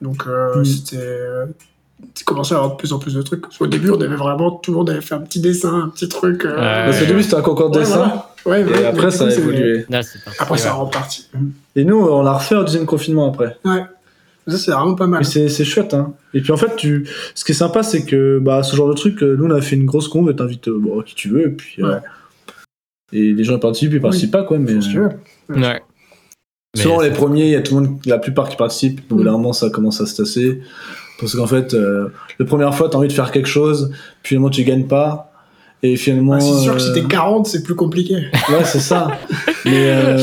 Donc 0.00 0.24
euh, 0.26 0.56
Mm. 0.60 0.64
c'était. 0.64 0.96
euh, 0.98 1.46
Tu 2.14 2.24
commençais 2.24 2.54
à 2.54 2.56
avoir 2.56 2.72
de 2.72 2.76
plus 2.76 2.94
en 2.94 2.98
plus 2.98 3.12
de 3.14 3.20
trucs. 3.20 3.42
Qu'au 3.58 3.66
début, 3.66 3.90
on 3.90 4.00
avait 4.00 4.16
vraiment. 4.16 4.50
Tout 4.52 4.70
le 4.72 4.78
monde 4.78 4.88
avait 4.90 5.02
fait 5.02 5.14
un 5.14 5.20
petit 5.20 5.38
dessin, 5.40 5.82
un 5.84 5.88
petit 5.90 6.08
truc. 6.08 6.46
euh, 6.46 6.54
Ouais. 6.56 6.86
Parce 6.86 6.98
qu'au 6.98 7.04
début, 7.04 7.22
c'était 7.22 7.34
un 7.36 7.42
concours 7.42 7.70
de 7.70 7.76
Ouais, 7.78 7.84
dessin. 7.84 7.96
voilà. 7.98 8.29
Ouais, 8.46 8.62
Et 8.62 8.64
ouais, 8.64 8.84
après, 8.86 9.10
ça 9.10 9.26
a 9.26 9.30
évolué. 9.30 9.84
Là. 9.88 10.00
Après, 10.38 10.58
ça 10.58 10.72
reparti. 10.72 11.28
Et 11.76 11.84
nous, 11.84 11.96
on 11.98 12.22
l'a 12.22 12.32
refait 12.34 12.54
au 12.56 12.62
deuxième 12.62 12.86
confinement 12.86 13.28
après. 13.28 13.56
Ouais. 13.64 13.82
Ça, 14.48 14.56
c'est 14.58 14.70
vraiment 14.72 14.94
pas 14.94 15.06
mal. 15.06 15.24
C'est 15.24 15.48
chouette, 15.64 15.94
hein. 15.94 16.14
Et 16.34 16.40
puis 16.40 16.50
en 16.52 16.56
fait, 16.56 16.74
tu... 16.76 17.06
ce 17.34 17.44
qui 17.44 17.52
est 17.52 17.54
sympa, 17.54 17.82
c'est 17.82 18.04
que 18.04 18.38
bah, 18.40 18.62
ce 18.62 18.74
genre 18.74 18.88
de 18.88 18.94
truc, 18.94 19.22
euh, 19.22 19.36
nous, 19.38 19.44
on 19.46 19.50
a 19.50 19.60
fait 19.60 19.76
une 19.76 19.84
grosse 19.86 20.08
con, 20.08 20.28
et 20.28 20.34
t'invites 20.34 20.68
euh, 20.68 20.78
bon, 20.78 21.02
qui 21.02 21.14
tu 21.14 21.28
veux, 21.28 21.42
et 21.46 21.50
puis. 21.50 21.82
euh. 21.84 21.98
Et 23.12 23.32
les 23.32 23.44
gens 23.44 23.54
ils 23.54 23.60
participent, 23.60 23.92
ils 23.92 24.00
participent 24.00 24.30
pas, 24.30 24.44
quoi. 24.44 24.58
Mais 24.58 24.80
Si 24.80 24.88
tu 24.90 24.98
veux. 24.98 25.10
Ouais. 25.48 25.82
Mais 26.76 26.82
souvent, 26.82 27.00
les 27.00 27.10
premiers, 27.10 27.44
il 27.46 27.50
y 27.50 27.56
a 27.56 27.60
tout 27.62 27.74
le 27.76 27.82
monde, 27.82 27.98
la 28.06 28.18
plupart 28.18 28.48
qui 28.48 28.56
participent, 28.56 29.08
donc 29.10 29.20
Mm. 29.20 29.24
là, 29.24 29.32
moment, 29.32 29.52
ça 29.52 29.68
commence 29.70 30.00
à 30.00 30.06
se 30.06 30.16
tasser. 30.16 30.60
Parce 31.18 31.34
qu'en 31.34 31.46
fait, 31.46 31.74
euh, 31.74 32.08
la 32.38 32.46
première 32.46 32.74
fois, 32.74 32.88
t'as 32.88 32.96
envie 32.98 33.08
de 33.08 33.12
faire 33.12 33.30
quelque 33.32 33.48
chose, 33.48 33.90
puis 34.22 34.30
finalement, 34.30 34.48
tu 34.50 34.62
gagnes 34.64 34.86
pas. 34.86 35.29
Et 35.82 35.96
finalement. 35.96 36.32
Ouais, 36.34 36.40
c'est 36.40 36.62
sûr 36.62 36.72
que 36.76 36.80
euh, 36.82 36.84
si 36.84 36.92
t'es 36.92 37.02
40, 37.08 37.46
c'est 37.46 37.62
plus 37.62 37.74
compliqué. 37.74 38.14
Ouais, 38.50 38.64
c'est 38.64 38.80
ça. 38.80 39.08
Mais 39.64 39.72
euh, 39.90 40.18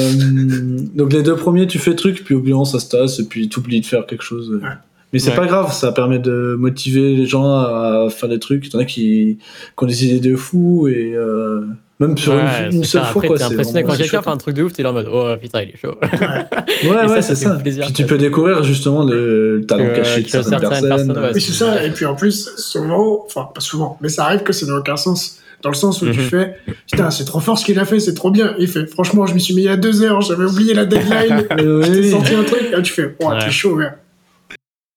donc 0.93 1.11
les 1.13 1.23
deux 1.23 1.35
premiers, 1.35 1.65
tu 1.67 1.79
fais 1.79 1.91
le 1.91 1.95
truc, 1.95 2.23
puis 2.23 2.35
au 2.35 2.39
bilan, 2.41 2.63
ça 2.65 2.79
se 2.79 2.89
tasse, 2.89 3.19
et 3.19 3.25
puis 3.27 3.49
tu 3.49 3.59
oublies 3.59 3.81
de 3.81 3.85
faire 3.85 4.05
quelque 4.05 4.23
chose. 4.23 4.51
Ouais. 4.61 4.69
Mais 5.13 5.19
c'est 5.19 5.29
Ouais. 5.31 5.35
pas 5.37 5.45
grave, 5.47 5.73
ça 5.73 5.91
permet 5.93 6.19
de 6.19 6.55
motiver 6.59 7.15
les 7.15 7.25
gens 7.25 7.49
à 7.49 8.07
faire 8.11 8.27
des 8.29 8.39
trucs. 8.39 8.67
Il 8.67 8.73
y 8.73 8.75
en 8.75 8.79
a 8.79 8.85
qui, 8.85 9.37
qui 9.39 9.83
ont 9.83 9.87
des 9.87 10.05
idées 10.05 10.29
de 10.29 10.35
fous, 10.35 10.87
et 10.89 11.13
euh, 11.15 11.61
même 11.99 12.15
sur 12.17 12.33
Ouais, 12.33 12.41
une, 12.69 12.75
une 12.77 12.83
c'est 12.83 12.91
seule 12.91 13.01
ça. 13.01 13.07
fois, 13.07 13.21
Après, 13.23 13.27
quoi. 13.29 13.37
t'es 13.37 13.43
c'est 13.45 13.53
impressionné 13.53 13.83
quand 13.83 13.91
c'est 13.93 13.97
quelqu'un 14.03 14.21
fait 14.21 14.29
un 14.29 14.37
truc 14.37 14.55
de 14.55 14.63
ouf, 14.63 14.73
t'es 14.73 14.83
là 14.83 14.89
en 14.91 14.93
mode 14.93 15.07
oh 15.11 15.33
putain, 15.41 15.61
il 15.63 15.69
est 15.69 15.77
chaud. 15.77 15.95
Ouais, 16.03 16.89
ouais, 17.07 17.21
c'est 17.21 17.33
ça 17.33 17.35
fait 17.35 17.45
ça. 17.45 17.55
plaisir, 17.55 17.85
Puis 17.85 17.93
tu 17.93 18.05
peux 18.05 18.17
découvrir 18.19 18.63
justement 18.63 19.03
le 19.05 19.63
talent 19.67 19.87
caché 19.95 20.19
de 20.21 20.25
que 20.25 20.31
certaines 20.31 20.59
personnes. 20.59 20.87
personnes, 20.89 21.11
Oui, 21.17 21.29
c'est 21.33 21.39
c'est 21.39 21.53
ça. 21.53 21.83
Et 21.83 21.89
puis 21.89 22.05
en 22.05 22.13
plus, 22.15 22.51
souvent, 22.57 23.23
enfin, 23.25 23.49
pas 23.55 23.61
souvent, 23.61 23.97
mais 24.01 24.09
ça 24.09 24.25
arrive 24.25 24.43
que 24.43 24.53
ça 24.53 24.65
n'a 24.67 24.75
aucun 24.75 24.97
sens. 24.97 25.39
Dans 25.63 25.69
le 25.69 25.75
sens 25.75 26.01
où 26.03 26.11
tu 26.11 26.19
Mhm. 26.19 26.29
fais, 26.29 26.57
putain, 26.89 27.09
c'est 27.09 27.25
trop 27.25 27.39
fort 27.39 27.57
ce 27.57 27.65
qu'il 27.65 27.79
a 27.79 27.85
fait, 27.85 27.99
c'est 27.99 28.13
trop 28.13 28.29
bien. 28.29 28.53
Il 28.59 28.67
fait, 28.67 28.85
franchement, 28.85 29.25
je 29.25 29.33
m'y 29.33 29.41
suis 29.41 29.55
mis 29.55 29.61
il 29.61 29.65
y 29.65 29.69
a 29.69 29.75
deux 29.77 30.03
heures, 30.03 30.21
j'avais 30.21 30.45
oublié 30.45 30.73
la 30.75 30.85
deadline. 30.85 31.47
J'ai 31.57 31.99
oui. 31.99 32.11
senti 32.11 32.35
un 32.35 32.43
truc. 32.43 32.69
Là, 32.71 32.81
tu 32.81 32.93
fais, 32.93 33.15
ouais, 33.19 33.39
t'es 33.39 33.49
chaud, 33.51 33.75
ouais. 33.75 33.89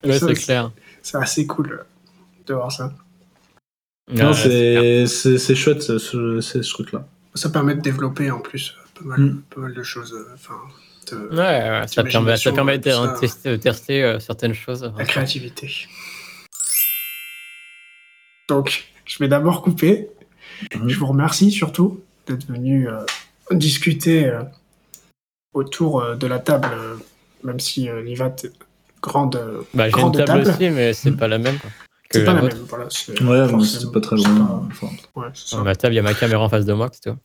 C'est 0.05 0.35
clair. 0.35 0.71
C'est 1.03 1.17
assez 1.17 1.47
cool 1.47 1.73
euh, 1.73 1.85
de 2.47 2.55
voir 2.55 2.71
ça. 2.71 2.93
Non, 4.13 4.33
Ouais, 4.33 5.07
c'est 5.07 5.55
chouette 5.55 5.83
ce, 5.83 5.99
ce, 5.99 6.41
ce- 6.41 6.63
ce 6.63 6.71
truc-là. 6.73 7.07
Ça 7.35 7.49
permet 7.49 7.75
de 7.75 7.81
développer 7.81 8.31
en 8.31 8.41
plus 8.41 8.75
euh, 8.77 9.01
pas 9.01 9.05
mal, 9.07 9.21
Mm. 9.21 9.43
pas 9.55 9.61
mal 9.63 9.73
de 9.75 9.83
choses. 9.83 10.13
euh, 10.13 10.35
Enfin, 10.35 10.55
de- 11.11 11.29
Ouais, 11.31 11.37
ouais, 11.37 11.87
ça 11.87 12.03
permet, 12.03 12.37
ça 12.37 12.51
L'imagination, 12.51 12.55
permet 12.55 12.79
de 12.79 12.91
ça. 12.91 13.17
tester, 13.21 13.51
de 13.51 13.57
tester, 13.57 14.03
euh, 14.05 14.19
certaines 14.21 14.53
choses. 14.55 14.93
la 14.99 15.05
créativité. 15.05 15.71
Donc, 18.49 18.85
je 19.07 19.19
vais 19.19 19.29
d'abord 19.29 19.63
couper. 19.63 20.09
Mhm. 20.75 20.89
Je 20.89 20.99
vous 20.99 21.07
remercie 21.07 21.51
surtout 21.51 22.01
d'être 22.27 22.47
venu 22.47 22.89
euh, 22.89 22.99
discuter 23.51 24.27
euh, 24.29 24.43
autour 25.55 26.01
euh, 26.03 26.15
de 26.17 26.27
la 26.27 26.39
table, 26.39 26.69
euh, 26.73 26.97
même 27.45 27.61
si 27.61 27.89
euh, 27.89 28.03
l'IVAT 28.03 28.37
est 28.45 28.53
grande, 29.03 29.37
euh, 29.37 29.63
Bah, 29.75 29.89
j'ai 29.89 30.01
une 30.01 30.13
table, 30.13 30.25
table. 30.27 30.49
aussi, 30.49 30.71
mais 30.71 30.93
c'est 30.93 31.13
pas 31.13 31.27
la 31.29 31.39
même. 31.39 31.59
c'est 32.11 32.25
pas 32.25 32.35
la 32.35 32.43
même. 32.43 32.53
Voilà, 32.69 32.87
c'est 32.91 33.21
Ouais, 33.23 33.53
mais 33.53 33.65
c'était 33.65 33.91
pas 33.93 34.01
très 34.01 34.17
c'est 34.19 34.29
loin. 34.29 34.37
pas- 34.47 34.63
Enfin, 34.71 34.87
ouais, 35.17 35.27
c'est 35.35 35.41
ça. 35.43 35.47
Sur 35.57 35.65
ma 35.65 35.75
table, 35.75 35.95
il 35.95 35.97
y 35.97 36.01
a 36.01 36.03
ma 36.03 36.15
caméra 36.15 36.43
en 36.43 36.49
face 36.49 36.65
de 36.67 36.73
moi, 36.73 36.89
c'est 36.93 37.11
tout. 37.11 37.17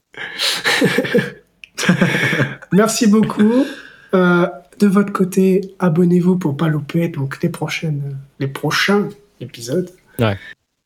Merci 2.72 3.08
beaucoup. 3.08 3.66
Euh, 4.14 4.48
de 4.80 4.88
votre 4.88 5.12
côté, 5.12 5.76
abonnez-vous 5.80 6.38
pour 6.38 6.56
pas 6.58 6.68
louper 6.68 7.08
donc 7.10 7.42
les 7.44 7.50
prochaines, 7.50 8.18
les 8.40 8.48
prochains 8.48 9.10
épisodes. 9.40 9.90
Ouais. 10.20 10.38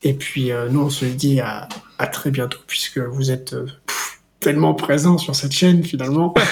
Et 0.04 0.14
puis 0.14 0.52
euh, 0.52 0.70
nous 0.70 0.82
on 0.82 0.90
se 0.90 1.06
dit 1.06 1.40
à, 1.40 1.68
à 1.98 2.08
très 2.08 2.32
bientôt 2.32 2.60
puisque 2.68 3.00
vous 3.00 3.32
êtes 3.32 3.54
euh, 3.54 3.66
pff, 3.86 4.22
tellement 4.40 4.74
présents 4.74 5.18
sur 5.18 5.36
cette 5.36 5.52
chaîne 5.52 5.84
finalement. 5.84 6.34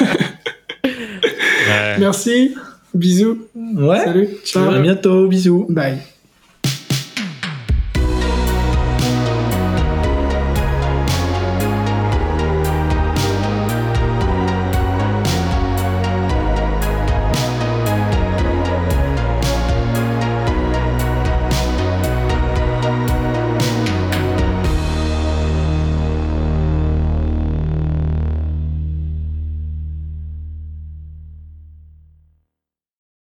Merci. 2.00 2.56
Bisous. 2.94 3.48
Ouais. 3.56 4.04
Salut. 4.04 4.30
À 4.32 4.46
Ciao. 4.46 4.82
bientôt. 4.82 5.28
Bisous. 5.28 5.66
Bye. 5.70 5.98